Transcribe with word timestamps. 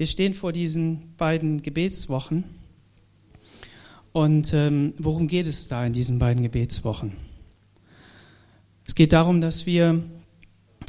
Wir 0.00 0.06
stehen 0.06 0.32
vor 0.32 0.50
diesen 0.50 1.14
beiden 1.18 1.60
Gebetswochen. 1.60 2.44
Und 4.12 4.54
ähm, 4.54 4.94
worum 4.96 5.28
geht 5.28 5.46
es 5.46 5.68
da 5.68 5.84
in 5.84 5.92
diesen 5.92 6.18
beiden 6.18 6.42
Gebetswochen? 6.42 7.12
Es 8.86 8.94
geht 8.94 9.12
darum, 9.12 9.42
dass 9.42 9.66
wir 9.66 10.02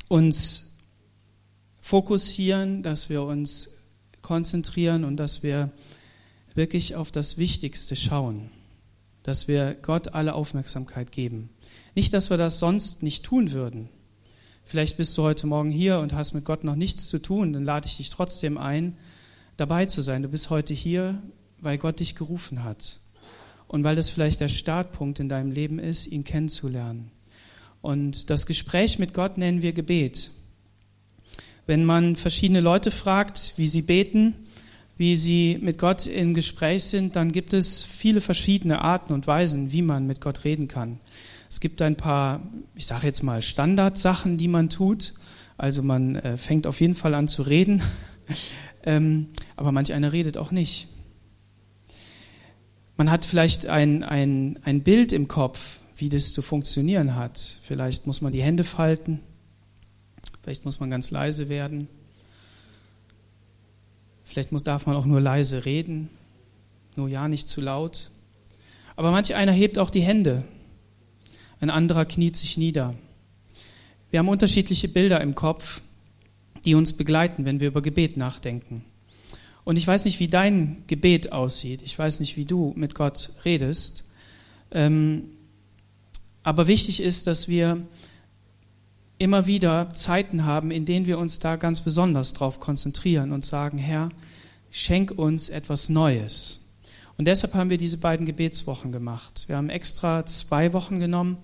uns 0.08 0.78
fokussieren, 1.82 2.84
dass 2.84 3.10
wir 3.10 3.24
uns 3.24 3.82
konzentrieren 4.22 5.04
und 5.04 5.18
dass 5.18 5.44
wir 5.44 5.72
wirklich 6.54 6.96
auf 6.96 7.12
das 7.12 7.38
Wichtigste 7.38 7.98
schauen, 7.98 8.50
dass 9.24 9.50
wir 9.50 9.76
Gott 9.82 10.14
alle 10.14 10.36
Aufmerksamkeit 10.36 11.12
geben. 11.12 11.50
Nicht, 11.96 12.14
dass 12.14 12.30
wir 12.30 12.38
das 12.38 12.60
sonst 12.60 13.04
nicht 13.04 13.26
tun 13.26 13.52
würden. 13.52 13.90
Vielleicht 14.64 14.98
bist 14.98 15.18
du 15.18 15.24
heute 15.24 15.48
Morgen 15.48 15.72
hier 15.72 16.00
und 16.00 16.14
hast 16.14 16.34
mit 16.34 16.46
Gott 16.46 16.64
noch 16.64 16.76
nichts 16.76 17.08
zu 17.08 17.20
tun, 17.20 17.54
dann 17.54 17.66
lade 17.66 17.88
ich 17.88 17.98
dich 17.98 18.10
trotzdem 18.10 18.58
ein, 18.58 18.96
dabei 19.58 19.86
zu 19.86 20.02
sein. 20.02 20.24
Du 20.24 20.30
bist 20.30 20.50
heute 20.50 20.74
hier, 20.74 21.22
weil 21.60 21.78
Gott 21.78 22.00
dich 22.00 22.16
gerufen 22.16 22.64
hat 22.64 23.00
und 23.68 23.84
weil 23.84 23.96
das 23.96 24.10
vielleicht 24.10 24.40
der 24.40 24.50
Startpunkt 24.50 25.20
in 25.20 25.30
deinem 25.30 25.52
Leben 25.52 25.80
ist, 25.80 26.08
ihn 26.08 26.24
kennenzulernen. 26.24 27.12
Und 27.82 28.30
das 28.30 28.46
Gespräch 28.46 29.00
mit 29.00 29.14
Gott 29.14 29.38
nennen 29.38 29.62
wir 29.62 29.74
Gebet. 29.74 30.32
Wenn 31.66 31.86
man 31.86 32.16
verschiedene 32.16 32.60
Leute 32.60 32.92
fragt, 32.92 33.54
wie 33.58 33.68
sie 33.68 33.82
beten, 33.82 34.36
wie 34.98 35.16
sie 35.16 35.58
mit 35.62 35.80
Gott 35.80 36.06
im 36.06 36.34
Gespräch 36.34 36.84
sind, 36.84 37.16
dann 37.16 37.32
gibt 37.32 37.54
es 37.54 37.82
viele 37.82 38.22
verschiedene 38.22 38.82
Arten 38.82 39.14
und 39.14 39.26
Weisen, 39.26 39.72
wie 39.72 39.82
man 39.82 40.06
mit 40.06 40.22
Gott 40.22 40.44
reden 40.44 40.68
kann. 40.68 41.00
Es 41.52 41.60
gibt 41.60 41.82
ein 41.82 41.98
paar, 41.98 42.50
ich 42.76 42.86
sage 42.86 43.06
jetzt 43.08 43.24
mal, 43.24 43.42
Standardsachen, 43.42 44.38
die 44.38 44.48
man 44.48 44.70
tut. 44.70 45.16
Also 45.58 45.84
man 45.84 46.16
äh, 46.16 46.38
fängt 46.38 46.66
auf 46.66 46.80
jeden 46.80 46.96
Fall 46.96 47.14
an 47.14 47.28
zu 47.28 47.42
reden, 47.42 47.82
ähm, 48.84 49.28
aber 49.58 49.74
manch 49.74 49.92
einer 49.92 50.14
redet 50.14 50.38
auch 50.38 50.52
nicht. 50.52 50.88
Man 52.96 53.12
hat 53.12 53.26
vielleicht 53.26 53.66
ein, 53.66 54.06
ein, 54.06 54.60
ein 54.64 54.82
Bild 54.82 55.12
im 55.12 55.28
Kopf, 55.28 55.82
wie 55.98 56.08
das 56.08 56.32
zu 56.32 56.42
funktionieren 56.42 57.18
hat. 57.18 57.38
Vielleicht 57.38 58.08
muss 58.08 58.22
man 58.22 58.32
die 58.32 58.42
Hände 58.42 58.64
falten, 58.64 59.20
vielleicht 60.42 60.64
muss 60.64 60.80
man 60.80 60.90
ganz 60.90 61.12
leise 61.12 61.50
werden, 61.50 61.90
vielleicht 64.24 64.54
muss, 64.54 64.64
darf 64.64 64.86
man 64.86 64.96
auch 64.96 65.06
nur 65.06 65.20
leise 65.20 65.66
reden, 65.66 66.08
nur 66.96 67.10
ja 67.10 67.28
nicht 67.28 67.50
zu 67.50 67.60
laut. 67.60 68.12
Aber 68.96 69.12
manch 69.12 69.36
einer 69.36 69.52
hebt 69.52 69.80
auch 69.80 69.90
die 69.90 70.02
Hände 70.02 70.46
ein 71.62 71.70
anderer 71.70 72.06
kniet 72.06 72.36
sich 72.36 72.58
nieder. 72.58 72.96
Wir 74.10 74.20
haben 74.20 74.28
unterschiedliche 74.28 74.90
Bilder 74.90 75.22
im 75.22 75.36
Kopf, 75.36 75.82
die 76.66 76.76
uns 76.76 76.94
begleiten, 76.94 77.46
wenn 77.46 77.60
wir 77.60 77.70
über 77.70 77.82
Gebet 77.82 78.18
nachdenken. 78.18 78.84
Und 79.64 79.78
ich 79.78 79.86
weiß 79.86 80.06
nicht, 80.06 80.20
wie 80.20 80.28
dein 80.28 80.84
Gebet 80.88 81.32
aussieht. 81.32 81.84
Ich 81.84 81.98
weiß 81.98 82.20
nicht, 82.20 82.36
wie 82.36 82.46
du 82.46 82.74
mit 82.76 82.96
Gott 82.96 83.34
redest. 83.46 84.10
Ähm, 84.72 85.30
aber 86.44 86.68
wichtig 86.68 87.02
ist, 87.02 87.28
dass 87.28 87.48
wir 87.48 87.78
immer 89.20 89.46
wieder 89.46 89.94
Zeiten 89.94 90.46
haben, 90.46 90.72
in 90.72 90.86
denen 90.86 91.06
wir 91.06 91.20
uns 91.20 91.38
da 91.38 91.58
ganz 91.58 91.82
besonders 91.82 92.34
drauf 92.34 92.60
konzentrieren 92.60 93.32
und 93.32 93.46
sagen, 93.46 93.78
Herr, 93.78 94.10
schenk 94.72 95.12
uns 95.12 95.50
etwas 95.50 95.90
Neues. 95.90 96.71
Und 97.22 97.26
deshalb 97.26 97.54
haben 97.54 97.70
wir 97.70 97.78
diese 97.78 98.00
beiden 98.00 98.26
Gebetswochen 98.26 98.92
gemacht. 98.92 99.44
Wir 99.46 99.58
haben 99.58 99.70
extra 99.70 100.26
zwei 100.26 100.74
Wochen 100.74 101.00
genommen, 101.00 101.38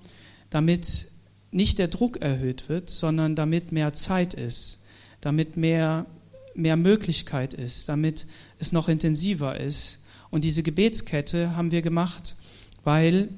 damit 0.50 1.12
nicht 1.52 1.78
der 1.78 1.88
Druck 1.88 2.18
erhöht 2.18 2.68
wird, 2.68 2.90
sondern 2.90 3.36
damit 3.36 3.72
mehr 3.72 3.94
Zeit 3.94 4.34
ist, 4.34 4.86
damit 5.22 5.56
mehr, 5.56 6.08
mehr 6.56 6.78
Möglichkeit 6.78 7.54
ist, 7.54 7.88
damit 7.90 8.26
es 8.58 8.72
noch 8.72 8.90
intensiver 8.90 9.60
ist. 9.60 10.04
Und 10.32 10.46
diese 10.46 10.64
Gebetskette 10.64 11.56
haben 11.56 11.72
wir 11.72 11.84
gemacht, 11.84 12.38
weil 12.84 13.30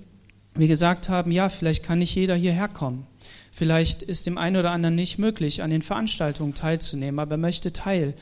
wir 0.55 0.69
gesagt 0.69 1.09
haben, 1.09 1.31
ja, 1.31 1.49
vielleicht 1.49 1.83
kann 1.83 1.99
nicht 1.99 2.15
jeder 2.15 2.35
hierher 2.35 2.69
kommen. 2.69 3.05
Vielleicht 3.51 4.01
ist 4.01 4.25
dem 4.25 4.37
einen 4.37 4.55
oder 4.55 4.71
anderen 4.71 4.95
nicht 4.95 5.17
möglich, 5.17 5.61
an 5.61 5.71
den 5.71 5.81
Veranstaltungen 5.81 6.53
teilzunehmen, 6.53 7.19
aber 7.19 7.31
er 7.31 7.39
möchte 7.39 7.73
Teil 7.73 8.13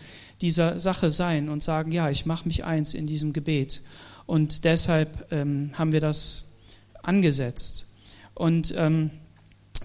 dieser 0.42 0.80
Sache 0.80 1.12
sein 1.12 1.50
und 1.50 1.62
sagen, 1.62 1.92
ja, 1.92 2.10
ich 2.10 2.26
mache 2.26 2.48
mich 2.48 2.64
eins 2.64 2.96
in 2.96 3.06
diesem 3.06 3.32
Gebet. 3.32 3.84
Und 4.28 4.66
deshalb 4.66 5.32
ähm, 5.32 5.72
haben 5.74 5.94
wir 5.94 6.02
das 6.02 6.60
angesetzt. 7.02 7.94
Und 8.36 8.74
ähm, 8.78 9.10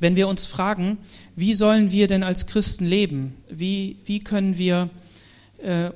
wenn 0.00 0.16
wir 0.16 0.26
uns 0.28 0.47
fragen, 0.47 0.98
wie 1.36 1.54
sollen 1.54 1.92
wir 1.92 2.08
denn 2.08 2.25
als 2.25 2.48
Christen 2.48 2.84
leben? 2.84 3.36
Wie, 3.48 3.97
wie, 4.04 4.19
können, 4.19 4.58
wir, 4.58 4.91
äh, 5.58 5.91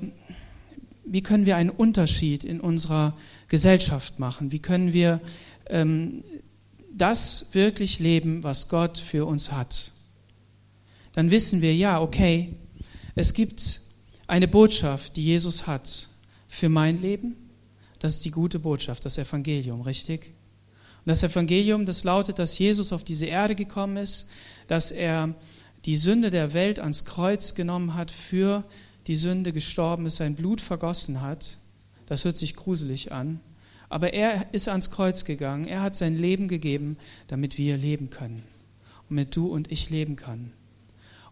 wie 1.05 1.23
können 1.23 1.45
wir 1.45 1.57
einen 1.57 1.71
Unterschied 1.71 2.45
in 2.45 2.61
unserer 2.61 3.17
Gesellschaft 3.49 4.21
machen? 4.21 4.53
Wie 4.53 4.61
können 4.61 4.93
wir 4.93 5.21
ähm, 5.69 6.23
das 6.93 7.49
wirklich 7.53 7.99
leben, 7.99 8.45
was 8.45 8.69
Gott 8.69 8.97
für 8.97 9.27
uns 9.27 9.51
hat? 9.51 9.91
Dann 11.15 11.33
wissen 11.33 11.61
wir, 11.61 11.75
ja, 11.75 12.01
okay, 12.01 12.55
es 13.17 13.35
gibt 13.35 13.81
eine 14.29 14.47
Botschaft, 14.47 15.17
die 15.17 15.25
Jesus 15.25 15.67
hat 15.67 16.11
für 16.47 16.69
mein 16.69 17.01
Leben. 17.01 17.35
Das 18.07 18.19
ist 18.19 18.25
die 18.25 18.31
gute 18.31 18.61
Botschaft, 18.61 19.05
das 19.05 19.19
Evangelium, 19.19 19.81
richtig? 19.81 20.27
Und 20.27 21.07
das 21.07 21.25
Evangelium, 21.25 21.87
das 21.87 22.05
lautet, 22.05 22.39
dass 22.39 22.57
Jesus 22.57 22.93
auf 22.93 23.03
diese 23.03 23.27
Erde 23.27 23.57
gekommen 23.57 23.97
ist, 23.97 24.31
dass 24.69 24.93
er 24.93 25.35
die 25.87 25.97
Sünde 25.97 26.31
der 26.31 26.55
Welt 26.55 26.79
ans 26.79 27.05
Kreuz 27.05 27.57
genommen 27.57 27.95
hat, 27.95 28.13
für 28.13 28.63
die 29.09 29.17
Sünde 29.17 29.53
gestorben 29.53 30.07
ist, 30.07 30.19
sein 30.19 30.37
Blut 30.37 30.61
vergossen 30.61 31.21
hat. 31.21 31.59
Das 32.07 32.25
hört 32.25 32.37
sich 32.37 32.55
gruselig 32.55 33.11
an. 33.11 33.41
Aber 33.89 34.13
er 34.13 34.55
ist 34.55 34.69
ans 34.69 34.93
Kreuz 34.93 35.25
gegangen, 35.25 35.67
er 35.67 35.83
hat 35.83 35.97
sein 35.97 36.17
Leben 36.17 36.47
gegeben, 36.47 36.99
damit 37.27 37.59
wir 37.59 37.77
leben 37.77 38.11
können. 38.11 38.45
Und 39.11 39.17
mit 39.17 39.35
du 39.35 39.49
und 39.49 39.73
ich 39.73 39.91
leben 39.91 40.15
können. 40.15 40.53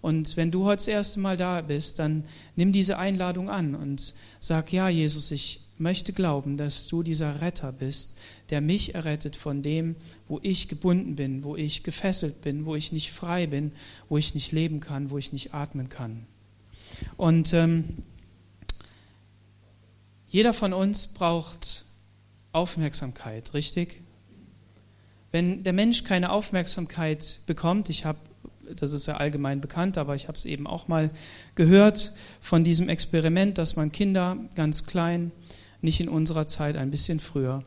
Und 0.01 0.37
wenn 0.37 0.51
du 0.51 0.65
heute 0.65 0.79
das 0.79 0.89
erste 0.89 1.21
Mal 1.21 1.37
da 1.37 1.61
bist, 1.61 2.01
dann 2.01 2.25
nimm 2.57 2.73
diese 2.73 2.99
Einladung 2.99 3.49
an 3.49 3.77
und 3.77 4.15
sag, 4.41 4.73
ja, 4.73 4.89
Jesus, 4.89 5.31
ich 5.31 5.64
möchte 5.79 6.13
glauben, 6.13 6.57
dass 6.57 6.87
du 6.87 7.03
dieser 7.03 7.41
Retter 7.41 7.73
bist, 7.73 8.19
der 8.51 8.61
mich 8.61 8.95
errettet 8.95 9.37
von 9.37 9.63
dem, 9.63 9.97
wo 10.27 10.39
ich 10.43 10.69
gebunden 10.69 11.17
bin, 11.17 11.45
wo 11.45 11.57
ich 11.57 11.83
gefesselt 11.83 12.43
bin, 12.43 12.67
wo 12.67 12.77
ich 12.77 12.93
nicht 12.93 13.13
frei 13.13 13.47
bin, 13.47 13.73
wo 14.09 14.19
ich 14.19 14.35
nicht 14.35 14.53
leben 14.53 14.81
kann, 14.81 15.11
wo 15.11 15.19
ich 15.19 15.33
nicht 15.33 15.53
atmen 15.55 15.89
kann. 15.89 16.27
Und 17.17 17.53
ähm, 17.53 17.85
jeder 20.29 20.53
von 20.53 20.73
uns 20.73 21.09
braucht 21.09 21.85
Aufmerksamkeit, 22.53 23.55
richtig? 23.55 24.03
Wenn 25.33 25.65
der 25.65 25.73
Mensch 25.73 26.05
keine 26.05 26.31
Aufmerksamkeit 26.31 27.41
bekommt, 27.47 27.91
ich 27.91 28.05
habe 28.05 28.19
das 28.71 28.93
ist 28.93 29.07
ja 29.07 29.17
allgemein 29.17 29.61
bekannt, 29.61 29.99
aber 29.99 30.15
ich 30.15 30.29
habe 30.29 30.37
es 30.37 30.45
eben 30.45 30.67
auch 30.67 30.89
mal 30.89 31.11
gehört 31.55 32.13
von 32.41 32.65
diesem 32.65 32.89
Experiment, 32.89 33.59
dass 33.59 33.77
man 33.77 33.93
Kinder 33.93 34.39
ganz 34.55 34.87
klein, 34.87 35.33
nicht 35.85 36.01
in 36.01 36.09
unserer 36.09 36.47
Zeit, 36.47 36.77
ein 36.77 36.91
bisschen 36.91 37.21
früher, 37.21 37.63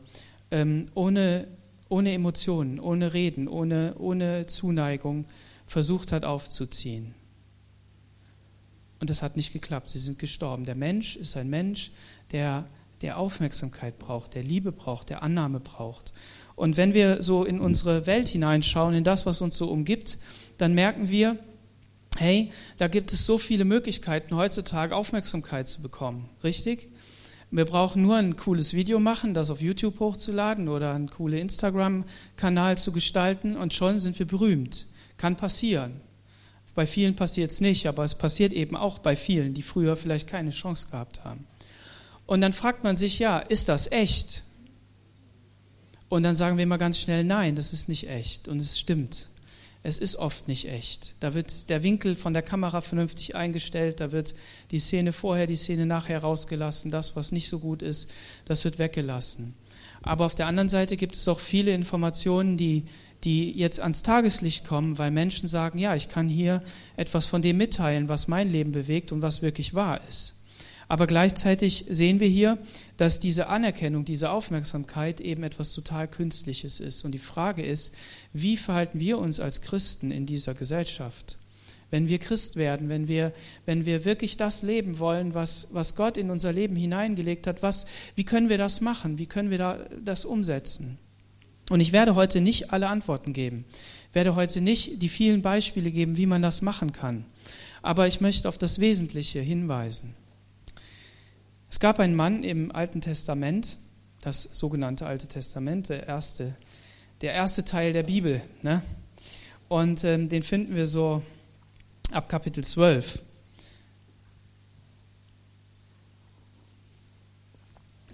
ähm, 0.50 0.84
ohne, 0.94 1.46
ohne 1.88 2.12
Emotionen, 2.12 2.80
ohne 2.80 3.14
Reden, 3.14 3.48
ohne, 3.48 3.94
ohne 3.98 4.46
Zuneigung 4.46 5.24
versucht 5.66 6.12
hat 6.12 6.24
aufzuziehen. 6.24 7.14
Und 9.00 9.10
das 9.10 9.22
hat 9.22 9.36
nicht 9.36 9.52
geklappt, 9.52 9.90
sie 9.90 9.98
sind 9.98 10.18
gestorben. 10.18 10.64
Der 10.64 10.74
Mensch 10.74 11.16
ist 11.16 11.36
ein 11.36 11.48
Mensch, 11.48 11.92
der, 12.32 12.66
der 13.00 13.18
Aufmerksamkeit 13.18 13.98
braucht, 13.98 14.34
der 14.34 14.42
Liebe 14.42 14.72
braucht, 14.72 15.10
der 15.10 15.22
Annahme 15.22 15.60
braucht. 15.60 16.12
Und 16.56 16.76
wenn 16.76 16.94
wir 16.94 17.22
so 17.22 17.44
in 17.44 17.60
unsere 17.60 18.06
Welt 18.06 18.28
hineinschauen, 18.28 18.94
in 18.94 19.04
das, 19.04 19.26
was 19.26 19.40
uns 19.40 19.56
so 19.56 19.70
umgibt, 19.70 20.18
dann 20.56 20.74
merken 20.74 21.08
wir, 21.08 21.38
hey, 22.16 22.50
da 22.78 22.88
gibt 22.88 23.12
es 23.12 23.24
so 23.24 23.38
viele 23.38 23.64
Möglichkeiten 23.64 24.34
heutzutage 24.34 24.96
Aufmerksamkeit 24.96 25.68
zu 25.68 25.82
bekommen. 25.82 26.28
Richtig? 26.42 26.88
Wir 27.50 27.64
brauchen 27.64 28.02
nur 28.02 28.16
ein 28.16 28.36
cooles 28.36 28.74
Video 28.74 28.98
machen, 28.98 29.32
das 29.32 29.50
auf 29.50 29.62
YouTube 29.62 30.00
hochzuladen 30.00 30.68
oder 30.68 30.92
einen 30.92 31.08
coolen 31.08 31.38
Instagram-Kanal 31.38 32.76
zu 32.76 32.92
gestalten 32.92 33.56
und 33.56 33.72
schon 33.72 33.98
sind 34.00 34.18
wir 34.18 34.26
berühmt. 34.26 34.86
Kann 35.16 35.36
passieren. 35.36 36.00
Bei 36.74 36.86
vielen 36.86 37.16
passiert 37.16 37.50
es 37.50 37.60
nicht, 37.60 37.86
aber 37.86 38.04
es 38.04 38.16
passiert 38.16 38.52
eben 38.52 38.76
auch 38.76 38.98
bei 38.98 39.16
vielen, 39.16 39.54
die 39.54 39.62
früher 39.62 39.96
vielleicht 39.96 40.28
keine 40.28 40.50
Chance 40.50 40.88
gehabt 40.90 41.24
haben. 41.24 41.46
Und 42.26 42.42
dann 42.42 42.52
fragt 42.52 42.84
man 42.84 42.96
sich, 42.96 43.18
ja, 43.18 43.38
ist 43.38 43.68
das 43.70 43.90
echt? 43.90 44.44
Und 46.10 46.22
dann 46.22 46.34
sagen 46.34 46.58
wir 46.58 46.62
immer 46.62 46.78
ganz 46.78 46.98
schnell, 46.98 47.24
nein, 47.24 47.56
das 47.56 47.72
ist 47.72 47.88
nicht 47.88 48.08
echt. 48.08 48.46
Und 48.46 48.60
es 48.60 48.78
stimmt 48.78 49.27
es 49.82 49.98
ist 49.98 50.16
oft 50.16 50.48
nicht 50.48 50.68
echt. 50.68 51.14
Da 51.20 51.34
wird 51.34 51.70
der 51.70 51.82
Winkel 51.82 52.16
von 52.16 52.32
der 52.32 52.42
Kamera 52.42 52.80
vernünftig 52.80 53.36
eingestellt, 53.36 54.00
da 54.00 54.12
wird 54.12 54.34
die 54.70 54.78
Szene 54.78 55.12
vorher, 55.12 55.46
die 55.46 55.56
Szene 55.56 55.86
nachher 55.86 56.20
rausgelassen, 56.20 56.90
das, 56.90 57.16
was 57.16 57.32
nicht 57.32 57.48
so 57.48 57.58
gut 57.60 57.82
ist, 57.82 58.10
das 58.44 58.64
wird 58.64 58.78
weggelassen. 58.78 59.54
Aber 60.02 60.26
auf 60.26 60.34
der 60.34 60.46
anderen 60.46 60.68
Seite 60.68 60.96
gibt 60.96 61.14
es 61.14 61.28
auch 61.28 61.40
viele 61.40 61.72
Informationen, 61.72 62.56
die, 62.56 62.84
die 63.24 63.52
jetzt 63.52 63.80
ans 63.80 64.02
Tageslicht 64.02 64.66
kommen, 64.66 64.98
weil 64.98 65.10
Menschen 65.10 65.48
sagen, 65.48 65.78
ja, 65.78 65.94
ich 65.94 66.08
kann 66.08 66.28
hier 66.28 66.62
etwas 66.96 67.26
von 67.26 67.42
dem 67.42 67.56
mitteilen, 67.56 68.08
was 68.08 68.28
mein 68.28 68.50
Leben 68.50 68.72
bewegt 68.72 69.12
und 69.12 69.22
was 69.22 69.42
wirklich 69.42 69.74
wahr 69.74 70.00
ist. 70.08 70.37
Aber 70.88 71.06
gleichzeitig 71.06 71.84
sehen 71.90 72.18
wir 72.18 72.28
hier, 72.28 72.58
dass 72.96 73.20
diese 73.20 73.48
Anerkennung, 73.48 74.06
diese 74.06 74.30
Aufmerksamkeit 74.30 75.20
eben 75.20 75.42
etwas 75.42 75.74
total 75.74 76.08
Künstliches 76.08 76.80
ist. 76.80 77.04
Und 77.04 77.12
die 77.12 77.18
Frage 77.18 77.62
ist, 77.62 77.94
wie 78.32 78.56
verhalten 78.56 78.98
wir 78.98 79.18
uns 79.18 79.38
als 79.38 79.60
Christen 79.60 80.10
in 80.10 80.24
dieser 80.24 80.54
Gesellschaft? 80.54 81.36
Wenn 81.90 82.08
wir 82.08 82.18
Christ 82.18 82.56
werden, 82.56 82.88
wenn 82.88 83.06
wir, 83.06 83.32
wenn 83.66 83.86
wir 83.86 84.06
wirklich 84.06 84.38
das 84.38 84.62
leben 84.62 84.98
wollen, 84.98 85.34
was, 85.34 85.68
was 85.72 85.94
Gott 85.94 86.16
in 86.16 86.30
unser 86.30 86.52
Leben 86.52 86.76
hineingelegt 86.76 87.46
hat, 87.46 87.62
was, 87.62 87.86
wie 88.14 88.24
können 88.24 88.48
wir 88.48 88.58
das 88.58 88.80
machen? 88.80 89.18
Wie 89.18 89.26
können 89.26 89.50
wir 89.50 89.58
da, 89.58 89.78
das 90.02 90.24
umsetzen? 90.24 90.98
Und 91.70 91.80
ich 91.80 91.92
werde 91.92 92.14
heute 92.14 92.40
nicht 92.40 92.72
alle 92.72 92.88
Antworten 92.88 93.34
geben, 93.34 93.66
werde 94.14 94.34
heute 94.34 94.62
nicht 94.62 95.02
die 95.02 95.08
vielen 95.08 95.42
Beispiele 95.42 95.90
geben, 95.90 96.16
wie 96.16 96.26
man 96.26 96.40
das 96.40 96.62
machen 96.62 96.92
kann. 96.92 97.24
Aber 97.82 98.06
ich 98.06 98.22
möchte 98.22 98.48
auf 98.48 98.58
das 98.58 98.80
Wesentliche 98.80 99.40
hinweisen. 99.40 100.14
Es 101.70 101.80
gab 101.80 102.00
einen 102.00 102.14
Mann 102.14 102.44
im 102.44 102.74
Alten 102.74 103.00
Testament, 103.00 103.76
das 104.22 104.42
sogenannte 104.42 105.06
Alte 105.06 105.26
Testament, 105.26 105.90
der 105.90 106.06
erste, 106.06 106.56
der 107.20 107.34
erste 107.34 107.64
Teil 107.64 107.92
der 107.92 108.04
Bibel. 108.04 108.40
Ne? 108.62 108.82
Und 109.68 110.02
ähm, 110.04 110.30
den 110.30 110.42
finden 110.42 110.74
wir 110.74 110.86
so 110.86 111.22
ab 112.10 112.28
Kapitel 112.28 112.64
12. 112.64 113.22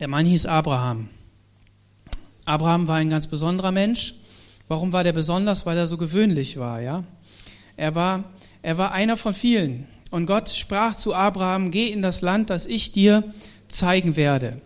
Der 0.00 0.08
Mann 0.08 0.26
hieß 0.26 0.46
Abraham. 0.46 1.08
Abraham 2.44 2.88
war 2.88 2.96
ein 2.96 3.08
ganz 3.08 3.28
besonderer 3.28 3.70
Mensch. 3.70 4.14
Warum 4.66 4.92
war 4.92 5.04
der 5.04 5.12
besonders? 5.12 5.64
Weil 5.64 5.78
er 5.78 5.86
so 5.86 5.96
gewöhnlich 5.96 6.58
war, 6.58 6.80
ja. 6.80 7.04
Er 7.76 7.94
war, 7.94 8.24
er 8.62 8.78
war 8.78 8.92
einer 8.92 9.16
von 9.16 9.32
vielen. 9.32 9.86
Und 10.14 10.26
Gott 10.26 10.48
sprach 10.48 10.94
zu 10.94 11.12
Abraham, 11.12 11.72
geh 11.72 11.88
in 11.88 12.00
das 12.00 12.22
Land, 12.22 12.48
das 12.48 12.66
ich 12.66 12.92
dir 12.92 13.24
zeigen 13.66 14.14
werde. 14.14 14.60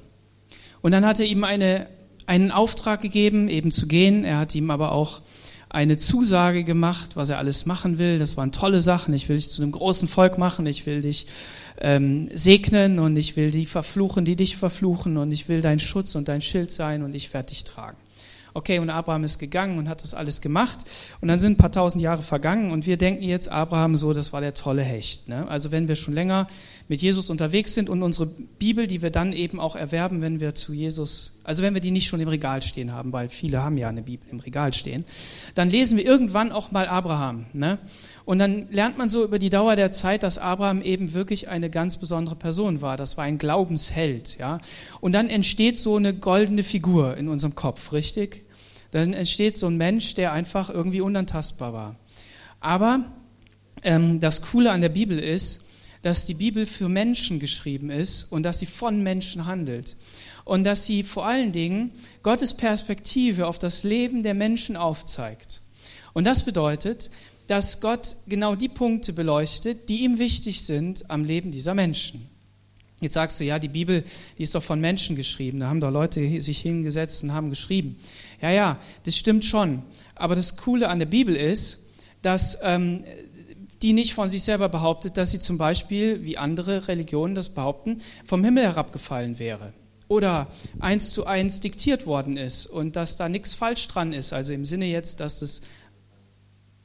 Und 0.82 0.92
dann 0.92 1.06
hat 1.06 1.20
er 1.20 1.26
ihm 1.26 1.42
eine, 1.42 1.86
einen 2.26 2.50
Auftrag 2.50 3.00
gegeben, 3.00 3.48
eben 3.48 3.70
zu 3.70 3.88
gehen. 3.88 4.24
Er 4.24 4.36
hat 4.36 4.54
ihm 4.54 4.70
aber 4.70 4.92
auch 4.92 5.22
eine 5.70 5.96
Zusage 5.96 6.64
gemacht, 6.64 7.16
was 7.16 7.30
er 7.30 7.38
alles 7.38 7.64
machen 7.64 7.96
will. 7.96 8.18
Das 8.18 8.36
waren 8.36 8.52
tolle 8.52 8.82
Sachen. 8.82 9.14
Ich 9.14 9.30
will 9.30 9.36
dich 9.36 9.48
zu 9.48 9.62
einem 9.62 9.72
großen 9.72 10.06
Volk 10.06 10.36
machen. 10.36 10.66
Ich 10.66 10.84
will 10.84 11.00
dich 11.00 11.26
ähm, 11.80 12.28
segnen 12.34 12.98
und 12.98 13.16
ich 13.16 13.38
will 13.38 13.50
die 13.50 13.64
verfluchen, 13.64 14.26
die 14.26 14.36
dich 14.36 14.58
verfluchen 14.58 15.16
und 15.16 15.32
ich 15.32 15.48
will 15.48 15.62
dein 15.62 15.78
Schutz 15.78 16.14
und 16.14 16.28
dein 16.28 16.42
Schild 16.42 16.70
sein 16.70 17.02
und 17.02 17.14
ich 17.14 17.32
werde 17.32 17.48
dich 17.48 17.64
tragen. 17.64 17.96
Okay, 18.58 18.81
und 18.81 18.90
Abraham 18.90 19.22
ist 19.22 19.38
gegangen 19.38 19.78
und 19.78 19.88
hat 19.88 20.02
das 20.02 20.14
alles 20.14 20.40
gemacht. 20.40 20.81
Und 21.20 21.28
dann 21.28 21.38
sind 21.38 21.52
ein 21.52 21.56
paar 21.58 21.70
tausend 21.70 22.02
Jahre 22.02 22.22
vergangen 22.22 22.72
und 22.72 22.87
wir 22.87 22.96
denken 22.96 23.22
jetzt, 23.22 23.49
Abraham 23.49 23.94
so, 23.94 24.12
das 24.12 24.32
war 24.32 24.40
der 24.40 24.52
tolle 24.52 24.82
Hecht. 24.82 25.28
Ne? 25.28 25.46
Also 25.46 25.70
wenn 25.70 25.87
wir 25.87 25.94
schon 25.94 26.12
länger 26.12 26.49
mit 26.88 27.00
Jesus 27.00 27.31
unterwegs 27.31 27.75
sind 27.75 27.88
und 27.88 28.02
unsere 28.02 28.26
Bibel, 28.58 28.88
die 28.88 29.00
wir 29.00 29.10
dann 29.10 29.32
eben 29.32 29.60
auch 29.60 29.76
erwerben, 29.76 30.22
wenn 30.22 30.40
wir 30.40 30.56
zu 30.56 30.72
Jesus, 30.72 31.38
also 31.44 31.62
wenn 31.62 31.72
wir 31.72 31.81
die 31.81 31.93
nicht 31.93 32.08
schon 32.08 32.19
im 32.19 32.26
Regal 32.26 32.60
stehen 32.60 32.93
haben, 32.93 33.12
weil 33.12 33.28
viele 33.28 33.62
haben 33.62 33.78
ja 33.78 33.90
eine 33.90 34.02
Bibel 34.02 34.28
im 34.28 34.40
Regal 34.40 34.72
stehen, 34.72 35.05
dann 35.55 35.70
lesen 35.70 35.96
wir 35.96 36.05
irgendwann 36.05 36.50
auch 36.50 36.72
mal 36.72 36.88
Abraham. 36.88 37.46
Ne? 37.52 37.78
Und 38.25 38.40
dann 38.40 38.66
lernt 38.72 38.99
man 38.99 39.08
so 39.08 39.22
über 39.22 39.38
die 39.38 39.50
Dauer 39.50 39.76
der 39.76 39.93
Zeit, 39.93 40.25
dass 40.25 40.37
Abraham 40.37 40.82
eben 40.82 41.14
wirklich 41.14 41.49
eine 41.49 41.70
ganz 41.70 41.96
besondere 41.96 42.34
Person 42.34 42.81
war. 42.81 42.96
Das 42.96 43.16
war 43.16 43.22
ein 43.22 43.38
Glaubensheld, 43.38 44.37
ja. 44.38 44.58
Und 45.00 45.12
dann 45.12 45.31
entsteht 45.31 45.78
so 45.78 45.94
eine 45.94 46.12
goldene 46.12 46.64
Figur 46.64 47.16
in 47.16 47.28
unserem 47.28 47.55
Kopf, 47.55 47.93
richtig? 47.93 48.47
Dann 48.90 49.12
entsteht 49.12 49.56
so 49.56 49.67
ein 49.67 49.76
Mensch, 49.76 50.14
der 50.14 50.32
einfach 50.32 50.70
irgendwie 50.70 51.00
unantastbar 51.00 51.73
war. 51.73 51.96
Aber 52.61 53.05
ähm, 53.82 54.20
das 54.20 54.43
Coole 54.43 54.73
an 54.73 54.81
der 54.81 54.88
Bibel 54.88 55.19
ist, 55.19 55.67
dass 56.02 56.26
die 56.26 56.35
Bibel 56.35 56.67
für 56.67 56.88
Menschen 56.88 57.40
geschrieben 57.40 57.90
ist 57.90 58.25
und 58.32 58.43
dass 58.44 58.61
sie 58.61 58.67
von 58.67 59.02
Menschen 59.02 59.46
handelt. 59.46 59.96
Und 60.44 60.64
dass 60.64 60.87
sie 60.87 61.02
vor 61.02 61.26
allen 61.26 61.52
Dingen 61.52 61.90
Gottes 62.23 62.55
Perspektive 62.55 63.46
auf 63.46 63.58
das 63.58 63.82
Leben 63.82 64.23
der 64.23 64.35
Menschen 64.35 64.76
aufzeigt. 64.76 65.61
Und 66.14 66.25
das 66.25 66.44
bedeutet, 66.44 67.11
dass 67.49 67.81
Gott 67.81 68.17
genau 68.29 68.55
die 68.55 68.69
Punkte 68.69 69.12
beleuchtet, 69.12 69.88
die 69.88 70.05
ihm 70.05 70.19
wichtig 70.19 70.62
sind 70.62 71.11
am 71.11 71.25
Leben 71.25 71.50
dieser 71.50 71.75
Menschen. 71.75 72.29
Jetzt 73.00 73.14
sagst 73.14 73.38
du, 73.38 73.44
ja, 73.44 73.58
die 73.58 73.68
Bibel, 73.68 74.02
die 74.38 74.42
ist 74.42 74.54
doch 74.54 74.62
von 74.62 74.80
Menschen 74.80 75.14
geschrieben. 75.14 75.60
Da 75.60 75.68
haben 75.68 75.80
doch 75.80 75.90
Leute 75.90 76.40
sich 76.40 76.58
hingesetzt 76.58 77.22
und 77.22 77.32
haben 77.32 77.50
geschrieben. 77.50 77.96
Ja, 78.42 78.50
ja, 78.50 78.78
das 79.04 79.16
stimmt 79.16 79.44
schon. 79.44 79.82
Aber 80.16 80.34
das 80.34 80.56
Coole 80.56 80.88
an 80.88 80.98
der 80.98 81.06
Bibel 81.06 81.36
ist, 81.36 81.90
dass 82.22 82.58
ähm, 82.64 83.04
die 83.82 83.92
nicht 83.92 84.14
von 84.14 84.28
sich 84.28 84.42
selber 84.42 84.68
behauptet, 84.68 85.16
dass 85.16 85.30
sie 85.30 85.38
zum 85.38 85.58
Beispiel, 85.58 86.24
wie 86.24 86.36
andere 86.36 86.88
Religionen 86.88 87.36
das 87.36 87.50
behaupten, 87.50 87.98
vom 88.24 88.44
Himmel 88.44 88.64
herabgefallen 88.64 89.38
wäre. 89.38 89.72
Oder 90.08 90.48
eins 90.80 91.12
zu 91.12 91.26
eins 91.26 91.60
diktiert 91.60 92.06
worden 92.06 92.36
ist 92.36 92.66
und 92.66 92.96
dass 92.96 93.16
da 93.16 93.28
nichts 93.28 93.54
falsch 93.54 93.86
dran 93.88 94.12
ist. 94.12 94.32
Also 94.32 94.52
im 94.52 94.64
Sinne 94.64 94.86
jetzt, 94.86 95.20
dass 95.20 95.42
es 95.42 95.62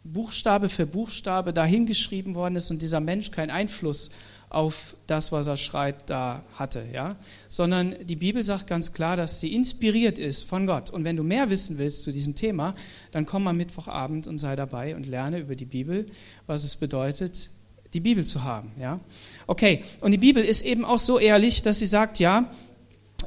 Buchstabe 0.04 0.68
für 0.68 0.86
Buchstabe 0.86 1.54
dahingeschrieben 1.54 2.36
worden 2.36 2.58
ist 2.58 2.70
und 2.70 2.82
dieser 2.82 3.00
Mensch 3.00 3.32
keinen 3.32 3.50
Einfluss 3.50 4.12
auf 4.54 4.96
das, 5.08 5.32
was 5.32 5.48
er 5.48 5.58
schreibt, 5.58 6.10
da 6.10 6.44
hatte, 6.56 6.86
ja, 6.94 7.16
sondern 7.48 7.96
die 8.06 8.16
Bibel 8.16 8.44
sagt 8.44 8.68
ganz 8.68 8.94
klar, 8.94 9.18
dass 9.18 9.40
sie 9.40 9.56
inspiriert 9.56 10.20
ist 10.20 10.44
von 10.44 10.68
Gott. 10.68 10.90
Und 10.92 11.04
wenn 11.04 11.16
du 11.16 11.24
mehr 11.24 11.50
wissen 11.50 11.78
willst 11.78 12.04
zu 12.04 12.12
diesem 12.12 12.36
Thema, 12.36 12.76
dann 13.12 13.26
komm 13.26 13.48
am 13.48 13.58
Mittwochabend 13.58 14.28
und 14.28 14.38
sei 14.38 14.56
dabei 14.56 14.96
und 14.96 15.08
lerne 15.08 15.40
über 15.40 15.56
die 15.56 15.66
Bibel, 15.66 16.06
was 16.46 16.64
es 16.64 16.76
bedeutet, 16.76 17.50
die 17.94 18.00
Bibel 18.00 18.26
zu 18.26 18.44
haben, 18.44 18.72
ja. 18.80 19.00
Okay, 19.48 19.84
und 20.02 20.12
die 20.12 20.18
Bibel 20.18 20.44
ist 20.44 20.62
eben 20.62 20.86
auch 20.86 21.00
so 21.00 21.20
ehrlich, 21.20 21.62
dass 21.62 21.80
sie 21.80 21.86
sagt, 21.86 22.20
ja, 22.20 22.50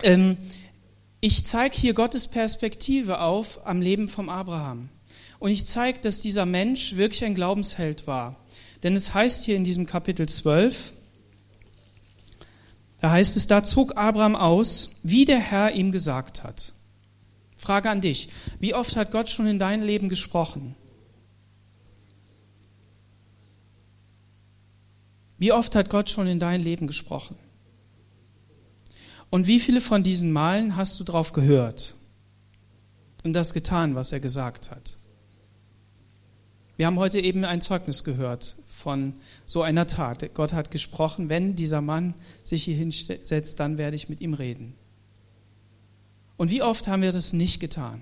ähm, 0.03 0.37
ich 1.21 1.45
zeige 1.45 1.77
hier 1.77 1.95
Gottes 1.95 2.29
Perspektive 2.29 3.21
auf 3.21 3.67
am 3.67 3.81
Leben 3.81 4.09
vom 4.09 4.29
Abraham. 4.29 4.91
Und 5.39 5.51
ich 5.51 5.67
zeige, 5.67 5.99
dass 6.01 6.21
dieser 6.21 6.47
Mensch 6.47 6.97
wirklich 6.97 7.25
ein 7.25 7.35
Glaubensheld 7.35 8.07
war. 8.07 8.37
Denn 8.83 8.95
es 8.95 9.15
heißt 9.15 9.45
hier 9.45 9.57
in 9.57 9.65
diesem 9.65 9.87
Kapitel 9.87 10.29
12, 10.29 10.93
da 13.01 13.11
heißt 13.11 13.37
es, 13.37 13.47
da 13.47 13.63
zog 13.63 13.97
Abraham 13.97 14.37
aus, 14.37 15.01
wie 15.03 15.25
der 15.25 15.39
Herr 15.39 15.73
ihm 15.73 15.93
gesagt 15.93 16.43
hat. 16.43 16.73
Frage 17.57 17.91
an 17.91 18.01
dich, 18.01 18.29
wie 18.59 18.75
oft 18.75 18.97
hat 18.97 19.11
Gott 19.11 19.29
schon 19.29 19.47
in 19.47 19.59
dein 19.59 19.83
Leben 19.83 20.09
gesprochen? 20.09 20.75
Wie 25.39 25.53
oft 25.53 25.75
hat 25.75 25.91
Gott 25.91 26.09
schon 26.09 26.27
in 26.27 26.41
dein 26.41 26.63
Leben 26.63 26.87
gesprochen? 26.87 27.37
Und 29.29 29.47
wie 29.47 29.61
viele 29.61 29.81
von 29.81 30.03
diesen 30.03 30.33
Malen 30.33 30.77
hast 30.77 30.99
du 30.99 31.05
drauf 31.05 31.33
gehört 31.33 31.95
und 33.25 33.33
das 33.33 33.53
getan, 33.53 33.95
was 33.95 34.13
er 34.13 34.21
gesagt 34.21 34.71
hat? 34.71 34.95
Wir 36.77 36.87
haben 36.87 36.99
heute 36.99 37.21
eben 37.21 37.45
ein 37.45 37.61
Zeugnis 37.61 38.05
gehört 38.05 38.57
von 38.87 39.15
so 39.47 39.63
einer 39.63 39.89
Tat. 39.89 40.33
Gott 40.35 40.53
hat 40.53 40.71
gesprochen, 40.71 41.29
wenn 41.29 41.57
dieser 41.57 41.81
Mann 41.81 42.15
sich 42.45 42.63
hier 42.63 42.77
hinsetzt, 42.77 43.59
dann 43.59 43.79
werde 43.79 43.97
ich 43.97 44.09
mit 44.09 44.21
ihm 44.21 44.33
reden. 44.33 44.75
Und 46.37 46.53
wie 46.53 46.63
oft 46.63 46.87
haben 46.87 47.03
wir 47.03 47.11
das 47.11 47.33
nicht 47.33 47.59
getan? 47.59 48.01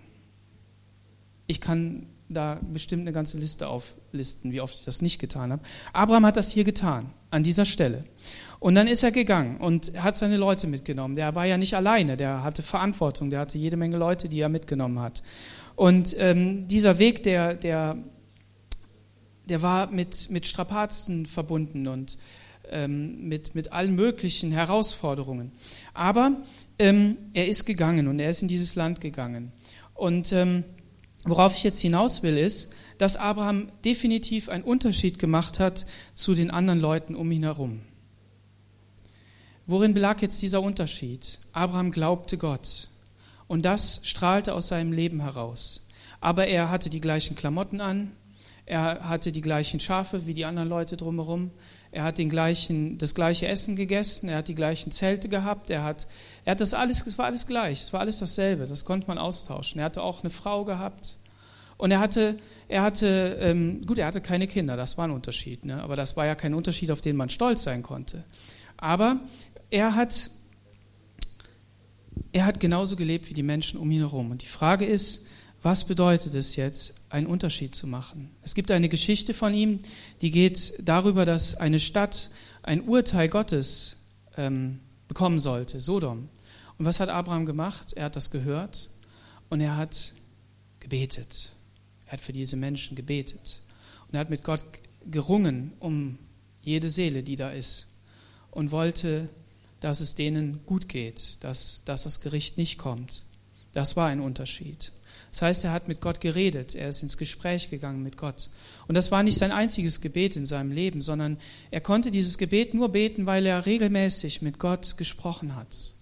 Ich 1.47 1.63
kann 1.63 2.05
da 2.29 2.61
bestimmt 2.71 3.01
eine 3.01 3.13
ganze 3.13 3.39
Liste 3.39 3.67
auflisten, 3.67 4.53
wie 4.53 4.61
oft 4.61 4.79
ich 4.79 4.85
das 4.85 5.01
nicht 5.01 5.19
getan 5.19 5.53
habe. 5.53 5.63
Abraham 5.95 6.27
hat 6.27 6.37
das 6.37 6.53
hier 6.53 6.65
getan, 6.65 7.07
an 7.31 7.43
dieser 7.43 7.65
Stelle. 7.65 8.05
Und 8.61 8.75
dann 8.75 8.87
ist 8.87 9.03
er 9.03 9.11
gegangen 9.11 9.57
und 9.57 10.03
hat 10.03 10.17
seine 10.17 10.37
Leute 10.37 10.67
mitgenommen. 10.67 11.15
Der 11.15 11.35
war 11.35 11.47
ja 11.47 11.57
nicht 11.57 11.75
alleine, 11.75 12.19
der 12.19 12.43
hatte 12.43 12.63
Verantwortung, 12.63 13.31
der 13.31 13.41
hatte 13.41 13.57
jede 13.57 13.79
Menge 13.79 13.97
Leute, 13.97 14.29
die 14.29 14.41
er 14.41 14.51
mitgenommen 14.51 14.99
hat. 14.99 15.23
Und 15.77 16.15
ähm, 16.19 16.69
dieser 16.69 16.99
Weg, 16.99 17.23
der, 17.23 17.55
der 17.55 17.97
der 19.49 19.63
war 19.63 19.89
mit, 19.89 20.31
mit 20.31 20.47
Strapazen 20.47 21.27
verbunden 21.27 21.87
und 21.89 22.19
ähm, 22.71 23.29
mit, 23.29 23.55
mit 23.55 23.73
allen 23.73 23.95
möglichen 23.95 24.53
Herausforderungen. 24.53 25.53
Aber 25.93 26.43
ähm, 26.79 27.17
er 27.35 27.49
ist 27.49 27.67
gegangen 27.67 28.09
und 28.09 28.19
er 28.21 28.31
ist 28.31 28.43
in 28.43 28.49
dieses 28.49 28.75
Land 28.75 29.01
gegangen. 29.01 29.53
Und 29.95 30.33
ähm, 30.33 30.65
worauf 31.25 31.55
ich 31.57 31.63
jetzt 31.63 31.81
hinaus 31.81 32.23
will, 32.23 32.39
ist, 32.39 32.75
dass 32.99 33.17
Abraham 33.17 33.69
definitiv 33.85 34.49
einen 34.49 34.65
Unterschied 34.65 35.19
gemacht 35.19 35.59
hat 35.59 35.87
zu 36.15 36.35
den 36.35 36.51
anderen 36.51 36.81
Leuten 36.81 37.15
um 37.15 37.31
ihn 37.33 37.43
herum. 37.43 37.81
Worin 39.67 39.95
belag 39.95 40.21
jetzt 40.23 40.43
dieser 40.43 40.63
Unterschied? 40.63 41.39
Abraham 41.53 41.91
glaubte 41.91 42.37
Gott 42.39 42.89
und 43.47 43.65
das 43.65 44.01
strahlte 44.05 44.55
aus 44.55 44.69
seinem 44.69 44.93
Leben 44.93 45.21
heraus. 45.21 45.89
Aber 46.21 46.47
er 46.47 46.71
hatte 46.71 46.91
die 46.91 47.01
gleichen 47.01 47.37
Klamotten 47.37 47.81
an, 47.81 48.13
er 48.67 49.09
hatte 49.09 49.31
die 49.31 49.41
gleichen 49.41 49.79
Schafe 49.79 50.27
wie 50.27 50.35
die 50.35 50.45
anderen 50.45 50.69
Leute 50.69 50.97
drumherum. 50.97 51.51
Er 51.93 52.03
hat 52.03 52.19
den 52.19 52.29
gleichen, 52.29 52.99
das 52.99 53.15
gleiche 53.15 53.47
Essen 53.47 53.77
gegessen. 53.77 54.29
Er 54.29 54.39
hat 54.39 54.49
die 54.49 54.55
gleichen 54.55 54.91
Zelte 54.91 55.29
gehabt. 55.29 55.71
Er 55.71 55.85
hat, 55.85 56.07
er 56.45 56.53
hat 56.53 56.61
das 56.61 56.75
alles, 56.75 57.07
es 57.07 57.19
war 57.19 57.27
alles 57.27 57.47
gleich. 57.47 57.83
Es 57.83 57.93
war 57.93 58.01
alles 58.01 58.19
dasselbe. 58.19 58.67
Das 58.67 58.85
konnte 58.85 59.07
man 59.07 59.19
austauschen. 59.19 59.81
Er 59.81 59.85
hatte 59.85 60.03
auch 60.03 60.23
eine 60.23 60.31
Frau 60.31 60.65
gehabt. 60.65 61.19
Und 61.77 61.91
er 61.91 62.01
hatte, 62.01 62.37
er 62.69 62.83
hatte, 62.83 63.39
ähm, 63.41 63.85
gut, 63.85 63.99
er 63.99 64.07
hatte 64.07 64.21
keine 64.21 64.47
Kinder. 64.47 64.77
Das 64.77 64.97
war 64.97 65.07
ein 65.07 65.11
Unterschied. 65.11 65.65
Ne? 65.65 65.83
Aber 65.83 65.95
das 65.95 66.17
war 66.17 66.25
ja 66.25 66.35
kein 66.35 66.55
Unterschied, 66.55 66.91
auf 66.91 67.01
den 67.01 67.17
man 67.17 67.29
stolz 67.29 67.65
sein 67.65 67.83
konnte. 67.83 68.25
Aber 68.79 69.21
er 69.71 69.95
hat, 69.95 70.31
er 72.33 72.47
hat 72.47 72.61
genauso 72.61 72.97
gelebt 72.97 73.29
wie 73.29 73.35
die 73.35 73.43
Menschen 73.43 73.79
um 73.79 73.91
ihn 73.91 74.01
herum. 74.01 74.31
Und 74.31 74.43
die 74.43 74.47
Frage 74.47 74.87
ist, 74.87 75.29
was 75.65 75.87
bedeutet 75.87 76.35
es 76.35 76.57
jetzt, 76.57 76.95
einen 77.09 77.27
Unterschied 77.27 77.75
zu 77.75 77.87
machen? 77.87 78.31
Es 78.43 78.55
gibt 78.55 78.71
eine 78.71 78.91
Geschichte 78.91 79.33
von 79.33 79.55
ihm, 79.55 79.79
die 80.21 80.31
geht 80.31 80.75
darüber, 80.85 81.25
dass 81.25 81.55
eine 81.55 81.81
Stadt 81.81 82.29
ein 82.63 82.83
Urteil 82.83 83.31
Gottes 83.31 84.09
ähm, 84.37 84.81
bekommen 85.09 85.41
sollte, 85.41 85.81
Sodom. 85.81 86.29
Und 86.77 86.85
was 86.85 87.01
hat 87.01 87.09
Abraham 87.09 87.47
gemacht? 87.47 87.95
Er 87.95 88.05
hat 88.05 88.17
das 88.17 88.31
gehört 88.31 88.91
und 89.49 89.63
er 89.63 89.79
hat 89.79 90.13
gebetet. 90.81 91.53
Er 92.07 92.13
hat 92.13 92.21
für 92.21 92.35
diese 92.35 92.57
Menschen 92.57 92.95
gebetet. 92.95 93.63
Und 94.07 94.15
er 94.15 94.21
hat 94.21 94.31
mit 94.31 94.45
Gott 94.45 94.63
gerungen 95.11 95.73
um 95.81 96.19
jede 96.61 96.91
Seele, 96.91 97.23
die 97.23 97.37
da 97.37 97.51
ist. 97.51 97.97
Und 98.51 98.71
wollte, 98.71 99.31
dass 99.81 100.01
es 100.01 100.15
denen 100.15 100.61
gut 100.67 100.91
geht, 100.91 101.43
dass, 101.43 101.85
dass 101.87 102.03
das 102.03 102.21
Gericht 102.21 102.59
nicht 102.59 102.77
kommt. 102.77 103.23
Das 103.73 103.97
war 103.97 104.09
ein 104.09 104.21
Unterschied. 104.21 104.93
Das 105.35 105.43
heißt, 105.43 105.65
er 105.65 105.73
hat 105.73 105.89
mit 105.89 106.01
Gott 106.01 106.21
geredet, 106.21 106.77
er 106.77 106.91
ist 106.91 107.03
ins 107.03 107.19
Gespräch 107.19 107.69
gegangen 107.69 108.05
mit 108.05 108.17
Gott. 108.17 108.51
Und 108.87 108.95
das 108.95 109.11
war 109.11 109.25
nicht 109.25 109.37
sein 109.37 109.51
einziges 109.51 110.01
Gebet 110.01 110.37
in 110.37 110.47
seinem 110.47 110.71
Leben, 110.71 111.03
sondern 111.03 111.39
er 111.73 111.81
konnte 111.81 112.13
dieses 112.13 112.39
Gebet 112.39 112.73
nur 112.73 112.91
beten, 112.91 113.27
weil 113.27 113.45
er 113.45 113.67
regelmäßig 113.67 114.43
mit 114.43 114.61
Gott 114.61 114.97
gesprochen 114.97 115.57
hat 115.57 115.95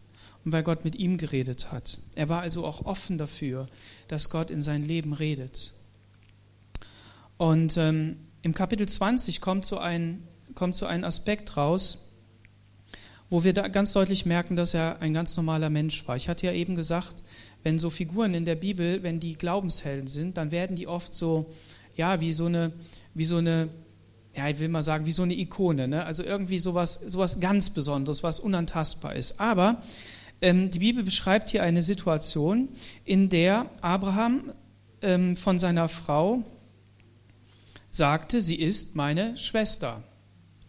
und 0.44 0.52
weil 0.52 0.62
Gott 0.62 0.84
mit 0.84 0.96
ihm 0.96 1.16
geredet 1.16 1.72
hat. 1.72 1.98
Er 2.14 2.28
war 2.28 2.42
also 2.42 2.66
auch 2.66 2.84
offen 2.84 3.16
dafür, 3.16 3.68
dass 4.06 4.28
Gott 4.28 4.50
in 4.50 4.60
sein 4.60 4.82
Leben 4.82 5.14
redet. 5.14 5.72
Und 7.38 7.78
ähm, 7.78 8.18
im 8.42 8.52
Kapitel 8.52 8.86
20 8.86 9.40
kommt 9.40 9.64
so, 9.64 9.78
ein, 9.78 10.28
kommt 10.54 10.76
so 10.76 10.84
ein 10.84 11.04
Aspekt 11.04 11.56
raus, 11.56 12.10
wo 13.30 13.44
wir 13.44 13.54
da 13.54 13.68
ganz 13.68 13.94
deutlich 13.94 14.26
merken, 14.26 14.56
dass 14.56 14.74
er 14.74 15.00
ein 15.00 15.14
ganz 15.14 15.38
normaler 15.38 15.70
Mensch 15.70 16.06
war. 16.06 16.16
Ich 16.16 16.28
hatte 16.28 16.44
ja 16.44 16.52
eben 16.52 16.76
gesagt, 16.76 17.22
wenn 17.62 17.78
so 17.78 17.90
Figuren 17.90 18.35
in 18.35 18.45
der 18.45 18.54
Bibel, 18.54 19.02
wenn 19.02 19.21
die 19.21 19.35
Glaubenshelden 19.35 20.09
sind, 20.09 20.37
dann 20.37 20.50
werden 20.50 20.76
die 20.76 20.87
oft 20.87 21.14
so, 21.14 21.50
ja, 21.97 22.21
wie 22.21 22.33
so 22.33 22.47
eine, 22.47 22.73
wie 23.14 23.25
so 23.25 23.37
eine, 23.37 23.69
ja, 24.35 24.49
ich 24.49 24.59
will 24.59 24.69
mal 24.69 24.83
sagen, 24.83 25.07
wie 25.07 25.12
so 25.12 25.23
eine 25.23 25.35
Ikone, 25.35 25.88
ne? 25.88 26.04
also 26.04 26.23
irgendwie 26.23 26.59
sowas, 26.59 26.95
sowas 26.95 27.40
ganz 27.40 27.71
Besonderes, 27.71 28.23
was 28.23 28.40
unantastbar 28.40 29.14
ist. 29.14 29.40
Aber 29.40 29.83
ähm, 30.40 30.71
die 30.71 30.81
Bibel 30.81 31.04
beschreibt 31.04 31.50
hier 31.50 31.62
eine 31.62 31.83
Situation, 31.83 32.69
in 33.04 33.28
der 33.28 33.71
Abraham 33.81 34.52
ähm, 35.02 35.37
von 35.37 35.59
seiner 35.59 35.88
Frau 35.88 36.42
sagte, 37.90 38.40
sie 38.40 38.57
ist 38.57 38.97
meine 38.97 39.37
Schwester. 39.37 40.02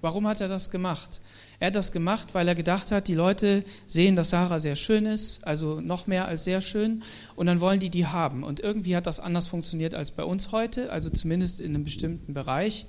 Warum 0.02 0.28
hat 0.28 0.42
er 0.42 0.50
das 0.50 0.70
gemacht? 0.70 1.22
Er 1.60 1.68
hat 1.68 1.76
das 1.76 1.92
gemacht, 1.92 2.30
weil 2.34 2.48
er 2.48 2.56
gedacht 2.56 2.92
hat, 2.92 3.08
die 3.08 3.14
Leute 3.14 3.64
sehen, 3.88 4.16
dass 4.16 4.32
Sarah 4.32 4.60
sehr 4.60 4.76
schön 4.76 5.06
ist, 5.06 5.46
also 5.48 5.80
noch 5.82 6.08
mehr 6.08 6.28
als 6.28 6.44
sehr 6.44 6.62
schön, 6.62 7.04
und 7.36 7.46
dann 7.46 7.62
wollen 7.62 7.80
die 7.80 7.90
die 7.90 8.08
haben. 8.08 8.44
Und 8.44 8.60
irgendwie 8.60 8.96
hat 8.96 9.08
das 9.08 9.20
anders 9.20 9.48
funktioniert 9.48 9.94
als 9.94 10.12
bei 10.12 10.24
uns 10.24 10.52
heute, 10.52 10.92
also 10.92 11.10
zumindest 11.10 11.62
in 11.62 11.76
einem 11.76 11.84
bestimmten 11.84 12.34
Bereich. 12.34 12.86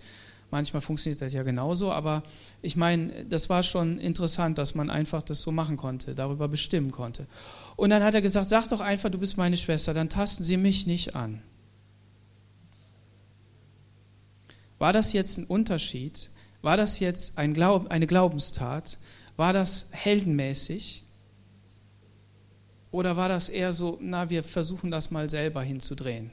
Manchmal 0.51 0.83
funktioniert 0.83 1.21
das 1.21 1.33
ja 1.33 1.43
genauso, 1.43 1.91
aber 1.91 2.23
ich 2.63 2.77
meine, 2.77 3.25
das 3.25 3.51
war 3.51 3.63
schon 3.63 3.99
interessant, 3.99 4.57
dass 4.59 4.75
man 4.75 4.91
einfach 4.91 5.23
das 5.23 5.41
so 5.41 5.51
machen 5.51 5.77
konnte, 5.77 6.15
darüber 6.15 6.49
bestimmen 6.49 6.91
konnte. 6.91 7.27
Und 7.77 7.91
dann 7.91 8.03
hat 8.05 8.15
er 8.15 8.23
gesagt, 8.23 8.49
sag 8.49 8.69
doch 8.69 8.81
einfach, 8.81 9.11
du 9.11 9.19
bist 9.19 9.37
meine 9.37 9.57
Schwester, 9.57 9.95
dann 9.95 10.09
tasten 10.09 10.45
sie 10.45 10.57
mich 10.57 10.87
nicht 10.87 11.17
an. 11.17 11.43
War 14.79 14.93
das 14.93 15.13
jetzt 15.13 15.39
ein 15.39 15.47
Unterschied 15.47 16.31
war 16.65 16.79
das 16.79 16.99
jetzt 16.99 17.37
ein 17.37 17.53
Glaub, 17.53 17.91
eine 17.91 18.07
Glaubenstat? 18.07 18.99
War 19.37 19.53
das 19.53 19.91
heldenmäßig? 19.93 21.05
Oder 22.91 23.17
war 23.19 23.29
das 23.29 23.51
eher 23.51 23.73
so, 23.75 23.99
na, 24.01 24.31
wir 24.31 24.43
versuchen 24.43 24.91
das 24.91 25.11
mal 25.11 25.29
selber 25.29 25.63
hinzudrehen? 25.63 26.31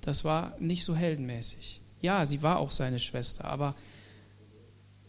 Das 0.00 0.24
war 0.24 0.56
nicht 0.58 0.84
so 0.84 0.96
heldenmäßig. 0.96 1.80
Ja, 2.00 2.26
sie 2.26 2.42
war 2.42 2.58
auch 2.58 2.72
seine 2.72 2.98
Schwester, 2.98 3.44
aber 3.44 3.76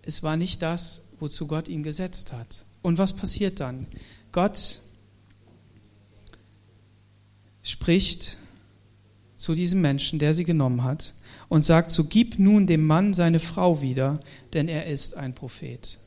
es 0.03 0.21
war 0.21 0.37
nicht 0.37 0.61
das, 0.61 1.09
wozu 1.19 1.47
Gott 1.47 1.67
ihn 1.67 1.81
gesetzt 1.83 2.31
hat. 2.33 2.65
Und 2.83 2.99
was 2.99 3.13
passiert 3.13 3.59
dann? 3.59 3.87
Gott 4.31 4.81
spricht 7.63 8.37
zu 9.35 9.55
diesem 9.55 9.81
Menschen, 9.81 10.19
der 10.19 10.33
sie 10.33 10.43
genommen 10.43 10.83
hat, 10.83 11.15
und 11.49 11.63
sagt, 11.63 11.91
so 11.91 12.05
gib 12.05 12.39
nun 12.39 12.67
dem 12.67 12.85
Mann 12.85 13.13
seine 13.13 13.39
Frau 13.39 13.81
wieder, 13.81 14.19
denn 14.53 14.67
er 14.67 14.85
ist 14.85 15.15
ein 15.15 15.33
Prophet. 15.33 15.99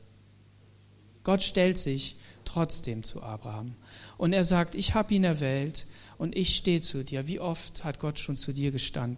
Gott 1.23 1.43
stellt 1.43 1.77
sich 1.77 2.17
trotzdem 2.45 3.03
zu 3.03 3.23
Abraham. 3.23 3.75
Und 4.17 4.33
er 4.33 4.43
sagt, 4.43 4.75
ich 4.75 4.93
habe 4.93 5.13
ihn 5.13 5.23
erwählt 5.23 5.87
und 6.17 6.35
ich 6.35 6.55
stehe 6.55 6.81
zu 6.81 7.03
dir. 7.03 7.27
Wie 7.27 7.39
oft 7.39 7.83
hat 7.83 7.99
Gott 7.99 8.19
schon 8.19 8.35
zu 8.35 8.53
dir 8.53 8.71
gestanden? 8.71 9.17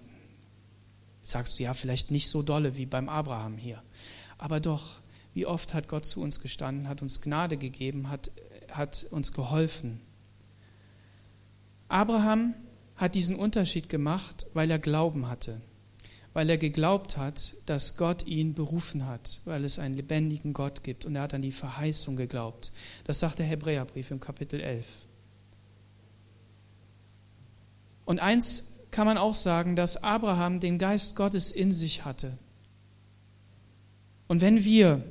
Sagst 1.22 1.58
du 1.58 1.64
ja, 1.64 1.74
vielleicht 1.74 2.12
nicht 2.12 2.30
so 2.30 2.42
dolle 2.42 2.78
wie 2.78 2.86
beim 2.86 3.10
Abraham 3.10 3.58
hier. 3.58 3.82
Aber 4.38 4.60
doch, 4.60 5.00
wie 5.34 5.46
oft 5.46 5.74
hat 5.74 5.88
Gott 5.88 6.06
zu 6.06 6.22
uns 6.22 6.42
gestanden, 6.42 6.88
hat 6.88 7.02
uns 7.02 7.22
Gnade 7.22 7.58
gegeben, 7.58 8.10
hat, 8.10 8.32
hat 8.72 9.06
uns 9.12 9.34
geholfen. 9.34 10.02
Abraham 11.88 12.54
hat 12.96 13.16
diesen 13.16 13.36
Unterschied 13.36 13.90
gemacht, 13.90 14.46
weil 14.54 14.70
er 14.70 14.80
Glauben 14.80 15.28
hatte 15.28 15.62
weil 16.34 16.50
er 16.50 16.58
geglaubt 16.58 17.18
hat, 17.18 17.54
dass 17.68 17.98
Gott 17.98 18.26
ihn 18.26 18.54
berufen 18.54 19.06
hat, 19.06 19.42
weil 19.46 19.64
es 19.64 19.80
einen 19.80 19.96
lebendigen 19.96 20.54
Gott 20.54 20.84
gibt. 20.84 21.06
Und 21.06 21.16
er 21.16 21.24
hat 21.24 21.34
an 21.34 21.42
die 21.42 21.52
Verheißung 21.52 22.16
geglaubt. 22.16 22.72
Das 23.06 23.20
sagt 23.20 23.40
der 23.40 23.46
Hebräerbrief 23.46 24.10
im 24.12 24.20
Kapitel 24.20 24.60
11. 24.60 24.86
Und 28.06 28.20
eins 28.20 28.80
kann 28.92 29.06
man 29.06 29.18
auch 29.18 29.36
sagen, 29.36 29.76
dass 29.76 30.04
Abraham 30.04 30.60
den 30.60 30.78
Geist 30.78 31.16
Gottes 31.16 31.52
in 31.52 31.72
sich 31.72 32.04
hatte. 32.04 32.38
Und 34.28 34.42
wenn 34.42 34.64
wir 34.64 35.04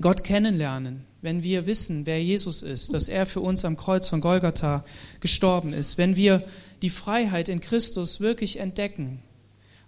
Gott 0.00 0.24
kennenlernen, 0.24 1.04
wenn 1.20 1.42
wir 1.42 1.66
wissen, 1.66 2.06
wer 2.06 2.22
Jesus 2.22 2.62
ist, 2.62 2.94
dass 2.94 3.08
er 3.08 3.26
für 3.26 3.40
uns 3.40 3.64
am 3.64 3.76
Kreuz 3.76 4.08
von 4.08 4.20
Golgatha 4.20 4.84
gestorben 5.20 5.72
ist, 5.72 5.98
wenn 5.98 6.16
wir 6.16 6.44
die 6.82 6.90
Freiheit 6.90 7.48
in 7.48 7.60
Christus 7.60 8.20
wirklich 8.20 8.60
entdecken, 8.60 9.22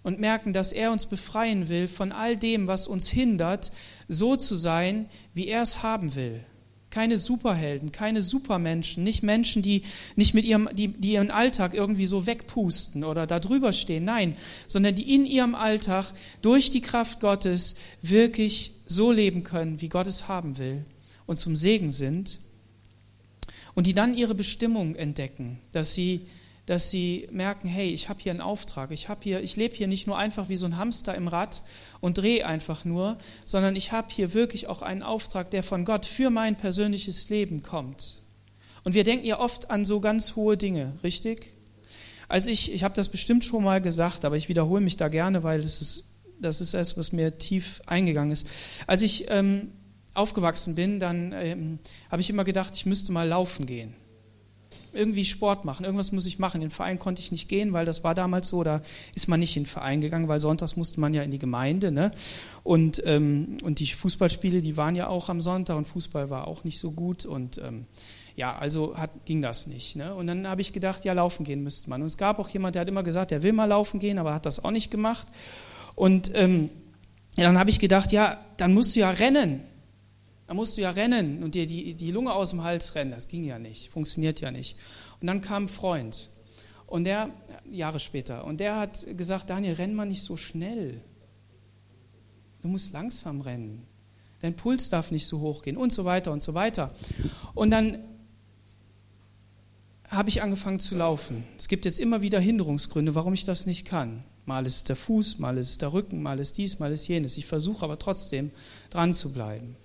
und 0.03 0.19
merken, 0.19 0.53
dass 0.53 0.71
er 0.71 0.91
uns 0.91 1.05
befreien 1.05 1.69
will 1.69 1.87
von 1.87 2.11
all 2.11 2.37
dem, 2.37 2.67
was 2.67 2.87
uns 2.87 3.09
hindert, 3.09 3.71
so 4.07 4.35
zu 4.35 4.55
sein, 4.55 5.09
wie 5.33 5.47
er 5.47 5.61
es 5.61 5.83
haben 5.83 6.15
will. 6.15 6.43
Keine 6.89 7.15
Superhelden, 7.15 7.93
keine 7.93 8.21
Supermenschen, 8.21 9.03
nicht 9.03 9.23
Menschen, 9.23 9.61
die 9.61 9.83
nicht 10.17 10.33
mit 10.33 10.43
ihrem, 10.43 10.67
die, 10.73 10.89
die 10.89 11.13
ihren 11.13 11.31
Alltag 11.31 11.73
irgendwie 11.73 12.05
so 12.05 12.25
wegpusten 12.25 13.05
oder 13.05 13.27
da 13.27 13.39
drüber 13.39 13.71
stehen, 13.71 14.03
nein, 14.03 14.35
sondern 14.67 14.95
die 14.95 15.13
in 15.15 15.25
ihrem 15.25 15.55
Alltag 15.55 16.11
durch 16.41 16.69
die 16.69 16.81
Kraft 16.81 17.21
Gottes 17.21 17.77
wirklich 18.01 18.71
so 18.87 19.11
leben 19.11 19.43
können, 19.43 19.79
wie 19.79 19.87
Gott 19.87 20.07
es 20.07 20.27
haben 20.27 20.57
will 20.57 20.83
und 21.27 21.37
zum 21.37 21.55
Segen 21.55 21.93
sind 21.93 22.39
und 23.73 23.87
die 23.87 23.93
dann 23.93 24.13
ihre 24.13 24.35
Bestimmung 24.35 24.95
entdecken, 24.95 25.59
dass 25.71 25.93
sie 25.93 26.25
dass 26.71 26.89
sie 26.89 27.27
merken, 27.33 27.67
hey, 27.67 27.89
ich 27.89 28.07
habe 28.07 28.21
hier 28.21 28.31
einen 28.31 28.39
Auftrag, 28.39 28.91
ich 28.91 29.09
ich 29.25 29.55
lebe 29.57 29.75
hier 29.75 29.87
nicht 29.87 30.07
nur 30.07 30.17
einfach 30.17 30.47
wie 30.47 30.55
so 30.55 30.65
ein 30.65 30.77
Hamster 30.77 31.13
im 31.15 31.27
Rad 31.27 31.63
und 31.99 32.17
drehe 32.17 32.45
einfach 32.45 32.85
nur, 32.85 33.17
sondern 33.43 33.75
ich 33.75 33.91
habe 33.91 34.07
hier 34.09 34.33
wirklich 34.33 34.67
auch 34.67 34.81
einen 34.81 35.03
Auftrag, 35.03 35.51
der 35.51 35.63
von 35.63 35.83
Gott 35.83 36.05
für 36.05 36.29
mein 36.29 36.55
persönliches 36.55 37.27
Leben 37.27 37.61
kommt. 37.61 38.21
Und 38.85 38.93
wir 38.93 39.03
denken 39.03 39.25
ja 39.25 39.37
oft 39.37 39.69
an 39.69 39.83
so 39.83 39.99
ganz 39.99 40.37
hohe 40.37 40.55
Dinge, 40.55 40.93
richtig? 41.03 41.51
Also 42.29 42.49
ich, 42.49 42.73
ich 42.73 42.85
habe 42.85 42.93
das 42.93 43.09
bestimmt 43.09 43.43
schon 43.43 43.65
mal 43.65 43.81
gesagt, 43.81 44.23
aber 44.23 44.37
ich 44.37 44.47
wiederhole 44.47 44.79
mich 44.79 44.95
da 44.95 45.09
gerne, 45.09 45.43
weil 45.43 45.59
das 45.59 45.81
ist, 45.81 46.21
das 46.39 46.61
ist 46.61 46.73
es, 46.73 46.97
was 46.97 47.11
mir 47.11 47.37
tief 47.37 47.81
eingegangen 47.85 48.31
ist. 48.31 48.47
Als 48.87 49.01
ich 49.01 49.25
ähm, 49.27 49.73
aufgewachsen 50.13 50.75
bin, 50.75 51.01
dann 51.01 51.33
ähm, 51.33 51.79
habe 52.09 52.21
ich 52.21 52.29
immer 52.29 52.45
gedacht, 52.45 52.77
ich 52.77 52.85
müsste 52.85 53.11
mal 53.11 53.27
laufen 53.27 53.65
gehen 53.65 53.93
irgendwie 54.93 55.25
Sport 55.25 55.65
machen, 55.65 55.85
irgendwas 55.85 56.11
muss 56.11 56.25
ich 56.25 56.39
machen. 56.39 56.57
In 56.57 56.67
den 56.67 56.71
Verein 56.71 56.99
konnte 56.99 57.21
ich 57.21 57.31
nicht 57.31 57.47
gehen, 57.47 57.73
weil 57.73 57.85
das 57.85 58.03
war 58.03 58.15
damals 58.15 58.47
so, 58.47 58.63
da 58.63 58.81
ist 59.15 59.27
man 59.27 59.39
nicht 59.39 59.55
in 59.57 59.63
den 59.63 59.69
Verein 59.69 60.01
gegangen, 60.01 60.27
weil 60.27 60.39
sonntags 60.39 60.75
musste 60.75 60.99
man 60.99 61.13
ja 61.13 61.23
in 61.23 61.31
die 61.31 61.39
Gemeinde. 61.39 61.91
Ne? 61.91 62.11
Und, 62.63 63.01
ähm, 63.05 63.57
und 63.63 63.79
die 63.79 63.87
Fußballspiele, 63.87 64.61
die 64.61 64.77
waren 64.77 64.95
ja 64.95 65.07
auch 65.07 65.29
am 65.29 65.41
Sonntag 65.41 65.77
und 65.77 65.87
Fußball 65.87 66.29
war 66.29 66.47
auch 66.47 66.63
nicht 66.63 66.79
so 66.79 66.91
gut. 66.91 67.25
Und 67.25 67.57
ähm, 67.59 67.85
ja, 68.35 68.55
also 68.55 68.97
hat, 68.97 69.25
ging 69.25 69.41
das 69.41 69.67
nicht. 69.67 69.95
Ne? 69.95 70.13
Und 70.13 70.27
dann 70.27 70.47
habe 70.47 70.61
ich 70.61 70.73
gedacht, 70.73 71.05
ja, 71.05 71.13
laufen 71.13 71.43
gehen 71.43 71.63
müsste 71.63 71.89
man. 71.89 72.01
Und 72.01 72.07
es 72.07 72.17
gab 72.17 72.39
auch 72.39 72.49
jemand, 72.49 72.75
der 72.75 72.81
hat 72.81 72.87
immer 72.87 73.03
gesagt, 73.03 73.31
der 73.31 73.43
will 73.43 73.53
mal 73.53 73.65
laufen 73.65 73.99
gehen, 73.99 74.17
aber 74.17 74.33
hat 74.33 74.45
das 74.45 74.63
auch 74.63 74.71
nicht 74.71 74.91
gemacht. 74.91 75.27
Und 75.95 76.31
ähm, 76.35 76.69
ja, 77.37 77.45
dann 77.45 77.57
habe 77.57 77.69
ich 77.69 77.79
gedacht, 77.79 78.11
ja, 78.11 78.37
dann 78.57 78.73
musst 78.73 78.95
du 78.95 79.01
ja 79.01 79.09
rennen. 79.09 79.61
Da 80.51 80.55
musst 80.55 80.75
du 80.75 80.81
ja 80.81 80.89
rennen 80.89 81.43
und 81.43 81.55
dir 81.55 81.65
die, 81.65 81.93
die 81.93 82.11
Lunge 82.11 82.33
aus 82.33 82.49
dem 82.49 82.61
Hals 82.61 82.93
rennen. 82.95 83.11
Das 83.11 83.29
ging 83.29 83.45
ja 83.45 83.57
nicht, 83.57 83.89
funktioniert 83.89 84.41
ja 84.41 84.51
nicht. 84.51 84.75
Und 85.21 85.27
dann 85.27 85.39
kam 85.39 85.63
ein 85.63 85.69
Freund 85.69 86.29
und 86.87 87.05
der, 87.05 87.29
Jahre 87.71 88.01
später, 88.01 88.43
und 88.43 88.59
der 88.59 88.75
hat 88.75 89.07
gesagt, 89.15 89.49
Daniel, 89.49 89.75
renn 89.75 89.95
mal 89.95 90.03
nicht 90.03 90.23
so 90.23 90.35
schnell. 90.35 90.99
Du 92.61 92.67
musst 92.67 92.91
langsam 92.91 93.39
rennen. 93.39 93.87
dein 94.41 94.53
Puls 94.53 94.89
darf 94.89 95.09
nicht 95.11 95.25
so 95.25 95.39
hoch 95.39 95.61
gehen 95.61 95.77
und 95.77 95.93
so 95.93 96.03
weiter 96.03 96.33
und 96.33 96.43
so 96.43 96.53
weiter. 96.53 96.91
Und 97.53 97.71
dann 97.71 97.99
habe 100.09 100.27
ich 100.27 100.41
angefangen 100.41 100.81
zu 100.81 100.97
laufen. 100.97 101.45
Es 101.57 101.69
gibt 101.69 101.85
jetzt 101.85 101.97
immer 101.97 102.21
wieder 102.21 102.41
Hinderungsgründe, 102.41 103.15
warum 103.15 103.33
ich 103.33 103.45
das 103.45 103.67
nicht 103.67 103.85
kann. 103.85 104.25
Mal 104.45 104.65
ist 104.65 104.75
es 104.75 104.83
der 104.83 104.97
Fuß, 104.97 105.39
mal 105.39 105.57
ist 105.57 105.69
es 105.69 105.77
der 105.77 105.93
Rücken, 105.93 106.21
mal 106.21 106.41
ist 106.41 106.57
dies, 106.57 106.79
mal 106.79 106.91
ist 106.91 107.07
jenes. 107.07 107.37
Ich 107.37 107.45
versuche 107.45 107.85
aber 107.85 107.97
trotzdem 107.97 108.51
dran 108.89 109.13
zu 109.13 109.31
bleiben. 109.31 109.77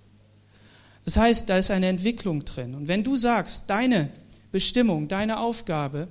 Das 1.07 1.17
heißt, 1.17 1.49
da 1.49 1.57
ist 1.57 1.71
eine 1.71 1.87
Entwicklung 1.87 2.45
drin. 2.45 2.75
Und 2.75 2.89
wenn 2.89 3.05
du 3.05 3.15
sagst, 3.17 3.71
deine 3.71 4.11
Bestimmung, 4.51 5.07
deine 5.07 5.39
Aufgabe, 5.39 6.09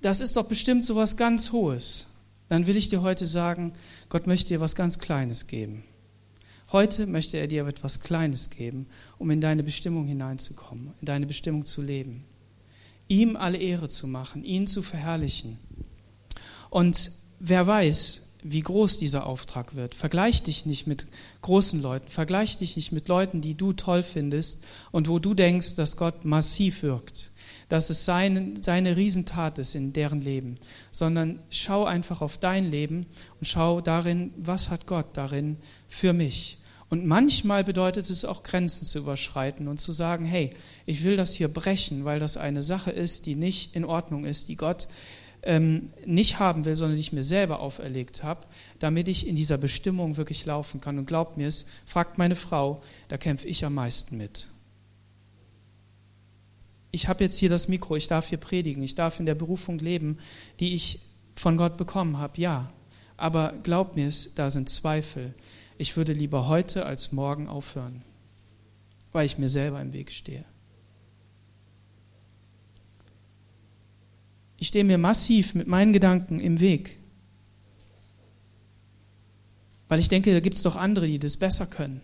das 0.00 0.20
ist 0.20 0.36
doch 0.36 0.46
bestimmt 0.46 0.84
so 0.84 0.94
was 0.94 1.16
ganz 1.16 1.50
Hohes, 1.50 2.14
dann 2.48 2.68
will 2.68 2.76
ich 2.76 2.88
dir 2.88 3.02
heute 3.02 3.26
sagen, 3.26 3.72
Gott 4.08 4.28
möchte 4.28 4.50
dir 4.50 4.60
was 4.60 4.76
ganz 4.76 5.00
Kleines 5.00 5.48
geben. 5.48 5.82
Heute 6.70 7.08
möchte 7.08 7.38
er 7.38 7.48
dir 7.48 7.66
etwas 7.66 8.00
Kleines 8.00 8.50
geben, 8.50 8.86
um 9.18 9.32
in 9.32 9.40
deine 9.40 9.64
Bestimmung 9.64 10.06
hineinzukommen, 10.06 10.92
in 11.00 11.06
deine 11.06 11.26
Bestimmung 11.26 11.64
zu 11.64 11.82
leben. 11.82 12.24
Ihm 13.08 13.34
alle 13.34 13.58
Ehre 13.58 13.88
zu 13.88 14.06
machen, 14.06 14.44
ihn 14.44 14.68
zu 14.68 14.82
verherrlichen. 14.82 15.58
Und 16.70 17.10
wer 17.40 17.66
weiß, 17.66 18.25
wie 18.52 18.60
groß 18.60 18.98
dieser 18.98 19.26
Auftrag 19.26 19.74
wird. 19.74 19.94
Vergleich 19.94 20.42
dich 20.42 20.66
nicht 20.66 20.86
mit 20.86 21.06
großen 21.42 21.80
Leuten, 21.82 22.08
vergleich 22.08 22.58
dich 22.58 22.76
nicht 22.76 22.92
mit 22.92 23.08
Leuten, 23.08 23.40
die 23.40 23.54
du 23.54 23.72
toll 23.72 24.02
findest 24.02 24.64
und 24.92 25.08
wo 25.08 25.18
du 25.18 25.34
denkst, 25.34 25.76
dass 25.76 25.96
Gott 25.96 26.24
massiv 26.24 26.82
wirkt, 26.82 27.30
dass 27.68 27.90
es 27.90 28.04
seine, 28.04 28.54
seine 28.62 28.96
Riesentat 28.96 29.58
ist 29.58 29.74
in 29.74 29.92
deren 29.92 30.20
Leben, 30.20 30.56
sondern 30.90 31.40
schau 31.50 31.84
einfach 31.84 32.20
auf 32.20 32.38
dein 32.38 32.70
Leben 32.70 33.06
und 33.38 33.46
schau 33.46 33.80
darin, 33.80 34.32
was 34.36 34.70
hat 34.70 34.86
Gott 34.86 35.08
darin 35.14 35.56
für 35.88 36.12
mich. 36.12 36.58
Und 36.88 37.04
manchmal 37.04 37.64
bedeutet 37.64 38.10
es 38.10 38.24
auch 38.24 38.44
Grenzen 38.44 38.86
zu 38.86 39.00
überschreiten 39.00 39.66
und 39.66 39.80
zu 39.80 39.90
sagen, 39.90 40.24
hey, 40.24 40.50
ich 40.84 41.02
will 41.02 41.16
das 41.16 41.34
hier 41.34 41.48
brechen, 41.48 42.04
weil 42.04 42.20
das 42.20 42.36
eine 42.36 42.62
Sache 42.62 42.92
ist, 42.92 43.26
die 43.26 43.34
nicht 43.34 43.74
in 43.74 43.84
Ordnung 43.84 44.24
ist, 44.24 44.48
die 44.48 44.56
Gott 44.56 44.86
ähm, 45.46 45.92
nicht 46.04 46.38
haben 46.38 46.64
will, 46.64 46.74
sondern 46.74 46.96
die 46.96 47.00
ich 47.00 47.12
mir 47.12 47.22
selber 47.22 47.60
auferlegt 47.60 48.22
habe, 48.22 48.46
damit 48.80 49.08
ich 49.08 49.26
in 49.26 49.36
dieser 49.36 49.58
Bestimmung 49.58 50.16
wirklich 50.16 50.44
laufen 50.44 50.80
kann. 50.80 50.98
Und 50.98 51.06
glaubt 51.06 51.36
mir 51.36 51.46
es, 51.46 51.68
fragt 51.86 52.18
meine 52.18 52.34
Frau, 52.34 52.80
da 53.08 53.16
kämpfe 53.16 53.46
ich 53.46 53.64
am 53.64 53.74
meisten 53.74 54.16
mit. 54.18 54.48
Ich 56.90 57.08
habe 57.08 57.22
jetzt 57.22 57.38
hier 57.38 57.48
das 57.48 57.68
Mikro, 57.68 57.96
ich 57.96 58.08
darf 58.08 58.28
hier 58.28 58.38
predigen, 58.38 58.82
ich 58.82 58.94
darf 58.94 59.20
in 59.20 59.26
der 59.26 59.34
Berufung 59.34 59.78
leben, 59.78 60.18
die 60.60 60.74
ich 60.74 61.00
von 61.34 61.56
Gott 61.56 61.76
bekommen 61.76 62.18
habe, 62.18 62.40
ja. 62.40 62.72
Aber 63.16 63.52
glaubt 63.62 63.96
mir 63.96 64.08
es, 64.08 64.34
da 64.34 64.50
sind 64.50 64.68
Zweifel. 64.68 65.34
Ich 65.78 65.96
würde 65.96 66.12
lieber 66.12 66.48
heute 66.48 66.86
als 66.86 67.12
morgen 67.12 67.48
aufhören, 67.48 68.02
weil 69.12 69.26
ich 69.26 69.38
mir 69.38 69.48
selber 69.48 69.80
im 69.80 69.92
Weg 69.92 70.10
stehe. 70.10 70.44
Ich 74.58 74.68
stehe 74.68 74.84
mir 74.84 74.98
massiv 74.98 75.54
mit 75.54 75.66
meinen 75.66 75.92
Gedanken 75.92 76.40
im 76.40 76.60
Weg. 76.60 76.98
Weil 79.88 80.00
ich 80.00 80.08
denke, 80.08 80.32
da 80.32 80.40
gibt 80.40 80.56
es 80.56 80.62
doch 80.62 80.76
andere, 80.76 81.06
die 81.06 81.18
das 81.18 81.36
besser 81.36 81.66
können. 81.66 82.00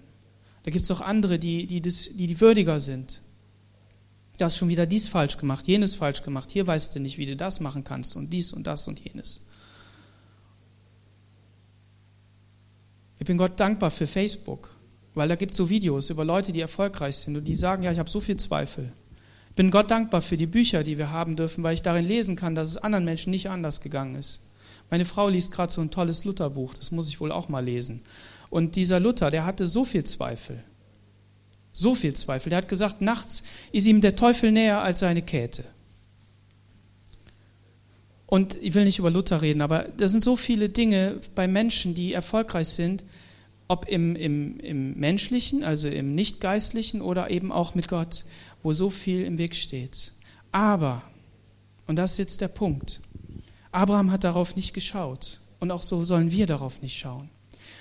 Da 0.64 0.70
gibt 0.70 0.82
es 0.82 0.88
doch 0.88 1.00
andere, 1.00 1.38
die, 1.38 1.66
die, 1.66 1.80
das, 1.80 2.10
die, 2.14 2.26
die 2.26 2.40
würdiger 2.40 2.78
sind. 2.78 3.20
Du 4.38 4.44
hast 4.44 4.56
schon 4.56 4.68
wieder 4.68 4.86
dies 4.86 5.08
falsch 5.08 5.38
gemacht, 5.38 5.66
jenes 5.66 5.94
falsch 5.94 6.22
gemacht. 6.22 6.50
Hier 6.50 6.66
weißt 6.66 6.94
du 6.94 7.00
nicht, 7.00 7.18
wie 7.18 7.26
du 7.26 7.36
das 7.36 7.60
machen 7.60 7.84
kannst 7.84 8.16
und 8.16 8.32
dies 8.32 8.52
und 8.52 8.66
das 8.66 8.86
und 8.86 9.00
jenes. 9.00 9.46
Ich 13.18 13.26
bin 13.26 13.38
Gott 13.38 13.58
dankbar 13.58 13.90
für 13.90 14.06
Facebook, 14.06 14.74
weil 15.14 15.28
da 15.28 15.36
gibt 15.36 15.52
es 15.52 15.56
so 15.56 15.68
Videos 15.68 16.10
über 16.10 16.24
Leute, 16.24 16.52
die 16.52 16.60
erfolgreich 16.60 17.16
sind 17.18 17.36
und 17.36 17.44
die 17.44 17.54
sagen, 17.54 17.82
ja, 17.82 17.92
ich 17.92 17.98
habe 17.98 18.10
so 18.10 18.20
viel 18.20 18.36
Zweifel. 18.36 18.92
Bin 19.54 19.70
Gott 19.70 19.90
dankbar 19.90 20.22
für 20.22 20.36
die 20.36 20.46
Bücher, 20.46 20.82
die 20.82 20.98
wir 20.98 21.10
haben 21.10 21.36
dürfen, 21.36 21.62
weil 21.62 21.74
ich 21.74 21.82
darin 21.82 22.06
lesen 22.06 22.36
kann, 22.36 22.54
dass 22.54 22.68
es 22.68 22.76
anderen 22.78 23.04
Menschen 23.04 23.30
nicht 23.30 23.50
anders 23.50 23.80
gegangen 23.80 24.14
ist. 24.14 24.48
Meine 24.90 25.04
Frau 25.04 25.28
liest 25.28 25.52
gerade 25.52 25.72
so 25.72 25.80
ein 25.80 25.90
tolles 25.90 26.24
Lutherbuch, 26.24 26.74
das 26.74 26.90
muss 26.90 27.08
ich 27.08 27.20
wohl 27.20 27.32
auch 27.32 27.48
mal 27.48 27.64
lesen. 27.64 28.02
Und 28.50 28.76
dieser 28.76 29.00
Luther, 29.00 29.30
der 29.30 29.46
hatte 29.46 29.66
so 29.66 29.84
viel 29.84 30.04
Zweifel. 30.04 30.62
So 31.72 31.94
viel 31.94 32.14
Zweifel. 32.14 32.50
Der 32.50 32.58
hat 32.58 32.68
gesagt, 32.68 33.00
nachts 33.00 33.44
ist 33.72 33.86
ihm 33.86 34.02
der 34.02 34.16
Teufel 34.16 34.52
näher 34.52 34.82
als 34.82 34.98
seine 34.98 35.22
Käthe. 35.22 35.64
Und 38.26 38.56
ich 38.62 38.74
will 38.74 38.84
nicht 38.84 38.98
über 38.98 39.10
Luther 39.10 39.42
reden, 39.42 39.60
aber 39.60 39.86
da 39.96 40.08
sind 40.08 40.22
so 40.22 40.36
viele 40.36 40.68
Dinge 40.68 41.20
bei 41.34 41.48
Menschen, 41.48 41.94
die 41.94 42.12
erfolgreich 42.12 42.68
sind, 42.68 43.04
ob 43.68 43.88
im, 43.88 44.16
im, 44.16 44.60
im 44.60 44.98
menschlichen, 44.98 45.64
also 45.64 45.88
im 45.88 46.14
nicht-geistlichen 46.14 47.00
oder 47.00 47.30
eben 47.30 47.52
auch 47.52 47.74
mit 47.74 47.88
Gott 47.88 48.24
wo 48.62 48.72
so 48.72 48.90
viel 48.90 49.24
im 49.24 49.38
Weg 49.38 49.56
steht. 49.56 50.12
Aber, 50.50 51.02
und 51.86 51.96
das 51.96 52.12
ist 52.12 52.18
jetzt 52.18 52.40
der 52.40 52.48
Punkt, 52.48 53.02
Abraham 53.70 54.10
hat 54.10 54.24
darauf 54.24 54.54
nicht 54.56 54.74
geschaut 54.74 55.40
und 55.60 55.70
auch 55.70 55.82
so 55.82 56.04
sollen 56.04 56.30
wir 56.30 56.46
darauf 56.46 56.82
nicht 56.82 56.96
schauen, 56.96 57.30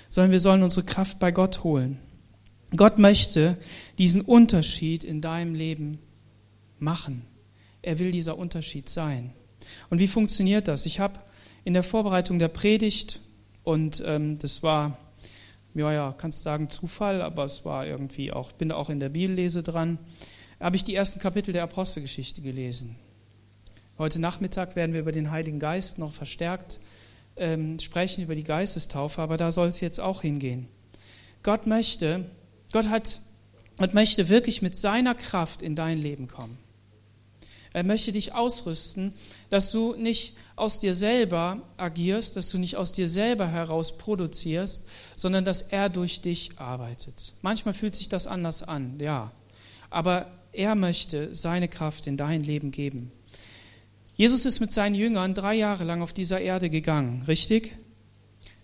sondern 0.08 0.32
wir 0.32 0.40
sollen 0.40 0.62
unsere 0.62 0.86
Kraft 0.86 1.18
bei 1.18 1.30
Gott 1.30 1.64
holen. 1.64 1.98
Gott 2.76 2.98
möchte 2.98 3.58
diesen 3.98 4.22
Unterschied 4.22 5.04
in 5.04 5.20
deinem 5.20 5.54
Leben 5.54 5.98
machen. 6.78 7.22
Er 7.82 7.98
will 7.98 8.10
dieser 8.10 8.38
Unterschied 8.38 8.88
sein. 8.88 9.32
Und 9.90 9.98
wie 9.98 10.06
funktioniert 10.06 10.68
das? 10.68 10.86
Ich 10.86 10.98
habe 10.98 11.20
in 11.64 11.74
der 11.74 11.82
Vorbereitung 11.82 12.38
der 12.38 12.48
Predigt, 12.48 13.20
und 13.62 14.02
ähm, 14.06 14.38
das 14.38 14.62
war, 14.62 14.98
ja, 15.74 15.92
ja, 15.92 16.14
kannst 16.16 16.42
sagen 16.42 16.70
Zufall, 16.70 17.22
aber 17.22 17.44
es 17.44 17.64
war 17.64 17.86
irgendwie 17.86 18.32
auch, 18.32 18.52
bin 18.52 18.72
auch 18.72 18.90
in 18.90 19.00
der 19.00 19.10
Bibellese 19.10 19.62
dran, 19.62 19.98
habe 20.62 20.76
ich 20.76 20.84
die 20.84 20.94
ersten 20.94 21.18
Kapitel 21.18 21.52
der 21.52 21.64
Apostelgeschichte 21.64 22.40
gelesen. 22.40 22.96
Heute 23.98 24.20
Nachmittag 24.20 24.76
werden 24.76 24.92
wir 24.92 25.00
über 25.00 25.12
den 25.12 25.30
Heiligen 25.32 25.58
Geist 25.58 25.98
noch 25.98 26.12
verstärkt 26.12 26.78
ähm, 27.36 27.80
sprechen, 27.80 28.22
über 28.22 28.36
die 28.36 28.44
Geistestaufe, 28.44 29.20
aber 29.20 29.36
da 29.36 29.50
soll 29.50 29.68
es 29.68 29.80
jetzt 29.80 30.00
auch 30.00 30.22
hingehen. 30.22 30.68
Gott 31.42 31.66
möchte, 31.66 32.24
Gott 32.72 32.88
hat, 32.88 33.20
Gott 33.78 33.92
möchte 33.92 34.28
wirklich 34.28 34.62
mit 34.62 34.76
seiner 34.76 35.14
Kraft 35.14 35.62
in 35.62 35.74
dein 35.74 35.98
Leben 36.00 36.28
kommen. 36.28 36.56
Er 37.72 37.84
möchte 37.84 38.12
dich 38.12 38.34
ausrüsten, 38.34 39.14
dass 39.48 39.72
du 39.72 39.94
nicht 39.96 40.36
aus 40.56 40.78
dir 40.78 40.94
selber 40.94 41.62
agierst, 41.78 42.36
dass 42.36 42.50
du 42.50 42.58
nicht 42.58 42.76
aus 42.76 42.92
dir 42.92 43.08
selber 43.08 43.48
heraus 43.48 43.96
produzierst, 43.96 44.90
sondern 45.16 45.44
dass 45.44 45.62
er 45.62 45.88
durch 45.88 46.20
dich 46.20 46.58
arbeitet. 46.58 47.32
Manchmal 47.40 47.74
fühlt 47.74 47.94
sich 47.94 48.10
das 48.10 48.26
anders 48.26 48.62
an, 48.62 48.98
ja. 49.00 49.32
Aber 49.88 50.30
er 50.52 50.74
möchte 50.74 51.34
seine 51.34 51.68
Kraft 51.68 52.06
in 52.06 52.16
dein 52.16 52.42
Leben 52.42 52.70
geben. 52.70 53.10
Jesus 54.14 54.44
ist 54.44 54.60
mit 54.60 54.72
seinen 54.72 54.94
Jüngern 54.94 55.34
drei 55.34 55.54
Jahre 55.54 55.84
lang 55.84 56.02
auf 56.02 56.12
dieser 56.12 56.40
Erde 56.40 56.70
gegangen, 56.70 57.22
richtig? 57.26 57.76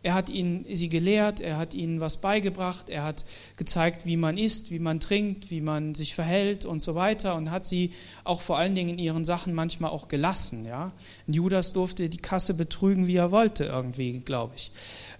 Er 0.02 0.14
hat 0.14 0.30
ihnen 0.30 0.64
sie 0.72 0.88
gelehrt, 0.88 1.40
er 1.40 1.56
hat 1.56 1.74
ihnen 1.74 2.00
was 2.00 2.18
beigebracht, 2.18 2.88
er 2.88 3.02
hat 3.02 3.24
gezeigt, 3.56 4.06
wie 4.06 4.16
man 4.16 4.38
isst, 4.38 4.70
wie 4.70 4.78
man 4.78 5.00
trinkt, 5.00 5.50
wie 5.50 5.60
man 5.60 5.96
sich 5.96 6.14
verhält 6.14 6.64
und 6.64 6.80
so 6.80 6.94
weiter 6.94 7.34
und 7.34 7.50
hat 7.50 7.66
sie 7.66 7.90
auch 8.22 8.40
vor 8.40 8.58
allen 8.58 8.76
Dingen 8.76 8.90
in 8.90 8.98
ihren 8.98 9.24
Sachen 9.24 9.54
manchmal 9.54 9.90
auch 9.90 10.06
gelassen. 10.06 10.66
Ja? 10.66 10.92
Judas 11.26 11.72
durfte 11.72 12.08
die 12.08 12.18
Kasse 12.18 12.54
betrügen, 12.54 13.08
wie 13.08 13.16
er 13.16 13.32
wollte, 13.32 13.64
irgendwie, 13.64 14.20
glaube 14.20 14.54
ich. 14.56 14.70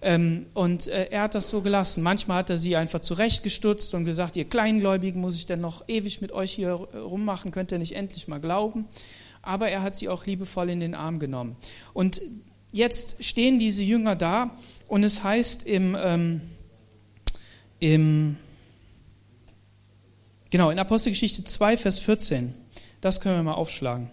Ähm, 0.00 0.46
und 0.54 0.86
äh, 0.86 1.08
er 1.10 1.22
hat 1.22 1.34
das 1.34 1.50
so 1.50 1.60
gelassen. 1.60 2.04
Manchmal 2.04 2.38
hat 2.38 2.50
er 2.50 2.56
sie 2.58 2.76
einfach 2.76 3.00
zurechtgestutzt 3.00 3.94
und 3.94 4.04
gesagt, 4.04 4.36
ihr 4.36 4.44
Kleingläubigen, 4.44 5.20
muss 5.20 5.34
ich 5.34 5.46
denn 5.46 5.60
noch 5.60 5.88
ewig 5.88 6.20
mit 6.20 6.30
euch 6.30 6.52
hier 6.52 6.70
rummachen, 6.70 7.50
könnt 7.50 7.72
ihr 7.72 7.78
nicht 7.78 7.96
endlich 7.96 8.28
mal 8.28 8.38
glauben? 8.38 8.86
Aber 9.42 9.68
er 9.68 9.82
hat 9.82 9.96
sie 9.96 10.08
auch 10.08 10.24
liebevoll 10.24 10.70
in 10.70 10.78
den 10.78 10.94
Arm 10.94 11.18
genommen. 11.18 11.56
Und 11.94 12.20
jetzt 12.72 13.24
stehen 13.24 13.58
diese 13.58 13.82
Jünger 13.82 14.16
da 14.16 14.56
und 14.86 15.04
es 15.04 15.22
heißt 15.22 15.66
im, 15.66 15.96
ähm, 15.98 16.40
im 17.80 18.36
genau, 20.50 20.70
in 20.70 20.78
Apostelgeschichte 20.78 21.44
2, 21.44 21.76
Vers 21.76 21.98
14, 21.98 22.54
das 23.00 23.20
können 23.20 23.36
wir 23.36 23.42
mal 23.42 23.54
aufschlagen. 23.54 24.10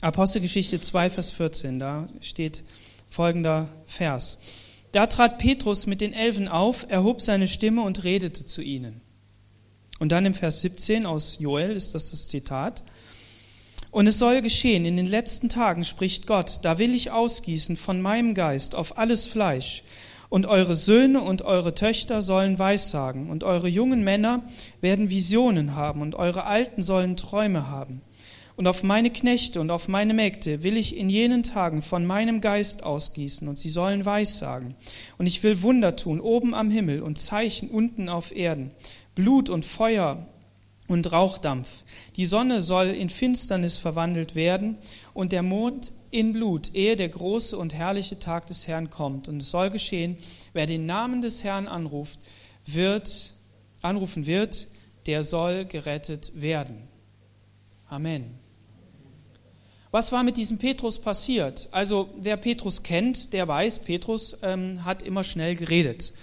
Apostelgeschichte 0.00 0.80
2, 0.80 1.10
Vers 1.10 1.30
14, 1.30 1.78
da 1.78 2.08
steht 2.20 2.64
folgender 3.08 3.68
Vers. 3.86 4.38
Da 4.90 5.06
trat 5.06 5.38
Petrus 5.38 5.86
mit 5.86 6.00
den 6.00 6.12
Elfen 6.12 6.48
auf, 6.48 6.90
erhob 6.90 7.22
seine 7.22 7.46
Stimme 7.46 7.82
und 7.82 8.02
redete 8.02 8.44
zu 8.44 8.62
ihnen. 8.62 9.00
Und 10.00 10.10
dann 10.10 10.26
im 10.26 10.34
Vers 10.34 10.60
17 10.62 11.06
aus 11.06 11.38
Joel 11.38 11.76
ist 11.76 11.94
das 11.94 12.10
das 12.10 12.26
Zitat. 12.26 12.82
Und 13.92 14.06
es 14.06 14.18
soll 14.18 14.40
geschehen, 14.40 14.86
in 14.86 14.96
den 14.96 15.06
letzten 15.06 15.50
Tagen 15.50 15.84
spricht 15.84 16.26
Gott, 16.26 16.60
da 16.62 16.78
will 16.78 16.94
ich 16.94 17.10
ausgießen 17.10 17.76
von 17.76 18.00
meinem 18.00 18.32
Geist 18.32 18.74
auf 18.74 18.96
alles 18.96 19.26
Fleisch. 19.26 19.84
Und 20.30 20.46
eure 20.46 20.74
Söhne 20.74 21.20
und 21.20 21.42
eure 21.42 21.74
Töchter 21.74 22.22
sollen 22.22 22.58
Weissagen, 22.58 23.28
und 23.28 23.44
eure 23.44 23.68
jungen 23.68 24.02
Männer 24.02 24.44
werden 24.80 25.10
Visionen 25.10 25.76
haben, 25.76 26.00
und 26.00 26.14
eure 26.14 26.46
Alten 26.46 26.82
sollen 26.82 27.18
Träume 27.18 27.68
haben. 27.68 28.00
Und 28.56 28.66
auf 28.66 28.82
meine 28.82 29.10
Knechte 29.10 29.60
und 29.60 29.70
auf 29.70 29.88
meine 29.88 30.14
Mägde 30.14 30.62
will 30.62 30.78
ich 30.78 30.96
in 30.96 31.10
jenen 31.10 31.42
Tagen 31.42 31.82
von 31.82 32.06
meinem 32.06 32.40
Geist 32.40 32.84
ausgießen, 32.84 33.46
und 33.46 33.58
sie 33.58 33.68
sollen 33.68 34.06
Weissagen. 34.06 34.74
Und 35.18 35.26
ich 35.26 35.42
will 35.42 35.60
Wunder 35.60 35.96
tun, 35.96 36.18
oben 36.18 36.54
am 36.54 36.70
Himmel 36.70 37.02
und 37.02 37.18
Zeichen 37.18 37.68
unten 37.68 38.08
auf 38.08 38.34
Erden, 38.34 38.70
Blut 39.14 39.50
und 39.50 39.66
Feuer 39.66 40.26
und 40.92 41.10
Rauchdampf. 41.10 41.84
Die 42.16 42.26
Sonne 42.26 42.60
soll 42.60 42.88
in 42.88 43.08
Finsternis 43.08 43.78
verwandelt 43.78 44.34
werden 44.34 44.76
und 45.14 45.32
der 45.32 45.42
Mond 45.42 45.92
in 46.10 46.32
Blut, 46.32 46.74
ehe 46.74 46.96
der 46.96 47.08
große 47.08 47.56
und 47.56 47.74
herrliche 47.74 48.18
Tag 48.18 48.46
des 48.46 48.68
Herrn 48.68 48.90
kommt. 48.90 49.28
Und 49.28 49.42
es 49.42 49.50
soll 49.50 49.70
geschehen, 49.70 50.16
wer 50.52 50.66
den 50.66 50.86
Namen 50.86 51.22
des 51.22 51.44
Herrn 51.44 51.68
anruft, 51.68 52.18
wird, 52.66 53.34
anrufen 53.80 54.26
wird, 54.26 54.68
der 55.06 55.22
soll 55.22 55.64
gerettet 55.64 56.32
werden. 56.34 56.88
Amen. 57.88 58.38
Was 59.90 60.10
war 60.10 60.22
mit 60.22 60.38
diesem 60.38 60.58
Petrus 60.58 60.98
passiert? 60.98 61.68
Also 61.70 62.08
wer 62.16 62.38
Petrus 62.38 62.82
kennt, 62.82 63.34
der 63.34 63.46
weiß, 63.46 63.80
Petrus 63.80 64.38
ähm, 64.42 64.84
hat 64.84 65.02
immer 65.02 65.22
schnell 65.22 65.54
geredet 65.54 66.14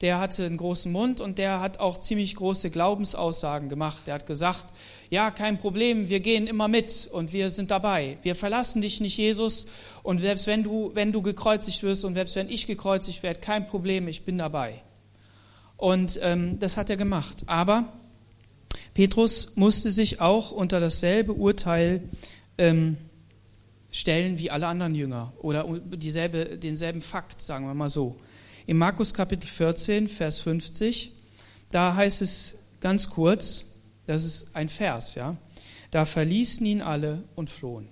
der 0.00 0.20
hatte 0.20 0.44
einen 0.44 0.58
großen 0.58 0.92
Mund 0.92 1.20
und 1.20 1.38
der 1.38 1.60
hat 1.60 1.80
auch 1.80 1.98
ziemlich 1.98 2.36
große 2.36 2.70
Glaubensaussagen 2.70 3.68
gemacht. 3.68 4.06
Der 4.06 4.14
hat 4.14 4.26
gesagt, 4.26 4.66
ja, 5.08 5.30
kein 5.30 5.58
Problem, 5.58 6.08
wir 6.08 6.20
gehen 6.20 6.46
immer 6.46 6.68
mit 6.68 7.08
und 7.12 7.32
wir 7.32 7.50
sind 7.50 7.70
dabei. 7.70 8.18
Wir 8.22 8.34
verlassen 8.34 8.82
dich 8.82 9.00
nicht, 9.00 9.16
Jesus. 9.16 9.68
Und 10.02 10.18
selbst 10.18 10.46
wenn 10.46 10.62
du, 10.62 10.90
wenn 10.94 11.12
du 11.12 11.22
gekreuzigt 11.22 11.82
wirst 11.82 12.04
und 12.04 12.14
selbst 12.14 12.36
wenn 12.36 12.50
ich 12.50 12.66
gekreuzigt 12.66 13.22
werde, 13.22 13.40
kein 13.40 13.66
Problem, 13.66 14.08
ich 14.08 14.24
bin 14.24 14.38
dabei. 14.38 14.82
Und 15.76 16.18
ähm, 16.22 16.58
das 16.58 16.76
hat 16.76 16.90
er 16.90 16.96
gemacht. 16.96 17.44
Aber 17.46 17.92
Petrus 18.94 19.56
musste 19.56 19.90
sich 19.90 20.20
auch 20.20 20.50
unter 20.50 20.80
dasselbe 20.80 21.32
Urteil 21.32 22.02
ähm, 22.58 22.96
stellen 23.92 24.38
wie 24.38 24.50
alle 24.50 24.66
anderen 24.66 24.94
Jünger 24.94 25.32
oder 25.38 25.66
dieselbe, 25.78 26.58
denselben 26.58 27.00
Fakt, 27.00 27.40
sagen 27.40 27.66
wir 27.66 27.74
mal 27.74 27.88
so. 27.88 28.16
In 28.68 28.78
Markus 28.78 29.14
Kapitel 29.14 29.46
14, 29.46 30.08
Vers 30.08 30.40
50, 30.40 31.12
da 31.70 31.94
heißt 31.94 32.20
es 32.20 32.64
ganz 32.80 33.08
kurz, 33.08 33.76
das 34.06 34.24
ist 34.24 34.56
ein 34.56 34.68
Vers, 34.68 35.14
ja, 35.14 35.36
da 35.92 36.04
verließen 36.04 36.66
ihn 36.66 36.82
alle 36.82 37.22
und 37.36 37.48
flohen. 37.48 37.88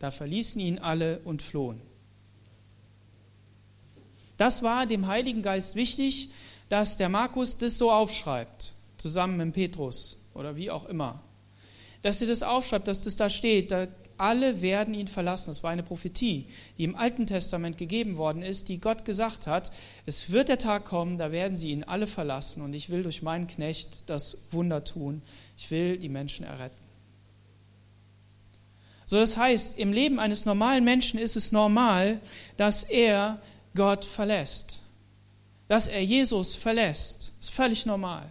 Da 0.00 0.10
verließen 0.10 0.60
ihn 0.60 0.80
alle 0.80 1.20
und 1.20 1.40
flohen. 1.40 1.80
Das 4.36 4.64
war 4.64 4.86
dem 4.86 5.06
Heiligen 5.06 5.42
Geist 5.42 5.76
wichtig, 5.76 6.30
dass 6.68 6.96
der 6.96 7.08
Markus 7.08 7.58
das 7.58 7.78
so 7.78 7.92
aufschreibt, 7.92 8.72
zusammen 8.98 9.36
mit 9.36 9.52
Petrus 9.52 10.24
oder 10.34 10.56
wie 10.56 10.68
auch 10.68 10.86
immer. 10.86 11.22
Dass 12.02 12.20
er 12.22 12.26
das 12.26 12.42
aufschreibt, 12.42 12.88
dass 12.88 13.04
das 13.04 13.16
da 13.16 13.30
steht, 13.30 13.70
da 13.70 13.86
alle 14.22 14.62
werden 14.62 14.94
ihn 14.94 15.08
verlassen. 15.08 15.50
Das 15.50 15.64
war 15.64 15.70
eine 15.70 15.82
Prophetie, 15.82 16.46
die 16.78 16.84
im 16.84 16.94
Alten 16.94 17.26
Testament 17.26 17.76
gegeben 17.76 18.16
worden 18.16 18.42
ist, 18.42 18.68
die 18.68 18.78
Gott 18.78 19.04
gesagt 19.04 19.48
hat, 19.48 19.72
es 20.06 20.30
wird 20.30 20.48
der 20.48 20.58
Tag 20.58 20.84
kommen, 20.84 21.18
da 21.18 21.32
werden 21.32 21.56
sie 21.56 21.72
ihn 21.72 21.82
alle 21.82 22.06
verlassen 22.06 22.62
und 22.62 22.72
ich 22.72 22.88
will 22.88 23.02
durch 23.02 23.22
meinen 23.22 23.48
Knecht 23.48 24.04
das 24.06 24.46
Wunder 24.52 24.84
tun. 24.84 25.22
Ich 25.58 25.70
will 25.72 25.96
die 25.96 26.08
Menschen 26.08 26.46
erretten. 26.46 26.76
So 29.04 29.16
das 29.18 29.36
heißt, 29.36 29.78
im 29.78 29.92
Leben 29.92 30.20
eines 30.20 30.46
normalen 30.46 30.84
Menschen 30.84 31.18
ist 31.18 31.34
es 31.34 31.50
normal, 31.50 32.20
dass 32.56 32.84
er 32.84 33.40
Gott 33.74 34.04
verlässt. 34.04 34.84
Dass 35.66 35.88
er 35.88 36.02
Jesus 36.02 36.54
verlässt. 36.54 37.32
Das 37.38 37.48
ist 37.48 37.54
völlig 37.54 37.86
normal. 37.86 38.30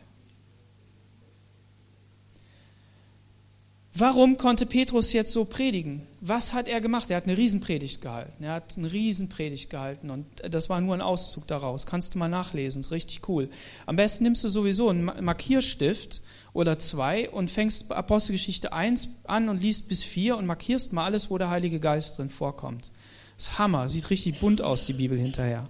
Warum 3.94 4.38
konnte 4.38 4.66
Petrus 4.66 5.12
jetzt 5.12 5.34
so 5.34 5.44
predigen? 5.44 6.08
Was 6.22 6.54
hat 6.54 6.68
er 6.68 6.80
gemacht? 6.80 7.10
Er 7.10 7.18
hat 7.18 7.26
eine 7.26 7.36
Riesenpredigt 7.36 8.02
gehalten. 8.02 8.44
Er 8.44 8.54
hat 8.54 8.78
eine 8.78 8.92
Riesenpredigt 8.92 9.70
gehalten 9.70 10.10
und 10.10 10.26
das 10.50 10.70
war 10.70 10.80
nur 10.80 10.94
ein 10.94 11.02
Auszug 11.02 11.46
daraus. 11.48 11.86
Kannst 11.86 12.16
du 12.16 12.18
mal 12.18 12.30
nachlesen, 12.30 12.80
ist 12.80 12.92
richtig 12.92 13.28
cool. 13.28 13.50
Am 13.86 13.98
besten 13.98 14.24
nimmst 14.24 14.44
du 14.46 14.48
sowieso 14.48 14.90
einen 14.90 15.04
Markierstift 15.04 16.22
oder 16.54 16.78
zwei 16.78 17.30
und 17.30 17.52
fängst 17.52 17.92
Apostelgeschichte 17.92 18.72
1 18.72 19.26
an 19.26 19.50
und 19.50 19.62
liest 19.62 19.90
bis 19.90 20.04
4 20.04 20.38
und 20.38 20.46
markierst 20.46 20.94
mal 20.94 21.06
alles, 21.06 21.30
wo 21.30 21.38
der 21.38 21.50
Heilige 21.50 21.80
Geist 21.80 22.18
drin 22.18 22.30
vorkommt. 22.30 22.92
Das 23.36 23.48
ist 23.48 23.60
Hammer, 23.60 23.90
sieht 23.90 24.10
richtig 24.10 24.40
bunt 24.40 24.62
aus, 24.62 24.86
die 24.86 24.94
Bibel 24.94 25.18
hinterher. 25.18 25.70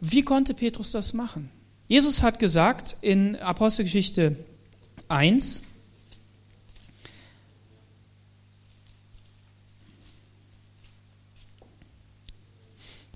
Wie 0.00 0.22
konnte 0.22 0.52
Petrus 0.52 0.92
das 0.92 1.14
machen? 1.14 1.50
Jesus 1.86 2.20
hat 2.20 2.38
gesagt 2.38 2.96
in 3.00 3.36
Apostelgeschichte 3.36 4.36
1, 5.08 5.62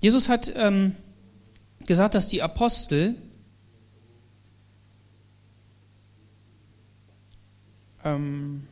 Jesus 0.03 0.27
hat 0.27 0.51
ähm, 0.57 0.97
gesagt, 1.87 2.13
dass 2.13 2.27
die 2.27 2.41
Apostel 2.41 3.15
ähm, 8.03 8.67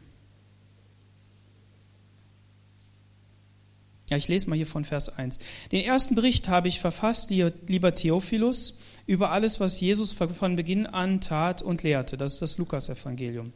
Ja, 4.09 4.17
ich 4.17 4.27
lese 4.27 4.49
mal 4.49 4.57
hier 4.57 4.67
von 4.67 4.83
Vers 4.83 5.17
1. 5.17 5.39
Den 5.71 5.85
ersten 5.85 6.15
Bericht 6.15 6.49
habe 6.49 6.67
ich 6.67 6.81
verfasst, 6.81 7.29
lieber 7.29 7.93
Theophilus, 7.93 8.77
über 9.07 9.31
alles, 9.31 9.59
was 9.59 9.79
Jesus 9.79 10.11
von 10.11 10.55
Beginn 10.55 10.85
an 10.85 11.21
tat 11.21 11.61
und 11.61 11.83
lehrte. 11.83 12.17
Das 12.17 12.33
ist 12.33 12.41
das 12.41 12.57
Lukas-Evangelium. 12.57 13.51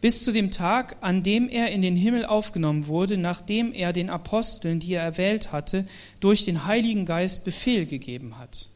Bis 0.00 0.24
zu 0.24 0.32
dem 0.32 0.50
Tag, 0.50 0.96
an 1.00 1.22
dem 1.22 1.48
er 1.48 1.70
in 1.70 1.82
den 1.82 1.96
Himmel 1.96 2.26
aufgenommen 2.26 2.86
wurde, 2.86 3.16
nachdem 3.16 3.72
er 3.72 3.92
den 3.92 4.10
Aposteln, 4.10 4.80
die 4.80 4.94
er 4.94 5.02
erwählt 5.02 5.52
hatte, 5.52 5.86
durch 6.20 6.44
den 6.44 6.66
Heiligen 6.66 7.04
Geist 7.04 7.44
Befehl 7.44 7.86
gegeben 7.86 8.38
hat. 8.38 8.68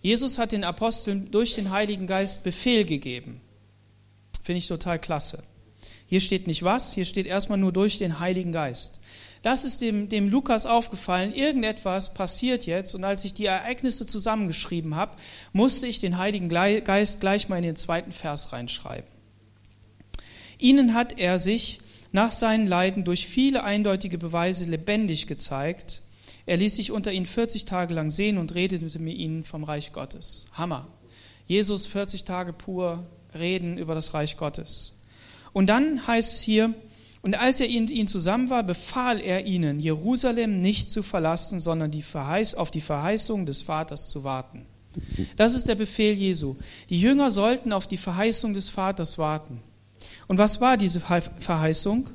Jesus 0.00 0.38
hat 0.38 0.52
den 0.52 0.64
Aposteln 0.64 1.30
durch 1.30 1.54
den 1.54 1.70
Heiligen 1.70 2.06
Geist 2.06 2.44
Befehl 2.44 2.84
gegeben. 2.84 3.40
Finde 4.42 4.58
ich 4.58 4.68
total 4.68 4.98
klasse. 4.98 5.42
Hier 6.06 6.20
steht 6.20 6.46
nicht 6.46 6.62
was, 6.62 6.92
hier 6.92 7.06
steht 7.06 7.26
erstmal 7.26 7.58
nur 7.58 7.72
durch 7.72 7.96
den 7.96 8.20
Heiligen 8.20 8.52
Geist. 8.52 9.00
Das 9.44 9.64
ist 9.64 9.82
dem, 9.82 10.08
dem 10.08 10.30
Lukas 10.30 10.64
aufgefallen, 10.64 11.34
irgendetwas 11.34 12.14
passiert 12.14 12.64
jetzt 12.64 12.94
und 12.94 13.04
als 13.04 13.26
ich 13.26 13.34
die 13.34 13.44
Ereignisse 13.44 14.06
zusammengeschrieben 14.06 14.96
habe, 14.96 15.16
musste 15.52 15.86
ich 15.86 16.00
den 16.00 16.16
Heiligen 16.16 16.48
Geist 16.48 17.20
gleich 17.20 17.50
mal 17.50 17.58
in 17.58 17.62
den 17.62 17.76
zweiten 17.76 18.10
Vers 18.10 18.54
reinschreiben. 18.54 19.04
Ihnen 20.56 20.94
hat 20.94 21.18
er 21.18 21.38
sich 21.38 21.80
nach 22.10 22.32
seinen 22.32 22.66
Leiden 22.66 23.04
durch 23.04 23.26
viele 23.26 23.64
eindeutige 23.64 24.16
Beweise 24.16 24.64
lebendig 24.64 25.26
gezeigt. 25.26 26.00
Er 26.46 26.56
ließ 26.56 26.76
sich 26.76 26.90
unter 26.90 27.12
ihnen 27.12 27.26
40 27.26 27.66
Tage 27.66 27.92
lang 27.92 28.10
sehen 28.10 28.38
und 28.38 28.54
redete 28.54 28.98
mit 28.98 29.18
ihnen 29.18 29.44
vom 29.44 29.62
Reich 29.62 29.92
Gottes. 29.92 30.46
Hammer. 30.54 30.86
Jesus 31.44 31.86
40 31.86 32.24
Tage 32.24 32.54
pur 32.54 33.04
reden 33.34 33.76
über 33.76 33.94
das 33.94 34.14
Reich 34.14 34.38
Gottes. 34.38 35.02
Und 35.52 35.66
dann 35.66 36.06
heißt 36.06 36.32
es 36.32 36.40
hier, 36.40 36.72
und 37.24 37.34
als 37.36 37.58
er 37.58 37.68
in 37.70 37.88
ihnen 37.88 38.06
zusammen 38.06 38.50
war, 38.50 38.62
befahl 38.62 39.18
er 39.18 39.46
ihnen, 39.46 39.80
Jerusalem 39.80 40.60
nicht 40.60 40.90
zu 40.90 41.02
verlassen, 41.02 41.58
sondern 41.58 41.90
die 41.90 42.02
Verheiß, 42.02 42.54
auf 42.54 42.70
die 42.70 42.82
Verheißung 42.82 43.46
des 43.46 43.62
Vaters 43.62 44.10
zu 44.10 44.24
warten. 44.24 44.66
Das 45.38 45.54
ist 45.54 45.66
der 45.66 45.74
Befehl 45.74 46.12
Jesu. 46.12 46.56
Die 46.90 47.00
Jünger 47.00 47.30
sollten 47.30 47.72
auf 47.72 47.86
die 47.86 47.96
Verheißung 47.96 48.52
des 48.52 48.68
Vaters 48.68 49.16
warten. 49.16 49.62
Und 50.28 50.36
was 50.36 50.60
war 50.60 50.76
diese 50.76 51.00
Verheißung? 51.00 52.10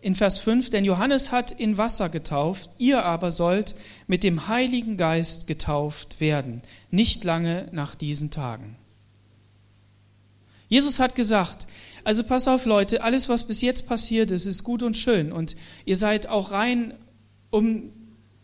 In 0.00 0.16
Vers 0.16 0.40
5, 0.40 0.70
denn 0.70 0.84
Johannes 0.84 1.30
hat 1.30 1.52
in 1.52 1.78
Wasser 1.78 2.08
getauft, 2.08 2.70
ihr 2.78 3.04
aber 3.04 3.30
sollt 3.30 3.76
mit 4.08 4.24
dem 4.24 4.48
Heiligen 4.48 4.96
Geist 4.96 5.46
getauft 5.46 6.18
werden, 6.18 6.62
nicht 6.90 7.22
lange 7.22 7.68
nach 7.70 7.94
diesen 7.94 8.32
Tagen. 8.32 8.74
Jesus 10.68 10.98
hat 10.98 11.14
gesagt, 11.14 11.68
also 12.04 12.22
pass 12.24 12.48
auf 12.48 12.66
Leute, 12.66 13.02
alles 13.02 13.28
was 13.28 13.46
bis 13.46 13.60
jetzt 13.60 13.88
passiert 13.88 14.30
ist, 14.30 14.46
ist 14.46 14.62
gut 14.62 14.82
und 14.82 14.96
schön 14.96 15.32
und 15.32 15.56
ihr 15.84 15.96
seid 15.96 16.28
auch 16.28 16.52
rein 16.52 16.94
um 17.50 17.90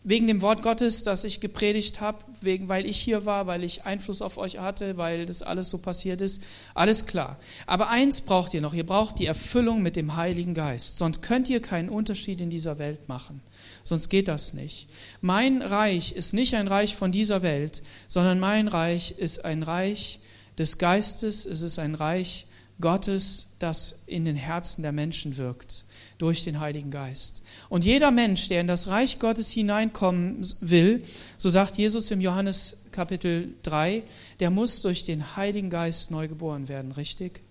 wegen 0.03 0.25
dem 0.25 0.41
Wort 0.41 0.63
Gottes, 0.63 1.03
das 1.03 1.23
ich 1.23 1.41
gepredigt 1.41 2.01
habe, 2.01 2.23
wegen 2.41 2.69
weil 2.69 2.87
ich 2.87 2.99
hier 2.99 3.25
war, 3.25 3.45
weil 3.45 3.63
ich 3.63 3.85
Einfluss 3.85 4.23
auf 4.23 4.37
euch 4.39 4.57
hatte, 4.57 4.97
weil 4.97 5.27
das 5.27 5.43
alles 5.43 5.69
so 5.69 5.77
passiert 5.77 6.21
ist, 6.21 6.43
alles 6.73 7.05
klar. 7.05 7.37
Aber 7.67 7.89
eins 7.89 8.21
braucht 8.21 8.53
ihr 8.55 8.61
noch, 8.61 8.73
ihr 8.73 8.85
braucht 8.85 9.19
die 9.19 9.27
Erfüllung 9.27 9.83
mit 9.83 9.95
dem 9.95 10.15
Heiligen 10.15 10.55
Geist, 10.55 10.97
sonst 10.97 11.21
könnt 11.21 11.49
ihr 11.49 11.61
keinen 11.61 11.89
Unterschied 11.89 12.41
in 12.41 12.49
dieser 12.49 12.79
Welt 12.79 13.09
machen. 13.09 13.41
Sonst 13.83 14.09
geht 14.09 14.27
das 14.27 14.53
nicht. 14.53 14.87
Mein 15.21 15.61
Reich 15.61 16.13
ist 16.13 16.33
nicht 16.33 16.55
ein 16.55 16.67
Reich 16.67 16.95
von 16.95 17.11
dieser 17.11 17.43
Welt, 17.43 17.83
sondern 18.07 18.39
mein 18.39 18.67
Reich 18.67 19.15
ist 19.19 19.45
ein 19.45 19.61
Reich 19.61 20.19
des 20.57 20.79
Geistes, 20.79 21.45
es 21.45 21.61
ist 21.61 21.77
ein 21.77 21.93
Reich 21.93 22.47
Gottes, 22.81 23.55
das 23.59 24.03
in 24.07 24.25
den 24.25 24.35
Herzen 24.35 24.81
der 24.81 24.91
Menschen 24.91 25.37
wirkt 25.37 25.85
durch 26.17 26.43
den 26.43 26.59
Heiligen 26.59 26.91
Geist. 26.91 27.43
Und 27.69 27.83
jeder 27.83 28.11
Mensch, 28.11 28.47
der 28.47 28.61
in 28.61 28.67
das 28.67 28.87
Reich 28.87 29.19
Gottes 29.19 29.49
hineinkommen 29.49 30.41
will, 30.59 31.03
so 31.37 31.49
sagt 31.49 31.77
Jesus 31.77 32.11
im 32.11 32.21
Johannes 32.21 32.85
Kapitel 32.91 33.55
3, 33.63 34.03
der 34.39 34.49
muss 34.49 34.81
durch 34.81 35.05
den 35.05 35.35
Heiligen 35.35 35.69
Geist 35.69 36.11
neu 36.11 36.27
geboren 36.27 36.67
werden, 36.67 36.91
richtig? 36.91 37.41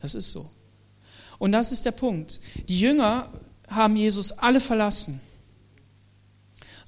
Das 0.00 0.14
ist 0.14 0.30
so. 0.30 0.50
Und 1.38 1.52
das 1.52 1.72
ist 1.72 1.86
der 1.86 1.92
Punkt. 1.92 2.40
Die 2.68 2.80
Jünger 2.80 3.32
haben 3.68 3.96
Jesus 3.96 4.32
alle 4.32 4.60
verlassen. 4.60 5.20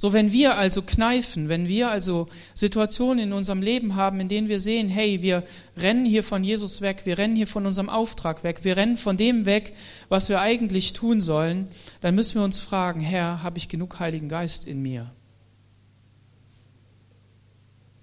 So, 0.01 0.13
wenn 0.13 0.31
wir 0.31 0.57
also 0.57 0.83
kneifen, 0.83 1.49
wenn 1.49 1.67
wir 1.67 1.91
also 1.91 2.29
Situationen 2.55 3.25
in 3.25 3.33
unserem 3.33 3.61
Leben 3.61 3.97
haben, 3.97 4.21
in 4.21 4.29
denen 4.29 4.49
wir 4.49 4.61
sehen, 4.61 4.89
hey, 4.89 5.23
wir 5.23 5.43
rennen 5.77 6.05
hier 6.05 6.23
von 6.23 6.45
Jesus 6.45 6.81
weg, 6.81 7.01
wir 7.03 7.19
rennen 7.19 7.35
hier 7.35 7.49
von 7.49 7.67
unserem 7.67 7.89
Auftrag 7.89 8.45
weg, 8.45 8.61
wir 8.63 8.77
rennen 8.77 8.97
von 8.97 9.17
dem 9.17 9.45
weg, 9.45 9.75
was 10.09 10.29
wir 10.29 10.41
eigentlich 10.41 10.93
tun 10.93 11.21
sollen, 11.21 11.67
dann 12.01 12.15
müssen 12.15 12.37
wir 12.37 12.45
uns 12.45 12.61
fragen, 12.61 13.01
Herr, 13.01 13.43
habe 13.43 13.59
ich 13.59 13.69
genug 13.69 13.99
Heiligen 13.99 14.29
Geist 14.29 14.69
in 14.69 14.83
mir? 14.83 15.11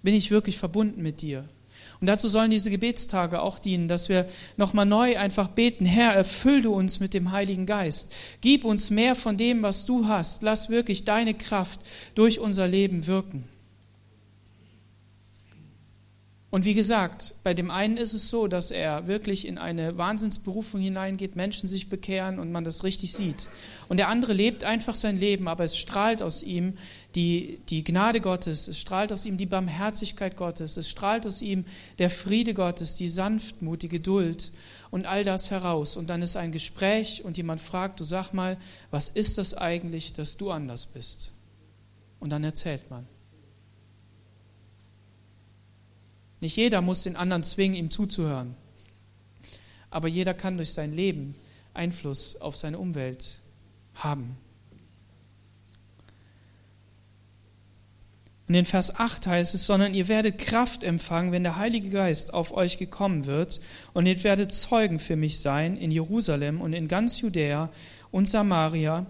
Bin 0.04 0.16
ich 0.16 0.32
wirklich 0.32 0.58
verbunden 0.58 1.02
mit 1.02 1.22
dir? 1.22 1.48
Und 2.02 2.08
dazu 2.08 2.28
sollen 2.28 2.52
diese 2.52 2.70
Gebetstage 2.70 3.42
auch 3.42 3.60
dienen, 3.60 3.88
dass 3.88 4.10
wir 4.10 4.28
nochmal 4.58 4.86
neu 4.86 5.18
einfach 5.18 5.48
beten, 5.48 5.86
Herr, 5.86 6.14
erfüll 6.14 6.62
du 6.62 6.74
uns 6.74 7.00
mit 7.00 7.14
dem 7.14 7.32
Heiligen 7.32 7.66
Geist. 7.66 8.14
Gib 8.42 8.66
uns 8.66 8.90
mehr 8.90 9.16
von 9.16 9.38
dem, 9.38 9.64
was 9.64 9.86
du 9.86 10.08
hast. 10.08 10.44
Lass 10.44 10.70
wirklich 10.70 11.06
deine 11.06 11.34
Kraft 11.34 11.80
durch 12.14 12.40
unser 12.40 12.68
Leben 12.68 13.08
wirken. 13.08 13.48
Und 16.56 16.64
wie 16.64 16.74
gesagt, 16.74 17.36
bei 17.44 17.54
dem 17.54 17.70
einen 17.70 17.98
ist 17.98 18.14
es 18.14 18.30
so, 18.30 18.48
dass 18.48 18.72
er 18.72 19.08
wirklich 19.08 19.46
in 19.46 19.58
eine 19.58 19.98
Wahnsinnsberufung 19.98 20.80
hineingeht, 20.80 21.36
Menschen 21.36 21.68
sich 21.68 21.90
bekehren 21.90 22.40
und 22.40 22.50
man 22.54 22.64
das 22.64 22.86
richtig 22.86 23.12
sieht. 23.12 23.50
Und 23.90 23.98
der 23.98 24.08
andere 24.08 24.32
lebt 24.32 24.64
einfach 24.64 24.96
sein 24.96 25.20
Leben, 25.20 25.50
aber 25.50 25.66
es 25.66 25.78
strahlt 25.78 26.24
aus 26.24 26.44
ihm 26.44 26.76
die, 27.16 27.60
die 27.70 27.84
Gnade 27.84 28.20
Gottes, 28.20 28.68
es 28.68 28.80
strahlt 28.80 29.14
aus 29.14 29.26
ihm 29.26 29.38
die 29.38 29.46
Barmherzigkeit 29.46 30.36
Gottes, 30.36 30.76
es 30.76 30.90
strahlt 30.90 31.26
aus 31.26 31.42
ihm 31.42 31.66
der 31.98 32.10
Friede 32.10 32.54
Gottes, 32.54 32.96
die 32.96 33.08
Sanftmut, 33.08 33.82
die 33.82 33.88
Geduld 33.88 34.52
und 34.92 35.06
all 35.06 35.24
das 35.24 35.50
heraus. 35.50 35.96
Und 35.96 36.10
dann 36.10 36.22
ist 36.22 36.36
ein 36.36 36.52
Gespräch 36.52 37.24
und 37.24 37.38
jemand 37.38 37.62
fragt, 37.62 38.02
du 38.02 38.04
sag 38.04 38.34
mal, 38.34 38.58
was 38.92 39.08
ist 39.08 39.38
das 39.38 39.54
eigentlich, 39.54 40.12
dass 40.14 40.36
du 40.36 40.52
anders 40.52 40.88
bist? 40.88 41.32
Und 42.20 42.32
dann 42.32 42.44
erzählt 42.44 42.90
man. 42.90 43.08
Nicht 46.42 46.58
jeder 46.58 46.82
muss 46.82 47.04
den 47.04 47.16
anderen 47.16 47.44
zwingen, 47.44 47.78
ihm 47.78 47.92
zuzuhören. 47.92 48.56
Aber 49.90 50.10
jeder 50.10 50.34
kann 50.34 50.58
durch 50.58 50.74
sein 50.74 50.92
Leben 50.92 51.36
Einfluss 51.74 52.36
auf 52.36 52.58
seine 52.58 52.78
Umwelt 52.78 53.40
haben. 53.94 54.38
Und 58.48 58.54
in 58.54 58.66
Vers 58.66 59.00
8 59.00 59.26
heißt 59.26 59.56
es, 59.56 59.66
sondern 59.66 59.96
ihr 59.96 60.08
werdet 60.08 60.38
Kraft 60.38 60.84
empfangen, 60.84 61.32
wenn 61.32 61.44
der 61.44 61.56
Heilige 61.56 61.90
Geist 61.90 62.34
auf 62.34 62.56
euch 62.56 62.78
gekommen 62.78 63.26
wird, 63.26 63.60
und 63.94 64.06
ihr 64.06 64.24
werdet 64.24 64.52
Zeugen 64.52 65.00
für 65.00 65.16
mich 65.16 65.40
sein 65.40 65.78
in 65.78 65.90
Jerusalem 65.90 66.62
und 66.62 66.74
in 66.74 66.88
ganz 66.88 67.22
Judäa 67.22 67.72
und 68.12 68.28
Samaria 68.28 69.08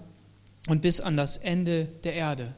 und 0.67 0.81
bis 0.81 1.01
an 1.01 1.17
das 1.17 1.37
Ende 1.37 1.89
der 2.03 2.13
Erde. 2.13 2.55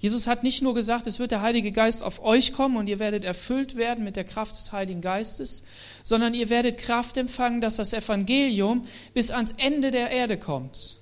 Jesus 0.00 0.26
hat 0.26 0.42
nicht 0.42 0.62
nur 0.62 0.74
gesagt, 0.74 1.06
es 1.06 1.18
wird 1.18 1.30
der 1.30 1.42
Heilige 1.42 1.72
Geist 1.72 2.02
auf 2.02 2.22
euch 2.24 2.54
kommen 2.54 2.78
und 2.78 2.86
ihr 2.86 2.98
werdet 2.98 3.24
erfüllt 3.24 3.76
werden 3.76 4.02
mit 4.02 4.16
der 4.16 4.24
Kraft 4.24 4.54
des 4.56 4.72
Heiligen 4.72 5.02
Geistes, 5.02 5.66
sondern 6.02 6.32
ihr 6.32 6.48
werdet 6.48 6.78
Kraft 6.78 7.18
empfangen, 7.18 7.60
dass 7.60 7.76
das 7.76 7.92
Evangelium 7.92 8.86
bis 9.12 9.30
ans 9.30 9.52
Ende 9.58 9.90
der 9.90 10.10
Erde 10.10 10.38
kommt, 10.38 10.98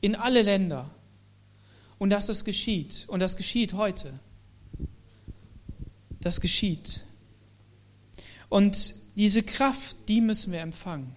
in 0.00 0.14
alle 0.14 0.42
Länder. 0.42 0.90
Und 1.98 2.10
dass 2.10 2.26
das 2.26 2.44
geschieht. 2.44 3.06
Und 3.08 3.20
das 3.20 3.36
geschieht 3.36 3.72
heute. 3.72 4.18
Das 6.20 6.40
geschieht. 6.40 7.04
Und 8.48 8.94
diese 9.16 9.42
Kraft, 9.42 9.96
die 10.08 10.20
müssen 10.20 10.52
wir 10.52 10.60
empfangen. 10.60 11.14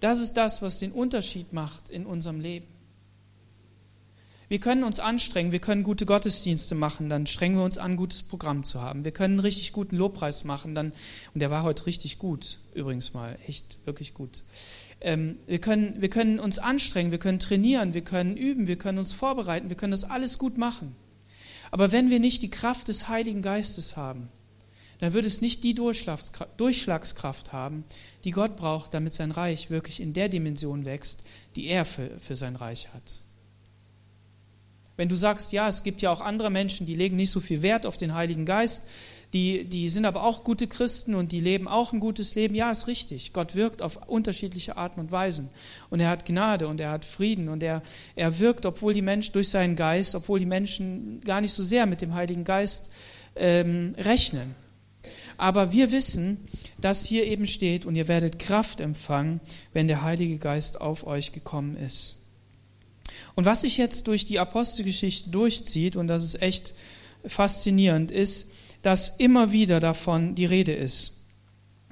Das 0.00 0.20
ist 0.20 0.34
das, 0.34 0.62
was 0.62 0.78
den 0.78 0.92
Unterschied 0.92 1.52
macht 1.52 1.90
in 1.90 2.06
unserem 2.06 2.40
Leben. 2.40 2.66
Wir 4.48 4.58
können 4.58 4.82
uns 4.82 4.98
anstrengen, 4.98 5.52
wir 5.52 5.60
können 5.60 5.84
gute 5.84 6.06
Gottesdienste 6.06 6.74
machen, 6.74 7.08
dann 7.08 7.28
strengen 7.28 7.56
wir 7.56 7.62
uns 7.62 7.78
an, 7.78 7.92
ein 7.92 7.96
gutes 7.96 8.24
Programm 8.24 8.64
zu 8.64 8.82
haben. 8.82 9.04
Wir 9.04 9.12
können 9.12 9.34
einen 9.34 9.40
richtig 9.40 9.72
guten 9.72 9.94
Lobpreis 9.94 10.42
machen, 10.42 10.74
dann, 10.74 10.92
und 11.32 11.40
der 11.40 11.52
war 11.52 11.62
heute 11.62 11.86
richtig 11.86 12.18
gut, 12.18 12.58
übrigens 12.74 13.14
mal, 13.14 13.38
echt 13.46 13.78
wirklich 13.86 14.12
gut. 14.12 14.42
Ähm, 15.00 15.38
wir, 15.46 15.60
können, 15.60 16.00
wir 16.00 16.10
können 16.10 16.38
uns 16.38 16.58
anstrengen, 16.58 17.10
wir 17.10 17.18
können 17.18 17.38
trainieren, 17.38 17.94
wir 17.94 18.02
können 18.02 18.36
üben, 18.36 18.66
wir 18.66 18.76
können 18.76 18.98
uns 18.98 19.12
vorbereiten, 19.12 19.70
wir 19.70 19.76
können 19.76 19.92
das 19.92 20.04
alles 20.04 20.38
gut 20.38 20.58
machen. 20.58 20.94
Aber 21.70 21.92
wenn 21.92 22.10
wir 22.10 22.20
nicht 22.20 22.42
die 22.42 22.50
Kraft 22.50 22.88
des 22.88 23.08
Heiligen 23.08 23.42
Geistes 23.42 23.96
haben, 23.96 24.28
dann 24.98 25.14
wird 25.14 25.24
es 25.24 25.40
nicht 25.40 25.64
die 25.64 25.74
Durchschlagskraft 25.74 27.52
haben, 27.52 27.84
die 28.24 28.32
Gott 28.32 28.56
braucht, 28.56 28.92
damit 28.92 29.14
sein 29.14 29.30
Reich 29.30 29.70
wirklich 29.70 30.00
in 30.00 30.12
der 30.12 30.28
Dimension 30.28 30.84
wächst, 30.84 31.24
die 31.56 31.68
er 31.68 31.86
für, 31.86 32.10
für 32.18 32.34
sein 32.34 32.54
Reich 32.54 32.88
hat. 32.92 33.20
Wenn 34.96 35.08
du 35.08 35.16
sagst, 35.16 35.52
ja, 35.52 35.66
es 35.66 35.82
gibt 35.82 36.02
ja 36.02 36.10
auch 36.10 36.20
andere 36.20 36.50
Menschen, 36.50 36.86
die 36.86 36.94
legen 36.94 37.16
nicht 37.16 37.30
so 37.30 37.40
viel 37.40 37.62
Wert 37.62 37.86
auf 37.86 37.96
den 37.96 38.12
Heiligen 38.12 38.44
Geist, 38.44 38.90
die, 39.32 39.64
die 39.64 39.88
sind 39.88 40.06
aber 40.06 40.24
auch 40.24 40.42
gute 40.42 40.66
Christen 40.66 41.14
und 41.14 41.30
die 41.30 41.40
leben 41.40 41.68
auch 41.68 41.92
ein 41.92 42.00
gutes 42.00 42.34
Leben. 42.34 42.54
Ja, 42.54 42.70
ist 42.70 42.88
richtig. 42.88 43.32
Gott 43.32 43.54
wirkt 43.54 43.80
auf 43.80 44.08
unterschiedliche 44.08 44.76
Arten 44.76 44.98
und 44.98 45.12
Weisen. 45.12 45.50
Und 45.88 46.00
er 46.00 46.08
hat 46.08 46.24
Gnade 46.24 46.66
und 46.66 46.80
er 46.80 46.90
hat 46.90 47.04
Frieden 47.04 47.48
und 47.48 47.62
er, 47.62 47.82
er 48.16 48.38
wirkt, 48.40 48.66
obwohl 48.66 48.92
die 48.92 49.02
Menschen 49.02 49.32
durch 49.32 49.48
seinen 49.48 49.76
Geist, 49.76 50.16
obwohl 50.16 50.40
die 50.40 50.46
Menschen 50.46 51.20
gar 51.20 51.40
nicht 51.40 51.52
so 51.52 51.62
sehr 51.62 51.86
mit 51.86 52.00
dem 52.00 52.14
Heiligen 52.14 52.42
Geist 52.42 52.92
ähm, 53.36 53.94
rechnen. 53.98 54.54
Aber 55.36 55.72
wir 55.72 55.92
wissen, 55.92 56.48
dass 56.80 57.06
hier 57.06 57.24
eben 57.24 57.46
steht, 57.46 57.86
und 57.86 57.94
ihr 57.94 58.08
werdet 58.08 58.38
Kraft 58.38 58.80
empfangen, 58.80 59.40
wenn 59.72 59.88
der 59.88 60.02
Heilige 60.02 60.38
Geist 60.38 60.80
auf 60.80 61.06
euch 61.06 61.32
gekommen 61.32 61.76
ist. 61.76 62.26
Und 63.36 63.46
was 63.46 63.62
sich 63.62 63.78
jetzt 63.78 64.08
durch 64.08 64.26
die 64.26 64.38
Apostelgeschichte 64.38 65.30
durchzieht, 65.30 65.96
und 65.96 66.08
das 66.08 66.24
ist 66.24 66.42
echt 66.42 66.74
faszinierend, 67.24 68.10
ist, 68.10 68.52
dass 68.82 69.16
immer 69.18 69.52
wieder 69.52 69.80
davon 69.80 70.34
die 70.34 70.46
Rede 70.46 70.72
ist, 70.72 71.26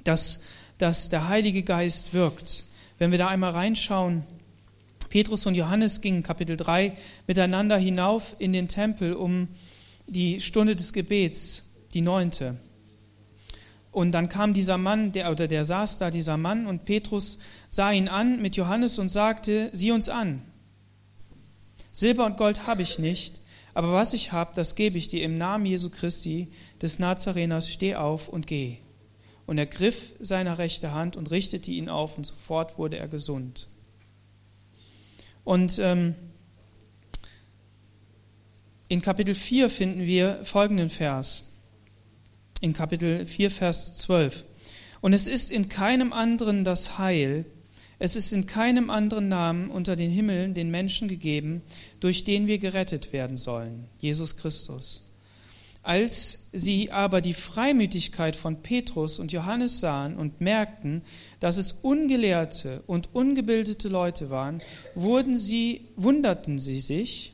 dass, 0.03 0.45
dass 0.77 1.09
der 1.09 1.27
Heilige 1.27 1.63
Geist 1.63 2.13
wirkt. 2.13 2.65
Wenn 2.97 3.11
wir 3.11 3.17
da 3.17 3.27
einmal 3.27 3.51
reinschauen, 3.51 4.23
Petrus 5.09 5.45
und 5.45 5.55
Johannes 5.55 6.01
gingen 6.01 6.23
Kapitel 6.23 6.55
3 6.55 6.95
miteinander 7.25 7.77
hinauf 7.77 8.35
in 8.39 8.53
den 8.53 8.67
Tempel 8.67 9.13
um 9.13 9.47
die 10.07 10.39
Stunde 10.39 10.75
des 10.75 10.93
Gebets, 10.93 11.69
die 11.93 12.01
neunte. 12.01 12.57
Und 13.91 14.11
dann 14.11 14.29
kam 14.29 14.53
dieser 14.53 14.77
Mann, 14.77 15.11
der, 15.11 15.31
oder 15.31 15.47
der 15.47 15.65
saß 15.65 15.97
da, 15.97 16.11
dieser 16.11 16.37
Mann, 16.37 16.67
und 16.67 16.85
Petrus 16.85 17.39
sah 17.69 17.91
ihn 17.91 18.07
an 18.07 18.39
mit 18.41 18.55
Johannes 18.55 18.99
und 18.99 19.09
sagte, 19.09 19.69
sieh 19.73 19.91
uns 19.91 20.09
an. 20.09 20.43
Silber 21.91 22.25
und 22.25 22.37
Gold 22.37 22.67
habe 22.67 22.83
ich 22.83 22.99
nicht, 22.99 23.39
aber 23.73 23.93
was 23.93 24.13
ich 24.13 24.31
habe, 24.31 24.51
das 24.55 24.75
gebe 24.75 24.97
ich 24.97 25.07
dir 25.07 25.23
im 25.23 25.35
Namen 25.35 25.65
Jesu 25.65 25.89
Christi 25.89 26.51
des 26.81 26.99
Nazareners, 26.99 27.69
steh 27.69 27.95
auf 27.95 28.27
und 28.27 28.47
geh. 28.47 28.77
Und 29.45 29.57
er 29.57 29.65
griff 29.65 30.15
seine 30.19 30.57
rechte 30.57 30.93
Hand 30.93 31.15
und 31.15 31.31
richtete 31.31 31.71
ihn 31.71 31.89
auf, 31.89 32.17
und 32.17 32.25
sofort 32.25 32.77
wurde 32.77 32.97
er 32.97 33.07
gesund. 33.07 33.67
Und 35.43 35.79
ähm, 35.79 36.15
in 38.87 39.01
Kapitel 39.01 39.35
4 39.35 39.69
finden 39.69 40.05
wir 40.05 40.39
folgenden 40.43 40.89
Vers. 40.89 41.57
In 42.61 42.73
Kapitel 42.73 43.25
4, 43.25 43.51
Vers 43.51 43.97
12. 43.97 44.45
Und 45.01 45.13
es 45.13 45.27
ist 45.27 45.51
in 45.51 45.69
keinem 45.69 46.11
anderen 46.11 46.63
das 46.63 46.97
Heil, 46.97 47.45
es 47.99 48.15
ist 48.15 48.31
in 48.31 48.47
keinem 48.47 48.89
anderen 48.89 49.27
Namen 49.27 49.69
unter 49.69 49.97
den 49.97 50.09
Himmeln 50.09 50.53
den 50.53 50.71
Menschen 50.71 51.09
gegeben, 51.09 51.61
durch 51.99 52.23
den 52.23 52.47
wir 52.47 52.57
gerettet 52.57 53.11
werden 53.11 53.35
sollen, 53.35 53.85
Jesus 53.99 54.37
Christus. 54.37 55.03
Als 55.83 56.49
sie 56.53 56.91
aber 56.91 57.19
die 57.19 57.33
Freimütigkeit 57.33 58.35
von 58.35 58.61
Petrus 58.61 59.19
und 59.19 59.31
Johannes 59.31 59.79
sahen 59.79 60.17
und 60.17 60.39
merkten, 60.39 61.03
dass 61.39 61.57
es 61.57 61.71
ungelehrte 61.71 62.83
und 62.87 63.13
ungebildete 63.13 63.87
Leute 63.89 64.29
waren, 64.29 64.61
wurden 64.95 65.37
sie, 65.37 65.81
wunderten 65.95 66.59
sie 66.59 66.79
sich 66.79 67.33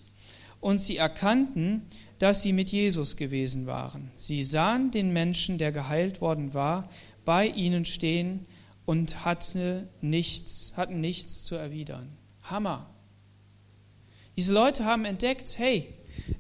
und 0.62 0.80
sie 0.80 0.98
erkannten, 0.98 1.84
dass 2.18 2.42
sie 2.42 2.54
mit 2.54 2.72
Jesus 2.72 3.18
gewesen 3.18 3.68
waren. 3.68 4.10
Sie 4.18 4.44
sahen 4.44 4.90
den 4.90 5.12
Menschen, 5.12 5.58
der 5.58 5.72
geheilt 5.72 6.22
worden 6.22 6.54
war, 6.54 6.90
bei 7.24 7.48
ihnen 7.48 7.86
stehen 7.86 8.46
und 8.86 9.26
hatte 9.26 9.88
nichts, 10.02 10.74
hatten 10.78 11.02
nichts 11.02 11.44
zu 11.44 11.56
erwidern. 11.56 12.10
Hammer. 12.44 12.90
Diese 14.38 14.54
Leute 14.54 14.86
haben 14.86 15.06
entdeckt, 15.06 15.58
hey, 15.58 15.94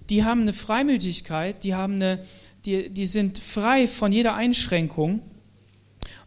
die 0.09 0.23
haben 0.23 0.41
eine 0.41 0.53
Freimütigkeit, 0.53 1.63
die, 1.63 1.75
haben 1.75 1.95
eine, 1.95 2.23
die, 2.65 2.89
die 2.89 3.05
sind 3.05 3.37
frei 3.37 3.87
von 3.87 4.11
jeder 4.11 4.35
Einschränkung. 4.35 5.21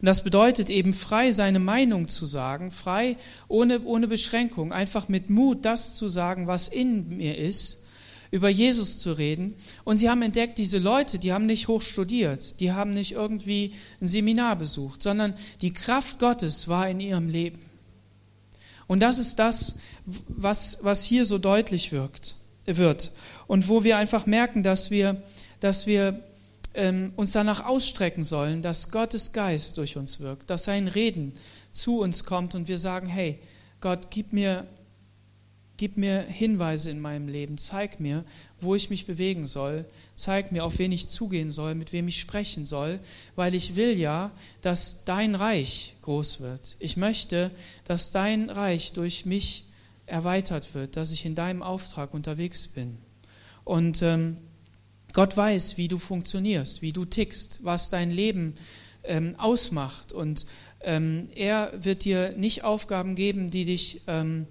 Und 0.01 0.05
das 0.05 0.23
bedeutet 0.23 0.69
eben 0.69 0.93
frei, 0.93 1.31
seine 1.31 1.59
Meinung 1.59 2.07
zu 2.07 2.25
sagen, 2.25 2.71
frei, 2.71 3.17
ohne, 3.47 3.81
ohne 3.83 4.07
Beschränkung, 4.07 4.71
einfach 4.71 5.09
mit 5.09 5.29
Mut 5.29 5.65
das 5.65 5.95
zu 5.95 6.07
sagen, 6.07 6.47
was 6.47 6.67
in 6.67 7.17
mir 7.17 7.37
ist, 7.37 7.85
über 8.31 8.49
Jesus 8.49 8.99
zu 8.99 9.13
reden. 9.13 9.55
Und 9.83 9.97
sie 9.97 10.09
haben 10.09 10.21
entdeckt, 10.21 10.57
diese 10.57 10.77
Leute, 10.77 11.19
die 11.19 11.33
haben 11.33 11.45
nicht 11.45 11.67
hoch 11.67 11.81
studiert, 11.81 12.59
die 12.59 12.71
haben 12.71 12.93
nicht 12.93 13.13
irgendwie 13.13 13.73
ein 14.01 14.07
Seminar 14.07 14.55
besucht, 14.55 15.01
sondern 15.01 15.33
die 15.61 15.73
Kraft 15.73 16.19
Gottes 16.19 16.67
war 16.67 16.87
in 16.87 16.99
ihrem 16.99 17.29
Leben. 17.29 17.59
Und 18.87 19.01
das 19.01 19.19
ist 19.19 19.37
das, 19.37 19.79
was, 20.27 20.83
was 20.83 21.03
hier 21.03 21.25
so 21.25 21.37
deutlich 21.37 21.91
wirkt, 21.91 22.35
wird. 22.65 23.11
Und 23.47 23.67
wo 23.67 23.83
wir 23.83 23.97
einfach 23.97 24.25
merken, 24.25 24.63
dass 24.63 24.91
wir, 24.91 25.21
dass 25.59 25.87
wir 25.87 26.23
ähm, 26.73 27.13
uns 27.15 27.31
danach 27.31 27.65
ausstrecken 27.65 28.23
sollen, 28.23 28.61
dass 28.61 28.91
Gottes 28.91 29.33
Geist 29.33 29.77
durch 29.77 29.97
uns 29.97 30.19
wirkt, 30.19 30.49
dass 30.49 30.63
sein 30.63 30.87
Reden 30.87 31.33
zu 31.71 31.99
uns 31.99 32.25
kommt 32.25 32.55
und 32.55 32.67
wir 32.67 32.77
sagen, 32.77 33.07
hey, 33.07 33.39
Gott, 33.81 34.07
gib 34.09 34.33
mir 34.33 34.67
Gib 35.79 35.95
mir 35.95 36.23
Hinweise 36.23 36.91
in 36.91 36.99
meinem 36.99 37.29
Leben, 37.29 37.57
zeig 37.57 38.01
mir, 38.01 38.25
wo 38.59 38.75
ich 38.75 38.89
mich 38.89 39.05
bewegen 39.05 39.45
soll, 39.45 39.85
zeig 40.13 40.51
mir, 40.51 40.65
auf 40.65 40.77
wen 40.77 40.91
ich 40.91 41.07
zugehen 41.07 41.51
soll, 41.51 41.73
mit 41.73 41.93
wem 41.93 42.09
ich 42.09 42.19
sprechen 42.19 42.65
soll, 42.65 42.99
weil 43.37 43.55
ich 43.55 43.77
will 43.77 43.97
ja, 43.97 44.31
dass 44.61 45.05
dein 45.05 45.35
Reich 45.35 45.95
groß 46.01 46.41
wird. 46.41 46.75
Ich 46.79 46.97
möchte, 46.97 47.49
dass 47.85 48.11
dein 48.11 48.49
Reich 48.49 48.91
durch 48.91 49.25
mich 49.25 49.67
erweitert 50.05 50.73
wird, 50.75 50.97
dass 50.97 51.13
ich 51.13 51.25
in 51.25 51.33
deinem 51.33 51.63
Auftrag 51.63 52.13
unterwegs 52.13 52.67
bin. 52.67 52.97
Und 53.63 54.01
ähm, 54.01 54.35
Gott 55.13 55.37
weiß, 55.37 55.77
wie 55.77 55.87
du 55.87 55.97
funktionierst, 55.97 56.81
wie 56.81 56.91
du 56.91 57.05
tickst, 57.05 57.63
was 57.63 57.89
dein 57.89 58.11
Leben 58.11 58.55
ähm, 59.05 59.35
ausmacht. 59.37 60.11
Und 60.11 60.45
ähm, 60.81 61.27
er 61.35 61.71
wird 61.73 62.03
dir 62.03 62.33
nicht 62.35 62.65
Aufgaben 62.65 63.15
geben, 63.15 63.49
die 63.49 63.63
dich 63.63 64.01
ähm, 64.07 64.45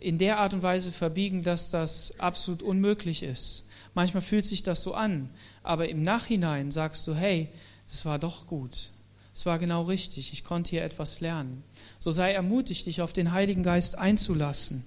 in 0.00 0.18
der 0.18 0.38
Art 0.38 0.54
und 0.54 0.62
Weise 0.62 0.92
verbiegen, 0.92 1.42
dass 1.42 1.70
das 1.70 2.18
absolut 2.20 2.62
unmöglich 2.62 3.22
ist. 3.22 3.68
Manchmal 3.94 4.22
fühlt 4.22 4.44
sich 4.44 4.62
das 4.62 4.82
so 4.82 4.94
an, 4.94 5.28
aber 5.62 5.88
im 5.88 6.02
Nachhinein 6.02 6.70
sagst 6.70 7.06
du, 7.06 7.14
hey, 7.14 7.48
das 7.86 8.04
war 8.04 8.18
doch 8.18 8.46
gut. 8.46 8.90
Es 9.34 9.46
war 9.46 9.58
genau 9.58 9.82
richtig. 9.82 10.32
Ich 10.32 10.44
konnte 10.44 10.70
hier 10.70 10.82
etwas 10.82 11.20
lernen. 11.20 11.62
So 11.98 12.10
sei 12.10 12.32
ermutigt, 12.32 12.86
dich 12.86 13.02
auf 13.02 13.12
den 13.12 13.32
Heiligen 13.32 13.62
Geist 13.62 13.96
einzulassen. 13.96 14.84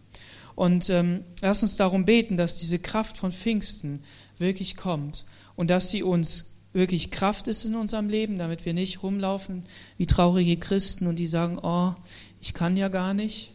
Und 0.56 0.90
ähm, 0.90 1.24
lass 1.42 1.64
uns 1.64 1.78
darum 1.78 2.06
beten, 2.06 2.36
dass 2.36 2.58
diese 2.58 2.78
Kraft 2.78 3.18
von 3.18 3.32
Pfingsten 3.32 4.04
wirklich 4.38 4.76
kommt 4.76 5.26
und 5.56 5.70
dass 5.70 5.90
sie 5.90 6.04
uns 6.04 6.58
wirklich 6.74 7.12
Kraft 7.12 7.48
ist 7.48 7.64
in 7.66 7.76
unserem 7.76 8.10
Leben, 8.10 8.38
damit 8.38 8.66
wir 8.66 8.74
nicht 8.74 9.04
rumlaufen 9.04 9.64
wie 9.98 10.06
traurige 10.06 10.58
Christen 10.58 11.08
und 11.08 11.18
die 11.18 11.28
sagen, 11.28 11.58
oh, 11.62 11.94
ich 12.42 12.54
kann 12.54 12.78
ja 12.78 12.90
gar 12.90 13.14
nicht, 13.14 13.54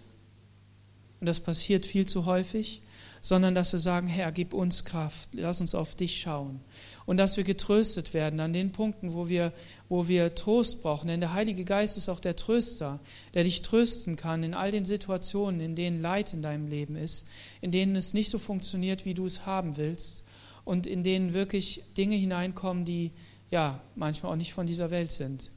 und 1.20 1.26
das 1.26 1.40
passiert 1.40 1.86
viel 1.86 2.06
zu 2.06 2.26
häufig, 2.26 2.82
sondern 3.26 3.56
dass 3.56 3.72
wir 3.72 3.80
sagen, 3.80 4.06
Herr, 4.06 4.30
gib 4.30 4.54
uns 4.54 4.84
Kraft, 4.84 5.30
lass 5.32 5.60
uns 5.60 5.74
auf 5.74 5.96
dich 5.96 6.20
schauen. 6.20 6.60
Und 7.06 7.16
dass 7.16 7.36
wir 7.36 7.42
getröstet 7.42 8.14
werden 8.14 8.38
an 8.38 8.52
den 8.52 8.70
Punkten, 8.70 9.14
wo 9.14 9.28
wir, 9.28 9.52
wo 9.88 10.06
wir 10.06 10.34
Trost 10.36 10.82
brauchen. 10.82 11.08
Denn 11.08 11.20
der 11.20 11.32
Heilige 11.32 11.64
Geist 11.64 11.96
ist 11.96 12.08
auch 12.08 12.20
der 12.20 12.36
Tröster, 12.36 13.00
der 13.34 13.44
dich 13.44 13.62
trösten 13.62 14.14
kann 14.14 14.44
in 14.44 14.54
all 14.54 14.70
den 14.70 14.84
Situationen, 14.84 15.60
in 15.60 15.74
denen 15.74 16.00
Leid 16.00 16.32
in 16.32 16.42
deinem 16.42 16.68
Leben 16.68 16.94
ist, 16.96 17.26
in 17.60 17.72
denen 17.72 17.96
es 17.96 18.14
nicht 18.14 18.30
so 18.30 18.38
funktioniert, 18.38 19.04
wie 19.04 19.14
du 19.14 19.26
es 19.26 19.44
haben 19.46 19.76
willst 19.76 20.24
und 20.64 20.86
in 20.86 21.02
denen 21.02 21.34
wirklich 21.34 21.82
Dinge 21.96 22.16
hineinkommen, 22.16 22.84
die 22.84 23.10
ja 23.50 23.80
manchmal 23.94 24.32
auch 24.32 24.36
nicht 24.36 24.52
von 24.52 24.66
dieser 24.68 24.90
Welt 24.90 25.10
sind, 25.10 25.50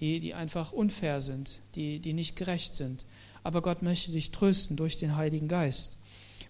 die, 0.00 0.18
die 0.18 0.34
einfach 0.34 0.72
unfair 0.72 1.20
sind, 1.20 1.60
die, 1.76 2.00
die 2.00 2.12
nicht 2.12 2.34
gerecht 2.34 2.74
sind 2.74 3.04
aber 3.44 3.62
Gott 3.62 3.82
möchte 3.82 4.10
dich 4.10 4.32
trösten 4.32 4.76
durch 4.76 4.96
den 4.96 5.16
Heiligen 5.16 5.46
Geist. 5.46 5.98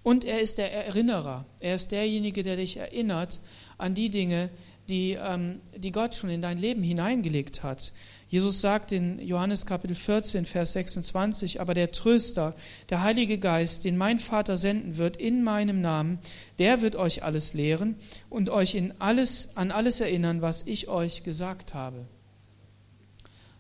Und 0.03 0.25
er 0.25 0.41
ist 0.41 0.59
der 0.59 0.73
Erinnerer. 0.73 1.45
Er 1.61 1.75
ist 1.75 1.93
derjenige, 1.93 2.43
der 2.43 2.57
dich 2.57 2.79
erinnert 2.79 3.41
an 3.77 3.95
die 3.95 4.09
Dinge, 4.09 4.51
die, 4.89 5.19
ähm, 5.21 5.61
die 5.77 5.93
Gott 5.93 6.15
schon 6.15 6.31
in 6.31 6.43
dein 6.43 6.59
Leben 6.59 6.83
hineingelegt 6.83 7.63
hat. 7.63 7.93
Jesus 8.29 8.61
sagt 8.61 8.91
in 8.93 9.19
Johannes 9.25 9.65
Kapitel 9.65 9.95
14, 9.95 10.45
Vers 10.45 10.73
26, 10.73 11.61
aber 11.61 11.73
der 11.73 11.93
Tröster, 11.93 12.55
der 12.91 13.03
Heilige 13.03 13.39
Geist, 13.39 13.85
den 13.85 13.97
mein 13.97 14.19
Vater 14.19 14.57
senden 14.57 14.97
wird 14.99 15.17
in 15.17 15.43
meinem 15.43 15.81
Namen, 15.81 16.19
der 16.59 16.83
wird 16.83 16.97
euch 16.97 17.23
alles 17.23 17.55
lehren 17.55 17.97
und 18.31 18.51
euch 18.51 18.75
in 18.75 18.93
alles, 18.99 19.57
an 19.57 19.71
alles 19.71 20.01
erinnern, 20.01 20.43
was 20.43 20.67
ich 20.67 20.89
euch 20.89 21.23
gesagt 21.23 21.75
habe. 21.75 22.07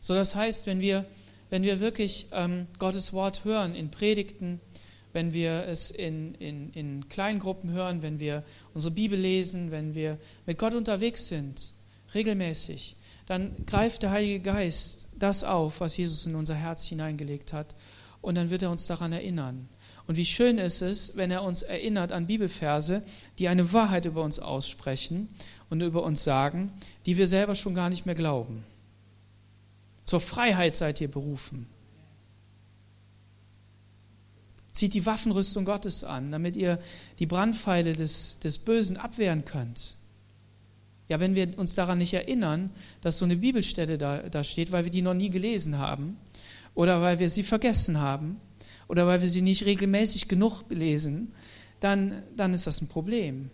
So 0.00 0.14
das 0.14 0.34
heißt, 0.34 0.66
wenn 0.66 0.80
wir 0.80 1.06
wenn 1.54 1.62
wir 1.62 1.78
wirklich 1.78 2.26
ähm, 2.32 2.66
Gottes 2.80 3.12
Wort 3.12 3.44
hören 3.44 3.76
in 3.76 3.92
Predigten, 3.92 4.60
wenn 5.12 5.32
wir 5.32 5.68
es 5.68 5.92
in, 5.92 6.34
in, 6.34 6.72
in 6.72 7.08
Kleingruppen 7.08 7.70
hören, 7.70 8.02
wenn 8.02 8.18
wir 8.18 8.42
unsere 8.74 8.92
Bibel 8.92 9.16
lesen, 9.16 9.70
wenn 9.70 9.94
wir 9.94 10.18
mit 10.46 10.58
Gott 10.58 10.74
unterwegs 10.74 11.28
sind, 11.28 11.74
regelmäßig, 12.12 12.96
dann 13.26 13.54
greift 13.66 14.02
der 14.02 14.10
Heilige 14.10 14.40
Geist 14.40 15.10
das 15.16 15.44
auf, 15.44 15.78
was 15.78 15.96
Jesus 15.96 16.26
in 16.26 16.34
unser 16.34 16.56
Herz 16.56 16.88
hineingelegt 16.88 17.52
hat, 17.52 17.76
und 18.20 18.34
dann 18.34 18.50
wird 18.50 18.62
er 18.62 18.72
uns 18.72 18.88
daran 18.88 19.12
erinnern. 19.12 19.68
Und 20.08 20.16
wie 20.16 20.26
schön 20.26 20.58
ist 20.58 20.82
es, 20.82 21.16
wenn 21.16 21.30
er 21.30 21.44
uns 21.44 21.62
erinnert 21.62 22.10
an 22.10 22.26
Bibelverse, 22.26 23.04
die 23.38 23.46
eine 23.46 23.72
Wahrheit 23.72 24.06
über 24.06 24.24
uns 24.24 24.40
aussprechen 24.40 25.28
und 25.70 25.82
über 25.82 26.02
uns 26.02 26.24
sagen, 26.24 26.72
die 27.06 27.16
wir 27.16 27.28
selber 27.28 27.54
schon 27.54 27.76
gar 27.76 27.90
nicht 27.90 28.06
mehr 28.06 28.16
glauben. 28.16 28.64
Zur 30.14 30.20
Freiheit 30.20 30.76
seid 30.76 31.00
ihr 31.00 31.10
berufen. 31.10 31.66
Zieht 34.72 34.94
die 34.94 35.06
Waffenrüstung 35.06 35.64
Gottes 35.64 36.04
an, 36.04 36.30
damit 36.30 36.54
ihr 36.54 36.78
die 37.18 37.26
Brandpfeile 37.26 37.94
des, 37.94 38.38
des 38.38 38.58
Bösen 38.58 38.96
abwehren 38.96 39.44
könnt. 39.44 39.96
Ja, 41.08 41.18
wenn 41.18 41.34
wir 41.34 41.58
uns 41.58 41.74
daran 41.74 41.98
nicht 41.98 42.14
erinnern, 42.14 42.70
dass 43.00 43.18
so 43.18 43.24
eine 43.24 43.34
Bibelstelle 43.34 43.98
da, 43.98 44.18
da 44.18 44.44
steht, 44.44 44.70
weil 44.70 44.84
wir 44.84 44.92
die 44.92 45.02
noch 45.02 45.14
nie 45.14 45.30
gelesen 45.30 45.78
haben 45.78 46.16
oder 46.76 47.02
weil 47.02 47.18
wir 47.18 47.28
sie 47.28 47.42
vergessen 47.42 47.98
haben 47.98 48.40
oder 48.86 49.08
weil 49.08 49.20
wir 49.20 49.28
sie 49.28 49.42
nicht 49.42 49.64
regelmäßig 49.64 50.28
genug 50.28 50.62
lesen, 50.68 51.34
dann, 51.80 52.22
dann 52.36 52.54
ist 52.54 52.68
das 52.68 52.80
ein 52.80 52.86
Problem. 52.86 53.50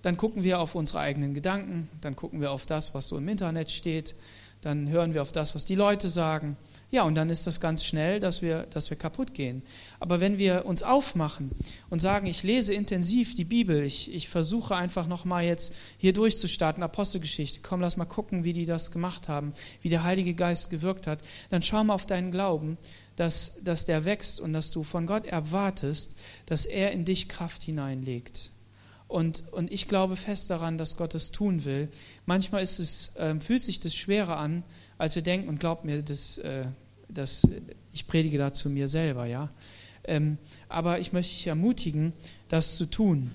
Dann 0.00 0.16
gucken 0.16 0.42
wir 0.42 0.58
auf 0.58 0.74
unsere 0.74 1.00
eigenen 1.00 1.34
Gedanken, 1.34 1.90
dann 2.00 2.16
gucken 2.16 2.40
wir 2.40 2.50
auf 2.50 2.64
das, 2.64 2.94
was 2.94 3.08
so 3.08 3.18
im 3.18 3.28
Internet 3.28 3.70
steht, 3.70 4.14
dann 4.62 4.88
hören 4.88 5.12
wir 5.12 5.22
auf 5.22 5.32
das, 5.32 5.56
was 5.56 5.64
die 5.64 5.74
Leute 5.74 6.08
sagen. 6.08 6.56
Ja, 6.92 7.02
und 7.02 7.16
dann 7.16 7.30
ist 7.30 7.48
das 7.48 7.60
ganz 7.60 7.84
schnell, 7.84 8.20
dass 8.20 8.42
wir, 8.42 8.62
dass 8.70 8.90
wir 8.90 8.96
kaputt 8.96 9.34
gehen. 9.34 9.62
Aber 9.98 10.20
wenn 10.20 10.38
wir 10.38 10.66
uns 10.66 10.84
aufmachen 10.84 11.50
und 11.90 12.00
sagen, 12.00 12.26
ich 12.26 12.44
lese 12.44 12.72
intensiv 12.72 13.34
die 13.34 13.44
Bibel, 13.44 13.82
ich, 13.82 14.14
ich 14.14 14.28
versuche 14.28 14.76
einfach 14.76 15.08
nochmal 15.08 15.44
jetzt 15.44 15.74
hier 15.98 16.12
durchzustarten, 16.12 16.82
Apostelgeschichte, 16.82 17.58
komm, 17.60 17.80
lass 17.80 17.96
mal 17.96 18.04
gucken, 18.04 18.44
wie 18.44 18.52
die 18.52 18.66
das 18.66 18.92
gemacht 18.92 19.28
haben, 19.28 19.52
wie 19.82 19.88
der 19.88 20.04
Heilige 20.04 20.34
Geist 20.34 20.70
gewirkt 20.70 21.08
hat, 21.08 21.18
dann 21.50 21.62
schau 21.62 21.82
mal 21.82 21.94
auf 21.94 22.06
deinen 22.06 22.30
Glauben, 22.30 22.78
dass, 23.16 23.64
dass 23.64 23.84
der 23.84 24.04
wächst 24.04 24.40
und 24.40 24.52
dass 24.52 24.70
du 24.70 24.84
von 24.84 25.06
Gott 25.06 25.26
erwartest, 25.26 26.20
dass 26.46 26.66
er 26.66 26.92
in 26.92 27.04
dich 27.04 27.28
Kraft 27.28 27.64
hineinlegt. 27.64 28.52
Und, 29.12 29.52
und 29.52 29.70
ich 29.70 29.88
glaube 29.88 30.16
fest 30.16 30.48
daran, 30.48 30.78
dass 30.78 30.96
Gott 30.96 31.14
es 31.14 31.32
tun 31.32 31.66
will. 31.66 31.90
Manchmal 32.24 32.62
ist 32.62 32.78
es, 32.78 33.14
äh, 33.16 33.38
fühlt 33.40 33.62
sich 33.62 33.78
das 33.78 33.94
schwerer 33.94 34.38
an, 34.38 34.64
als 34.96 35.16
wir 35.16 35.22
denken. 35.22 35.50
Und 35.50 35.60
glaubt 35.60 35.84
mir, 35.84 36.00
das, 36.00 36.38
äh, 36.38 36.64
das, 37.10 37.46
ich 37.92 38.06
predige 38.06 38.38
da 38.38 38.54
zu 38.54 38.70
mir 38.70 38.88
selber, 38.88 39.26
ja. 39.26 39.50
Ähm, 40.04 40.38
aber 40.70 40.98
ich 40.98 41.12
möchte 41.12 41.34
dich 41.34 41.46
ermutigen, 41.46 42.14
das 42.48 42.78
zu 42.78 42.86
tun. 42.86 43.30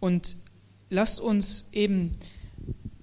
Und 0.00 0.34
lasst 0.90 1.20
uns 1.20 1.72
eben 1.72 2.10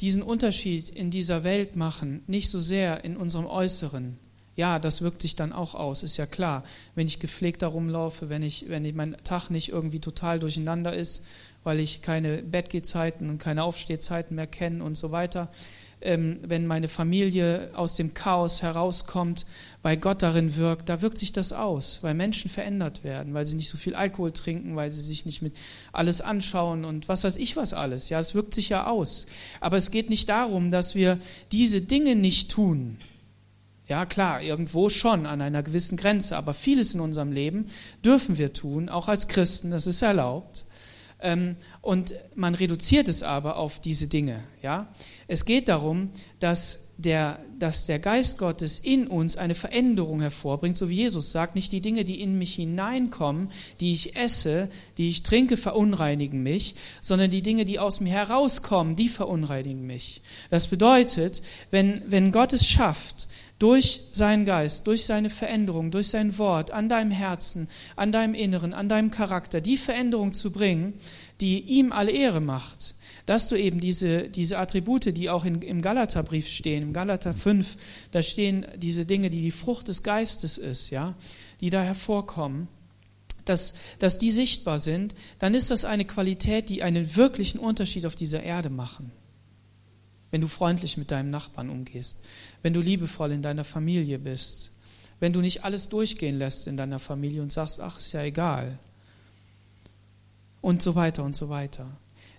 diesen 0.01 0.21
Unterschied 0.21 0.89
in 0.89 1.12
dieser 1.12 1.45
Welt 1.45 1.77
machen, 1.77 2.23
nicht 2.27 2.49
so 2.49 2.60
sehr 2.60 3.06
in 3.06 3.15
unserem 3.15 3.45
Äußeren, 3.45 4.19
ja, 4.55 4.79
das 4.79 5.01
wirkt 5.01 5.21
sich 5.21 5.35
dann 5.35 5.51
auch 5.51 5.73
aus, 5.75 6.03
ist 6.03 6.17
ja 6.17 6.25
klar. 6.25 6.63
Wenn 6.95 7.07
ich 7.07 7.19
gepflegt 7.19 7.61
darum 7.61 7.89
laufe, 7.89 8.29
wenn, 8.29 8.43
ich, 8.43 8.69
wenn 8.69 8.95
mein 8.95 9.17
Tag 9.23 9.49
nicht 9.49 9.69
irgendwie 9.69 9.99
total 9.99 10.39
durcheinander 10.39 10.93
ist, 10.93 11.25
weil 11.63 11.79
ich 11.79 12.01
keine 12.01 12.43
Bettgehzeiten 12.43 13.30
und 13.30 13.39
keine 13.39 13.63
Aufstehzeiten 13.63 14.36
mehr 14.36 14.47
kenne 14.47 14.84
und 14.84 14.95
so 14.95 15.11
weiter, 15.11 15.49
ähm, 16.01 16.39
wenn 16.43 16.67
meine 16.67 16.89
Familie 16.89 17.69
aus 17.73 17.95
dem 17.95 18.13
Chaos 18.13 18.61
herauskommt, 18.61 19.45
weil 19.82 19.97
Gott 19.97 20.21
darin 20.21 20.55
wirkt, 20.57 20.89
da 20.89 21.01
wirkt 21.01 21.17
sich 21.17 21.32
das 21.32 21.53
aus, 21.53 21.99
weil 22.03 22.13
Menschen 22.13 22.51
verändert 22.51 23.03
werden, 23.03 23.34
weil 23.34 23.45
sie 23.45 23.55
nicht 23.55 23.69
so 23.69 23.78
viel 23.78 23.95
Alkohol 23.95 24.34
trinken, 24.34 24.75
weil 24.75 24.91
sie 24.91 25.01
sich 25.01 25.25
nicht 25.25 25.41
mit 25.41 25.55
alles 25.93 26.21
anschauen 26.21 26.86
und 26.86 27.07
was 27.07 27.23
weiß 27.23 27.38
ich 27.38 27.55
was 27.55 27.73
alles. 27.73 28.09
Ja, 28.09 28.19
es 28.19 28.36
wirkt 28.36 28.53
sich 28.53 28.69
ja 28.69 28.88
aus. 28.88 29.28
Aber 29.61 29.78
es 29.78 29.91
geht 29.91 30.09
nicht 30.09 30.30
darum, 30.30 30.69
dass 30.69 30.93
wir 30.93 31.19
diese 31.51 31.82
Dinge 31.82 32.15
nicht 32.15 32.51
tun, 32.51 32.97
ja, 33.88 34.05
klar, 34.05 34.41
irgendwo 34.41 34.89
schon 34.89 35.25
an 35.25 35.41
einer 35.41 35.61
gewissen 35.61 35.97
Grenze, 35.97 36.38
aber 36.38 36.53
vieles 36.53 36.93
in 36.93 37.01
unserem 37.01 37.31
Leben 37.31 37.65
dürfen 38.03 38.38
wir 38.38 38.53
tun, 38.53 38.89
auch 38.89 39.09
als 39.09 39.27
Christen, 39.27 39.71
das 39.71 39.88
ist 39.88 40.01
erlaubt. 40.01 40.65
Ähm, 41.23 41.55
und 41.81 42.15
man 42.36 42.53
reduziert 42.53 43.07
es 43.07 43.23
aber 43.23 43.55
auf 43.55 43.79
diese 43.79 44.07
Dinge. 44.07 44.43
Ja? 44.61 44.88
Es 45.27 45.45
geht 45.45 45.69
darum, 45.69 46.09
dass 46.39 46.95
der, 46.97 47.39
dass 47.57 47.86
der 47.86 47.99
Geist 47.99 48.38
Gottes 48.38 48.79
in 48.79 49.07
uns 49.07 49.38
eine 49.38 49.55
Veränderung 49.55 50.19
hervorbringt, 50.19 50.75
so 50.75 50.89
wie 50.89 50.95
Jesus 50.95 51.31
sagt, 51.31 51.55
nicht 51.55 51.71
die 51.71 51.79
Dinge, 51.79 52.03
die 52.03 52.21
in 52.21 52.38
mich 52.38 52.55
hineinkommen, 52.55 53.51
die 53.79 53.93
ich 53.93 54.17
esse, 54.17 54.69
die 54.97 55.09
ich 55.09 55.23
trinke, 55.23 55.55
verunreinigen 55.55 56.43
mich, 56.43 56.75
sondern 56.99 57.31
die 57.31 57.41
Dinge, 57.41 57.63
die 57.63 57.79
aus 57.79 58.01
mir 58.01 58.11
herauskommen, 58.11 58.97
die 58.97 59.09
verunreinigen 59.09 59.86
mich. 59.86 60.21
Das 60.49 60.67
bedeutet, 60.67 61.41
wenn, 61.71 62.01
wenn 62.07 62.34
Gott 62.34 62.51
es 62.51 62.67
schafft, 62.67 63.29
durch 63.64 64.01
seinen 64.11 64.43
Geist, 64.43 64.88
durch 64.88 65.05
seine 65.05 65.30
Veränderung, 65.30 65.89
durch 65.89 66.09
sein 66.09 66.38
Wort 66.38 66.72
an 66.72 66.89
deinem 66.89 67.11
Herzen, 67.11 67.70
an 67.95 68.11
deinem 68.11 68.34
Inneren, 68.34 68.74
an 68.74 68.89
deinem 68.89 69.09
Charakter, 69.09 69.61
die 69.61 69.78
Veränderung 69.78 70.34
zu 70.34 70.51
bringen, 70.51 70.95
die 71.39 71.61
ihm 71.61 71.93
alle 71.93 72.11
Ehre 72.11 72.41
macht. 72.41 72.95
Dass 73.26 73.47
du 73.47 73.55
eben 73.55 73.80
diese, 73.80 74.24
diese 74.24 74.59
Attribute, 74.59 75.16
die 75.16 75.30
auch 75.30 75.45
in, 75.45 75.61
im 75.61 75.82
Galaterbrief 75.82 76.49
stehen, 76.49 76.84
im 76.84 76.91
Galater 76.91 77.34
5, 77.34 77.78
da 78.11 78.22
stehen 78.22 78.66
diese 78.76 79.05
Dinge, 79.05 79.30
die 79.30 79.41
die 79.41 79.51
Frucht 79.51 79.88
des 79.88 80.03
Geistes 80.03 80.57
ist, 80.57 80.89
ja, 80.89 81.16
die 81.61 81.70
da 81.70 81.82
hervorkommen, 81.82 82.68
dass, 83.45 83.76
dass 83.99 84.18
die 84.18 84.32
sichtbar 84.32 84.80
sind, 84.80 85.16
dann 85.39 85.53
ist 85.53 85.72
das 85.72 85.86
eine 85.86 86.03
Qualität, 86.03 86.68
die 86.68 86.84
einen 86.84 87.16
wirklichen 87.16 87.59
Unterschied 87.59 88.05
auf 88.05 88.18
dieser 88.18 88.43
Erde 88.43 88.70
machen 88.70 89.14
wenn 90.34 90.41
du 90.41 90.47
freundlich 90.47 90.97
mit 90.97 91.11
deinem 91.11 91.29
Nachbarn 91.29 91.69
umgehst, 91.69 92.25
wenn 92.63 92.73
du 92.73 92.81
liebevoll 92.81 93.31
in 93.34 93.43
deiner 93.43 93.63
Familie 93.63 94.17
bist, 94.17 94.71
wenn 95.19 95.31
du 95.31 95.41
nicht 95.41 95.63
alles 95.63 95.89
durchgehen 95.89 96.39
lässt 96.39 96.65
in 96.65 96.75
deiner 96.75 96.97
Familie 96.97 97.43
und 97.43 97.51
sagst, 97.51 97.79
ach, 97.79 97.99
ist 97.99 98.13
ja 98.13 98.23
egal. 98.23 98.79
Und 100.59 100.81
so 100.81 100.95
weiter 100.95 101.23
und 101.23 101.36
so 101.36 101.49
weiter. 101.49 101.86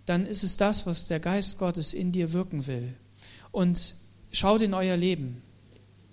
Dann 0.07 0.27
ist 0.27 0.43
es 0.43 0.57
das, 0.57 0.89
was 0.89 1.07
der 1.07 1.21
Geist 1.21 1.61
Gottes 1.61 1.95
in 1.95 2.11
dir 2.11 2.33
wirken 2.33 2.67
will. 2.67 2.95
Und 3.53 3.95
schaut 4.33 4.63
in 4.63 4.75
euer 4.75 4.97
Leben. 4.97 5.41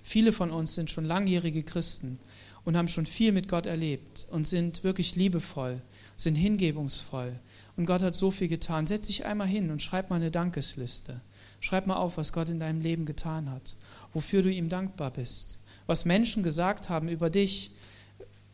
Viele 0.04 0.32
von 0.32 0.52
uns 0.52 0.76
sind 0.76 0.92
schon 0.92 1.06
langjährige 1.06 1.64
Christen 1.64 2.20
und 2.64 2.78
haben 2.78 2.90
schon 2.90 3.08
viel 3.08 3.32
mit 3.32 3.48
Gott 3.48 3.66
erlebt 3.66 4.28
und 4.30 4.48
sind 4.48 4.84
wirklich 4.84 5.16
liebevoll, 5.16 5.82
sind 6.16 6.36
hingebungsvoll. 6.36 7.40
Und 7.76 7.88
Gott 7.88 8.04
hat 8.04 8.14
so 8.14 8.30
viel 8.30 8.50
getan. 8.50 8.86
Setz 8.86 9.08
dich 9.08 9.26
einmal 9.26 9.48
hin 9.48 9.72
und 9.72 9.82
schreib 9.82 10.12
mal 10.12 10.18
eine 10.18 10.30
Dankesliste. 10.30 11.22
Schreib 11.62 11.88
mal 11.88 11.96
auf, 11.96 12.18
was 12.18 12.34
Gott 12.34 12.50
in 12.50 12.60
deinem 12.60 12.82
Leben 12.82 13.06
getan 13.06 13.50
hat, 13.50 13.76
wofür 14.14 14.42
du 14.42 14.52
ihm 14.52 14.68
dankbar 14.68 15.12
bist, 15.12 15.60
was 15.86 16.06
Menschen 16.06 16.44
gesagt 16.44 16.90
haben 16.90 17.08
über 17.08 17.30
dich, 17.30 17.72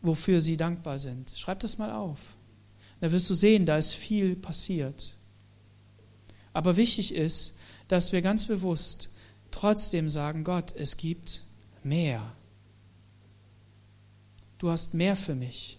wofür 0.01 0.41
sie 0.41 0.57
dankbar 0.57 0.99
sind. 0.99 1.31
Schreib 1.35 1.59
das 1.61 1.77
mal 1.77 1.91
auf. 1.91 2.35
Da 2.99 3.11
wirst 3.11 3.29
du 3.29 3.33
sehen, 3.33 3.65
da 3.65 3.77
ist 3.77 3.93
viel 3.93 4.35
passiert. 4.35 5.15
Aber 6.53 6.77
wichtig 6.77 7.15
ist, 7.15 7.57
dass 7.87 8.11
wir 8.11 8.21
ganz 8.21 8.45
bewusst 8.45 9.09
trotzdem 9.51 10.09
sagen, 10.09 10.43
Gott, 10.43 10.73
es 10.75 10.97
gibt 10.97 11.41
mehr. 11.83 12.21
Du 14.57 14.69
hast 14.69 14.93
mehr 14.93 15.15
für 15.15 15.35
mich 15.35 15.77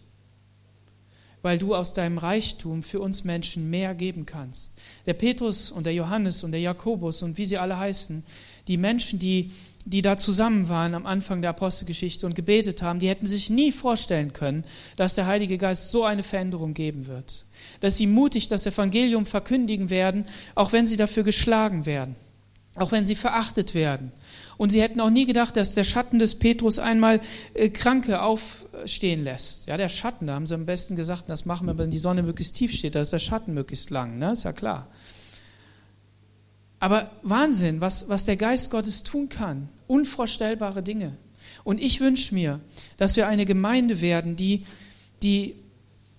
weil 1.43 1.59
du 1.59 1.75
aus 1.75 1.95
deinem 1.95 2.19
Reichtum 2.19 2.83
für 2.83 3.01
uns 3.01 3.25
Menschen 3.25 3.71
mehr 3.71 3.95
geben 3.95 4.27
kannst. 4.27 4.79
Der 5.07 5.15
Petrus 5.15 5.71
und 5.71 5.87
der 5.87 5.95
Johannes 5.95 6.43
und 6.45 6.53
der 6.53 6.61
Jakobus 6.61 7.23
und 7.23 7.39
wie 7.39 7.47
sie 7.47 7.59
alle 7.59 7.79
heißen, 7.79 8.25
die 8.67 8.77
Menschen, 8.77 9.19
die, 9.19 9.51
die 9.87 10.03
da 10.03 10.17
zusammen 10.17 10.69
waren 10.69 10.95
am 10.95 11.07
Anfang 11.07 11.41
der 11.41 11.51
Apostelgeschichte 11.51 12.27
und 12.27 12.35
gebetet 12.35 12.83
haben, 12.83 12.99
die 12.99 13.09
hätten 13.09 13.27
sich 13.27 13.49
nie 13.49 13.73
vorstellen 13.73 14.33
können, 14.33 14.65
dass 14.97 15.15
der 15.15 15.27
Heilige 15.27 15.59
Geist 15.59 15.91
so 15.91 16.05
eine 16.05 16.23
Veränderung 16.23 16.75
geben 16.75 17.07
wird. 17.07 17.47
Dass 17.81 17.97
sie 17.97 18.07
mutig 18.07 18.49
das 18.49 18.67
Evangelium 18.67 19.25
verkündigen 19.25 19.89
werden, 19.89 20.27
auch 20.55 20.73
wenn 20.73 20.87
sie 20.87 20.97
dafür 20.97 21.23
geschlagen 21.23 21.87
werden, 21.87 22.17
auch 22.83 22.93
wenn 22.93 23.05
sie 23.05 23.15
verachtet 23.15 23.75
werden, 23.75 24.13
und 24.59 24.71
sie 24.71 24.83
hätten 24.83 25.01
auch 25.01 25.09
nie 25.09 25.25
gedacht, 25.25 25.57
dass 25.57 25.75
der 25.75 25.85
Schatten 25.85 26.19
des 26.19 26.35
Petrus 26.35 26.81
einmal 26.81 27.21
äh, 27.55 27.71
Kranke 27.71 28.21
aufstehen 28.21 29.23
lässt. 29.23 29.69
Ja, 29.69 29.77
der 29.77 29.89
Schatten, 29.89 30.27
da 30.27 30.35
haben 30.35 30.47
sie 30.47 30.55
am 30.55 30.67
besten 30.67 30.97
gesagt, 30.97 31.31
das 31.31 31.47
machen 31.47 31.69
wir, 31.69 31.79
wenn 31.79 31.91
die 31.91 31.99
Sonne 32.01 32.25
möglichst 32.25 32.57
tief 32.57 32.73
steht, 32.73 32.97
da 32.97 33.01
ist 33.01 33.13
der 33.13 33.21
Schatten 33.21 33.55
möglichst 33.55 33.91
lang, 33.91 34.19
ne? 34.19 34.33
ist 34.33 34.43
ja 34.43 34.53
klar. 34.53 34.89
Aber 36.81 37.11
Wahnsinn, 37.23 37.81
was, 37.81 38.09
was 38.09 38.27
der 38.27 38.37
Geist 38.37 38.71
Gottes 38.71 39.05
tun 39.05 39.29
kann. 39.29 39.69
Unvorstellbare 39.87 40.83
Dinge. 40.83 41.17
Und 41.65 41.81
ich 41.81 42.01
wünsche 42.01 42.35
mir, 42.35 42.61
dass 42.99 43.17
wir 43.17 43.27
eine 43.27 43.45
Gemeinde 43.45 44.01
werden, 44.01 44.37
die, 44.37 44.65
die 45.23 45.55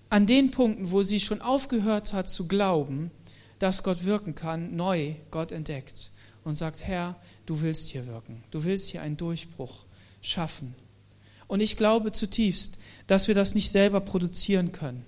an 0.08 0.26
den 0.26 0.50
Punkten, 0.50 0.90
wo 0.90 1.02
sie 1.02 1.20
schon 1.20 1.40
aufgehört 1.40 2.12
hat 2.14 2.28
zu 2.28 2.48
glauben, 2.48 3.10
dass 3.58 3.82
Gott 3.82 4.04
wirken 4.04 4.34
kann, 4.34 4.76
neu 4.76 5.14
Gott 5.30 5.52
entdeckt 5.52 6.10
und 6.44 6.54
sagt, 6.54 6.86
Herr, 6.86 7.16
du 7.46 7.60
willst 7.60 7.88
hier 7.88 8.06
wirken, 8.06 8.42
du 8.50 8.64
willst 8.64 8.90
hier 8.90 9.02
einen 9.02 9.16
Durchbruch 9.16 9.84
schaffen. 10.22 10.74
Und 11.46 11.60
ich 11.60 11.76
glaube 11.76 12.12
zutiefst, 12.12 12.80
dass 13.06 13.26
wir 13.26 13.34
das 13.34 13.54
nicht 13.54 13.70
selber 13.70 14.00
produzieren 14.00 14.72
können, 14.72 15.04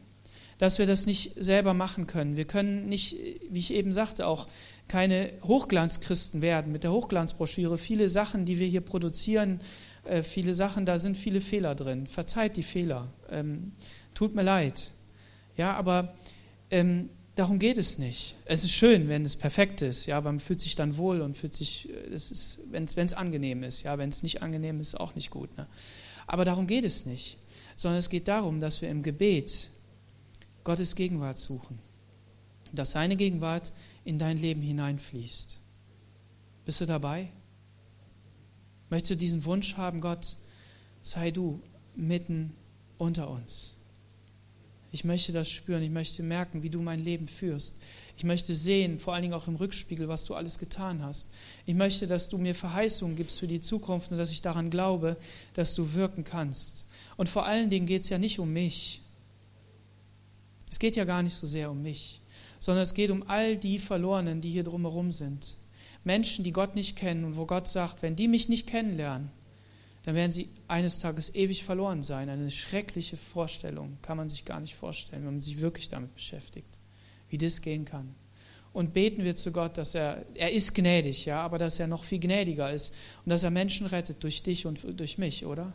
dass 0.58 0.78
wir 0.78 0.86
das 0.86 1.06
nicht 1.06 1.34
selber 1.36 1.74
machen 1.74 2.06
können. 2.06 2.36
Wir 2.36 2.46
können 2.46 2.88
nicht, 2.88 3.16
wie 3.48 3.58
ich 3.58 3.72
eben 3.72 3.92
sagte, 3.92 4.26
auch 4.26 4.48
keine 4.88 5.32
Hochglanzchristen 5.44 6.42
werden 6.42 6.72
mit 6.72 6.82
der 6.82 6.92
Hochglanzbroschüre. 6.92 7.78
Viele 7.78 8.08
Sachen, 8.08 8.44
die 8.44 8.58
wir 8.58 8.66
hier 8.66 8.80
produzieren, 8.80 9.60
äh, 10.04 10.22
viele 10.22 10.54
Sachen, 10.54 10.84
da 10.84 10.98
sind 10.98 11.16
viele 11.16 11.40
Fehler 11.40 11.74
drin. 11.74 12.06
Verzeiht 12.06 12.56
die 12.56 12.62
Fehler. 12.62 13.08
Ähm, 13.30 13.72
tut 14.14 14.34
mir 14.34 14.42
leid. 14.42 14.92
Ja, 15.56 15.74
aber 15.74 16.14
ähm, 16.70 17.08
Darum 17.34 17.58
geht 17.58 17.78
es 17.78 17.98
nicht. 17.98 18.36
Es 18.44 18.62
ist 18.62 18.72
schön, 18.72 19.08
wenn 19.08 19.24
es 19.24 19.36
perfekt 19.36 19.80
ist, 19.80 20.04
ja, 20.04 20.20
man 20.20 20.38
fühlt 20.38 20.60
sich 20.60 20.76
dann 20.76 20.98
wohl 20.98 21.22
und 21.22 21.36
fühlt 21.36 21.54
sich, 21.54 21.88
es 22.12 22.30
ist, 22.30 22.72
wenn 22.72 22.84
es 22.84 23.14
angenehm 23.14 23.62
ist, 23.62 23.82
ja, 23.84 23.96
wenn 23.96 24.10
es 24.10 24.22
nicht 24.22 24.42
angenehm 24.42 24.80
ist, 24.80 24.96
auch 24.96 25.14
nicht 25.14 25.30
gut. 25.30 25.56
Ne? 25.56 25.66
Aber 26.26 26.44
darum 26.44 26.66
geht 26.66 26.84
es 26.84 27.06
nicht, 27.06 27.38
sondern 27.74 27.98
es 27.98 28.10
geht 28.10 28.28
darum, 28.28 28.60
dass 28.60 28.82
wir 28.82 28.90
im 28.90 29.02
Gebet 29.02 29.70
Gottes 30.62 30.94
Gegenwart 30.94 31.38
suchen, 31.38 31.78
dass 32.72 32.90
seine 32.90 33.16
Gegenwart 33.16 33.72
in 34.04 34.18
dein 34.18 34.38
Leben 34.38 34.60
hineinfließt. 34.60 35.58
Bist 36.66 36.80
du 36.80 36.86
dabei? 36.86 37.28
Möchtest 38.90 39.12
du 39.12 39.16
diesen 39.16 39.44
Wunsch 39.46 39.78
haben, 39.78 40.02
Gott, 40.02 40.36
sei 41.00 41.30
du 41.30 41.62
mitten 41.96 42.52
unter 42.98 43.30
uns? 43.30 43.76
Ich 44.92 45.04
möchte 45.04 45.32
das 45.32 45.50
spüren, 45.50 45.82
ich 45.82 45.90
möchte 45.90 46.22
merken, 46.22 46.62
wie 46.62 46.68
du 46.68 46.82
mein 46.82 47.00
Leben 47.00 47.26
führst. 47.26 47.78
Ich 48.18 48.24
möchte 48.24 48.54
sehen, 48.54 48.98
vor 48.98 49.14
allen 49.14 49.22
Dingen 49.22 49.34
auch 49.34 49.48
im 49.48 49.56
Rückspiegel, 49.56 50.06
was 50.06 50.24
du 50.24 50.34
alles 50.34 50.58
getan 50.58 51.02
hast. 51.02 51.30
Ich 51.64 51.74
möchte, 51.74 52.06
dass 52.06 52.28
du 52.28 52.36
mir 52.36 52.54
Verheißungen 52.54 53.16
gibst 53.16 53.40
für 53.40 53.48
die 53.48 53.60
Zukunft 53.60 54.12
und 54.12 54.18
dass 54.18 54.30
ich 54.30 54.42
daran 54.42 54.68
glaube, 54.68 55.16
dass 55.54 55.74
du 55.74 55.94
wirken 55.94 56.24
kannst. 56.24 56.84
Und 57.16 57.30
vor 57.30 57.46
allen 57.46 57.70
Dingen 57.70 57.86
geht 57.86 58.02
es 58.02 58.10
ja 58.10 58.18
nicht 58.18 58.38
um 58.38 58.52
mich. 58.52 59.00
Es 60.70 60.78
geht 60.78 60.94
ja 60.94 61.04
gar 61.04 61.22
nicht 61.22 61.34
so 61.34 61.46
sehr 61.46 61.70
um 61.70 61.82
mich, 61.82 62.20
sondern 62.58 62.82
es 62.82 62.92
geht 62.92 63.10
um 63.10 63.28
all 63.28 63.56
die 63.56 63.78
Verlorenen, 63.78 64.42
die 64.42 64.50
hier 64.50 64.64
drumherum 64.64 65.10
sind. 65.10 65.56
Menschen, 66.04 66.44
die 66.44 66.52
Gott 66.52 66.74
nicht 66.74 66.96
kennen 66.96 67.24
und 67.24 67.36
wo 67.36 67.46
Gott 67.46 67.66
sagt, 67.66 68.02
wenn 68.02 68.16
die 68.16 68.28
mich 68.28 68.48
nicht 68.48 68.66
kennenlernen, 68.66 69.30
dann 70.04 70.14
werden 70.14 70.32
sie 70.32 70.48
eines 70.66 70.98
Tages 70.98 71.34
ewig 71.34 71.64
verloren 71.64 72.02
sein. 72.02 72.28
Eine 72.28 72.50
schreckliche 72.50 73.16
Vorstellung, 73.16 73.98
kann 74.02 74.16
man 74.16 74.28
sich 74.28 74.44
gar 74.44 74.60
nicht 74.60 74.74
vorstellen, 74.74 75.24
wenn 75.24 75.34
man 75.34 75.40
sich 75.40 75.60
wirklich 75.60 75.88
damit 75.88 76.14
beschäftigt, 76.14 76.78
wie 77.28 77.38
das 77.38 77.62
gehen 77.62 77.84
kann. 77.84 78.14
Und 78.72 78.94
beten 78.94 79.22
wir 79.22 79.36
zu 79.36 79.52
Gott, 79.52 79.76
dass 79.76 79.94
er, 79.94 80.24
er 80.34 80.50
ist 80.50 80.74
gnädig, 80.74 81.26
ja, 81.26 81.42
aber 81.42 81.58
dass 81.58 81.78
er 81.78 81.86
noch 81.86 82.04
viel 82.04 82.18
gnädiger 82.18 82.72
ist 82.72 82.94
und 83.24 83.30
dass 83.30 83.42
er 83.42 83.50
Menschen 83.50 83.86
rettet 83.86 84.22
durch 84.22 84.42
dich 84.42 84.66
und 84.66 84.80
durch 84.98 85.18
mich, 85.18 85.44
oder? 85.44 85.72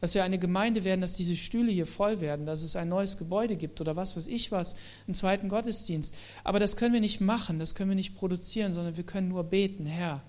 Dass 0.00 0.14
wir 0.14 0.24
eine 0.24 0.40
Gemeinde 0.40 0.82
werden, 0.82 1.00
dass 1.00 1.14
diese 1.14 1.36
Stühle 1.36 1.70
hier 1.70 1.86
voll 1.86 2.20
werden, 2.20 2.44
dass 2.44 2.64
es 2.64 2.74
ein 2.74 2.88
neues 2.88 3.16
Gebäude 3.16 3.56
gibt 3.56 3.80
oder 3.80 3.94
was 3.94 4.16
weiß 4.16 4.26
ich 4.26 4.50
was, 4.50 4.74
einen 5.06 5.14
zweiten 5.14 5.48
Gottesdienst. 5.48 6.16
Aber 6.42 6.58
das 6.58 6.76
können 6.76 6.92
wir 6.92 7.00
nicht 7.00 7.20
machen, 7.20 7.60
das 7.60 7.76
können 7.76 7.90
wir 7.90 7.94
nicht 7.94 8.16
produzieren, 8.16 8.72
sondern 8.72 8.96
wir 8.96 9.04
können 9.04 9.28
nur 9.28 9.44
beten, 9.44 9.86
Herr, 9.86 10.20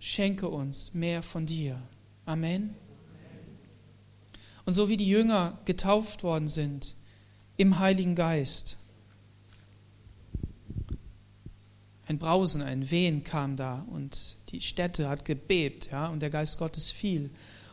schenke 0.00 0.48
uns 0.48 0.94
mehr 0.94 1.22
von 1.22 1.44
dir. 1.44 1.82
Amen. 2.24 2.74
Und 4.64 4.74
so 4.74 4.88
wie 4.88 4.96
die 4.96 5.08
Jünger 5.08 5.58
getauft 5.64 6.22
worden 6.22 6.48
sind 6.48 6.94
im 7.56 7.78
Heiligen 7.78 8.14
Geist, 8.14 8.78
ein 12.06 12.18
Brausen, 12.18 12.62
ein 12.62 12.90
Wehen 12.90 13.24
kam 13.24 13.56
da 13.56 13.84
und 13.90 14.36
die 14.50 14.60
Stätte 14.60 15.08
hat 15.08 15.24
gebebt, 15.24 15.90
ja, 15.90 16.08
und 16.08 16.20
der 16.20 16.30
Geist 16.30 16.58
Gottes 16.58 16.90
fiel. 16.90 17.30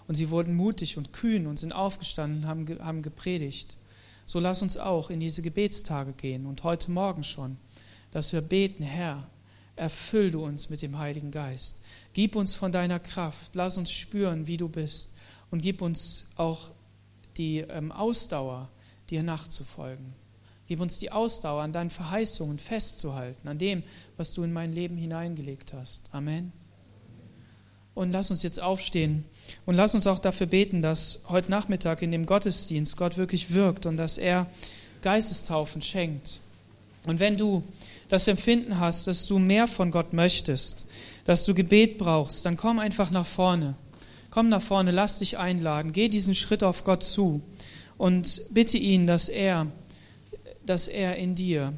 Und 0.08 0.16
sie 0.16 0.30
wurden 0.30 0.56
mutig 0.56 0.98
und 0.98 1.14
kühn 1.14 1.46
und 1.46 1.60
sind 1.60 1.74
aufgestanden 1.74 2.44
und 2.44 2.48
haben, 2.48 2.80
haben 2.80 3.02
gepredigt. 3.04 3.76
So 4.26 4.40
lass 4.40 4.62
uns 4.62 4.78
auch 4.78 5.10
in 5.10 5.20
diese 5.20 5.42
Gebetstage 5.42 6.14
gehen 6.14 6.46
und 6.46 6.64
heute 6.64 6.90
Morgen 6.90 7.24
schon, 7.24 7.58
dass 8.12 8.34
wir 8.34 8.42
beten, 8.42 8.84
Herr, 8.84 9.30
erfüll 9.76 10.32
du 10.32 10.44
uns 10.44 10.70
mit 10.70 10.82
dem 10.82 10.98
Heiligen 10.98 11.32
Geist. 11.32 11.84
Gib 12.14 12.36
uns 12.36 12.56
von 12.56 12.72
deiner 12.72 13.00
Kraft, 13.00 13.56
lass 13.56 13.78
uns 13.78 13.92
spüren, 13.92 14.48
wie 14.48 14.58
du 14.58 14.68
bist 14.68 15.16
und 15.52 15.62
gib 15.62 15.82
uns 15.82 16.32
auch 16.38 16.68
die 17.38 17.60
ähm, 17.60 17.92
Ausdauer, 17.92 18.70
dir 19.10 19.24
nachzufolgen. 19.24 20.14
Gib 20.68 20.82
uns 20.82 21.00
die 21.00 21.12
Ausdauer, 21.12 21.64
an 21.64 21.72
deinen 21.72 21.90
Verheißungen 21.90 22.60
festzuhalten, 22.60 23.48
an 23.48 23.58
dem, 23.58 23.82
was 24.18 24.34
du 24.34 24.44
in 24.44 24.54
mein 24.54 24.72
Leben 24.72 24.98
hineingelegt 24.98 25.74
hast. 25.74 26.10
Amen. 26.12 26.52
Und 27.96 28.12
lass 28.12 28.30
uns 28.30 28.44
jetzt 28.44 28.62
aufstehen 28.62 29.26
und 29.66 29.76
lass 29.76 29.96
uns 29.96 30.06
auch 30.06 30.20
dafür 30.20 30.48
beten, 30.48 30.82
dass 30.82 31.24
heute 31.30 31.50
Nachmittag 31.50 32.02
in 32.02 32.12
dem 32.12 32.26
Gottesdienst 32.26 32.98
Gott 32.98 33.18
wirklich 33.18 33.54
wirkt 33.54 33.86
und 33.86 33.98
dass 33.98 34.18
er 34.18 34.46
Geistestaufen 35.02 35.82
schenkt. 35.82 36.40
Und 37.06 37.20
wenn 37.20 37.38
du 37.38 37.64
das 38.10 38.28
Empfinden 38.28 38.80
hast, 38.80 39.08
dass 39.08 39.26
du 39.26 39.40
mehr 39.40 39.68
von 39.68 39.92
Gott 39.92 40.14
möchtest, 40.14 40.89
dass 41.30 41.46
du 41.46 41.54
Gebet 41.54 42.00
brauchst, 42.00 42.44
dann 42.48 42.58
komm 42.58 42.80
einfach 42.80 43.12
nach 43.12 43.28
vorne. 43.28 43.76
Komm 44.32 44.50
nach 44.50 44.64
vorne, 44.64 44.90
lass 44.90 45.20
dich 45.20 45.38
einladen, 45.38 45.94
geh 45.94 46.10
diesen 46.10 46.34
Schritt 46.34 46.64
auf 46.64 46.86
Gott 46.86 47.04
zu 47.04 47.44
und 48.00 48.42
bitte 48.50 48.80
ihn, 48.80 49.06
dass 49.06 49.30
er, 49.30 49.68
dass 50.66 50.88
er 50.88 51.18
in 51.18 51.36
dir 51.36 51.74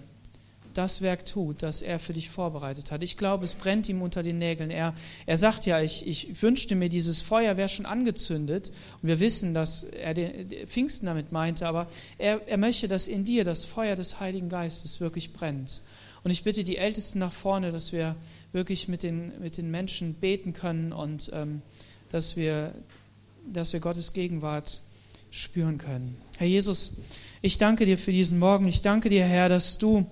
das 0.74 1.02
Werk 1.02 1.26
tut, 1.26 1.64
das 1.64 1.82
er 1.82 2.00
für 2.00 2.14
dich 2.14 2.30
vorbereitet 2.30 2.92
hat. 2.92 3.04
Ich 3.04 3.18
glaube, 3.18 3.44
es 3.44 3.56
brennt 3.56 3.90
ihm 3.90 4.02
unter 4.02 4.24
den 4.24 4.38
Nägeln. 4.38 4.72
Er, 4.72 4.94
er 5.26 5.36
sagt 5.36 5.66
ja, 5.66 5.82
ich, 5.82 6.08
ich 6.08 6.42
wünschte 6.42 6.76
mir, 6.76 6.88
dieses 6.88 7.20
Feuer 7.22 7.58
wäre 7.58 7.68
schon 7.68 7.86
angezündet. 7.86 8.72
Und 9.02 9.10
wir 9.10 9.20
wissen, 9.20 9.54
dass 9.54 9.84
er 9.84 10.14
den 10.14 10.48
Pfingsten 10.66 11.08
damit 11.08 11.34
meinte, 11.34 11.68
aber 11.68 11.88
er, 12.18 12.40
er 12.48 12.58
möchte, 12.58 12.88
dass 12.88 13.10
in 13.10 13.26
dir 13.26 13.44
das 13.44 13.66
Feuer 13.66 13.98
des 13.98 14.22
Heiligen 14.22 14.48
Geistes 14.48 15.02
wirklich 15.02 15.34
brennt. 15.34 15.82
Und 16.24 16.32
ich 16.32 16.44
bitte 16.44 16.64
die 16.64 16.78
Ältesten 16.78 17.20
nach 17.20 17.32
vorne, 17.32 17.72
dass 17.72 17.94
wir 17.94 18.16
wirklich 18.52 18.88
mit 18.88 19.04
den, 19.04 19.32
mit 19.42 19.58
den 19.58 19.72
Menschen 19.72 20.14
beten 20.16 20.54
können 20.54 20.94
und 20.94 21.32
ähm, 21.34 21.62
dass, 22.10 22.36
wir, 22.36 22.74
dass 23.52 23.74
wir 23.74 23.80
Gottes 23.80 24.14
Gegenwart 24.14 24.82
spüren 25.32 25.78
können. 25.78 26.16
Herr 26.38 26.48
Jesus, 26.48 26.98
ich 27.42 27.58
danke 27.58 27.86
dir 27.86 27.98
für 27.98 28.12
diesen 28.12 28.38
Morgen. 28.38 28.68
Ich 28.68 28.82
danke 28.82 29.10
dir, 29.10 29.26
Herr, 29.26 29.50
dass 29.50 29.80
du 29.80 30.06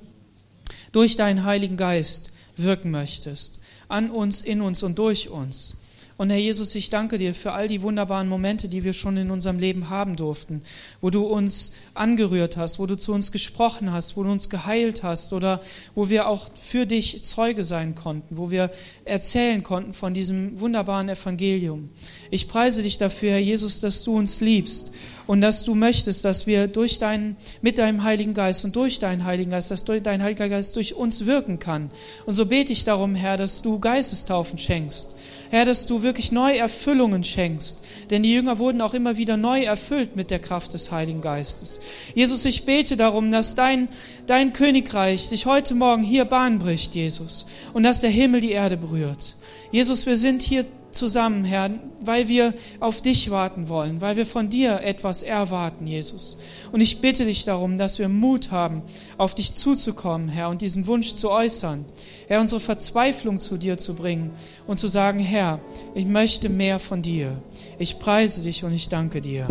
durch 0.91 1.15
deinen 1.15 1.43
Heiligen 1.43 1.77
Geist 1.77 2.31
wirken 2.55 2.89
möchtest. 2.89 3.61
An 3.87 4.09
uns, 4.09 4.41
in 4.41 4.61
uns 4.61 4.81
und 4.81 4.97
durch 4.97 5.29
uns. 5.29 5.81
Und 6.19 6.31
Herr 6.31 6.37
Jesus, 6.37 6.75
ich 6.75 6.89
danke 6.89 7.17
dir 7.17 7.33
für 7.33 7.53
all 7.53 7.69
die 7.69 7.81
wunderbaren 7.81 8.27
Momente, 8.27 8.67
die 8.67 8.83
wir 8.83 8.91
schon 8.91 9.15
in 9.15 9.31
unserem 9.31 9.57
Leben 9.57 9.89
haben 9.89 10.17
durften, 10.17 10.63
wo 10.99 11.09
du 11.09 11.25
uns 11.25 11.75
angerührt 11.93 12.57
hast, 12.57 12.77
wo 12.77 12.85
du 12.85 12.97
zu 12.97 13.13
uns 13.13 13.31
gesprochen 13.31 13.93
hast, 13.93 14.17
wo 14.17 14.23
du 14.23 14.29
uns 14.29 14.49
geheilt 14.49 15.01
hast 15.01 15.31
oder 15.31 15.61
wo 15.95 16.09
wir 16.09 16.27
auch 16.27 16.49
für 16.61 16.85
dich 16.85 17.23
Zeuge 17.23 17.63
sein 17.63 17.95
konnten, 17.95 18.35
wo 18.35 18.51
wir 18.51 18.69
erzählen 19.05 19.63
konnten 19.63 19.93
von 19.93 20.13
diesem 20.13 20.59
wunderbaren 20.59 21.07
Evangelium. 21.07 21.87
Ich 22.31 22.49
preise 22.49 22.83
dich 22.83 22.97
dafür, 22.97 23.31
Herr 23.31 23.39
Jesus, 23.39 23.79
dass 23.79 24.03
du 24.03 24.17
uns 24.17 24.41
liebst 24.41 24.93
und 25.25 25.39
dass 25.39 25.63
du 25.63 25.73
möchtest, 25.73 26.25
dass 26.25 26.47
wir 26.47 26.67
durch 26.67 26.99
deinen, 26.99 27.37
mit 27.61 27.77
deinem 27.77 28.03
Heiligen 28.03 28.33
Geist 28.33 28.65
und 28.65 28.75
durch 28.75 28.99
deinen 28.99 29.23
Heiligen 29.23 29.51
Geist, 29.51 29.71
dass 29.71 29.85
dein 29.85 30.21
Heiliger 30.21 30.49
Geist 30.49 30.75
durch 30.75 30.95
uns 30.95 31.25
wirken 31.25 31.59
kann. 31.59 31.91
Und 32.25 32.33
so 32.33 32.47
bete 32.47 32.73
ich 32.73 32.83
darum, 32.83 33.15
Herr, 33.15 33.37
dass 33.37 33.61
du 33.61 33.79
Geistestaufen 33.79 34.57
schenkst 34.57 35.15
Herr, 35.49 35.65
dass 35.65 35.85
du 35.85 36.03
wirklich 36.03 36.31
neue 36.31 36.57
Erfüllungen 36.57 37.23
schenkst. 37.23 37.83
Denn 38.09 38.23
die 38.23 38.33
Jünger 38.33 38.59
wurden 38.59 38.81
auch 38.81 38.93
immer 38.93 39.17
wieder 39.17 39.37
neu 39.37 39.63
erfüllt 39.63 40.15
mit 40.15 40.31
der 40.31 40.39
Kraft 40.39 40.73
des 40.73 40.91
Heiligen 40.91 41.21
Geistes. 41.21 41.81
Jesus, 42.15 42.45
ich 42.45 42.65
bete 42.65 42.97
darum, 42.97 43.31
dass 43.31 43.55
dein, 43.55 43.87
dein 44.27 44.53
Königreich 44.53 45.27
sich 45.27 45.45
heute 45.45 45.75
Morgen 45.75 46.03
hier 46.03 46.25
Bahn 46.25 46.59
bricht, 46.59 46.95
Jesus, 46.95 47.47
und 47.73 47.83
dass 47.83 48.01
der 48.01 48.09
Himmel 48.09 48.41
die 48.41 48.51
Erde 48.51 48.77
berührt. 48.77 49.35
Jesus, 49.71 50.07
wir 50.07 50.17
sind 50.17 50.41
hier 50.41 50.65
zusammen, 50.91 51.45
Herr, 51.45 51.71
weil 52.01 52.27
wir 52.27 52.53
auf 52.79 53.01
dich 53.01 53.29
warten 53.29 53.69
wollen, 53.69 54.01
weil 54.01 54.17
wir 54.17 54.25
von 54.25 54.49
dir 54.49 54.81
etwas 54.81 55.21
erwarten, 55.21 55.85
Jesus. 55.85 56.39
Und 56.71 56.81
ich 56.81 57.01
bitte 57.01 57.25
dich 57.25 57.45
darum, 57.45 57.77
dass 57.77 57.99
wir 57.99 58.09
Mut 58.09 58.51
haben, 58.51 58.81
auf 59.17 59.35
dich 59.35 59.53
zuzukommen, 59.53 60.29
Herr, 60.29 60.49
und 60.49 60.61
diesen 60.61 60.87
Wunsch 60.87 61.13
zu 61.13 61.29
äußern. 61.29 61.85
Herr, 62.29 62.41
unsere 62.41 62.61
Verzweiflung 62.61 63.39
zu 63.39 63.57
dir 63.57 63.79
zu 63.79 63.95
bringen 63.95 64.29
und 64.67 64.77
zu 64.77 64.87
sagen, 64.87 65.17
Herr, 65.17 65.59
ich 65.95 66.05
möchte 66.05 66.47
mehr 66.47 66.77
von 66.77 67.01
dir. 67.01 67.41
Ich 67.79 67.97
preise 67.97 68.43
dich 68.43 68.63
und 68.63 68.71
ich 68.71 68.87
danke 68.87 69.19
dir. 69.19 69.47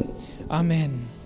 Amen. 0.49 1.18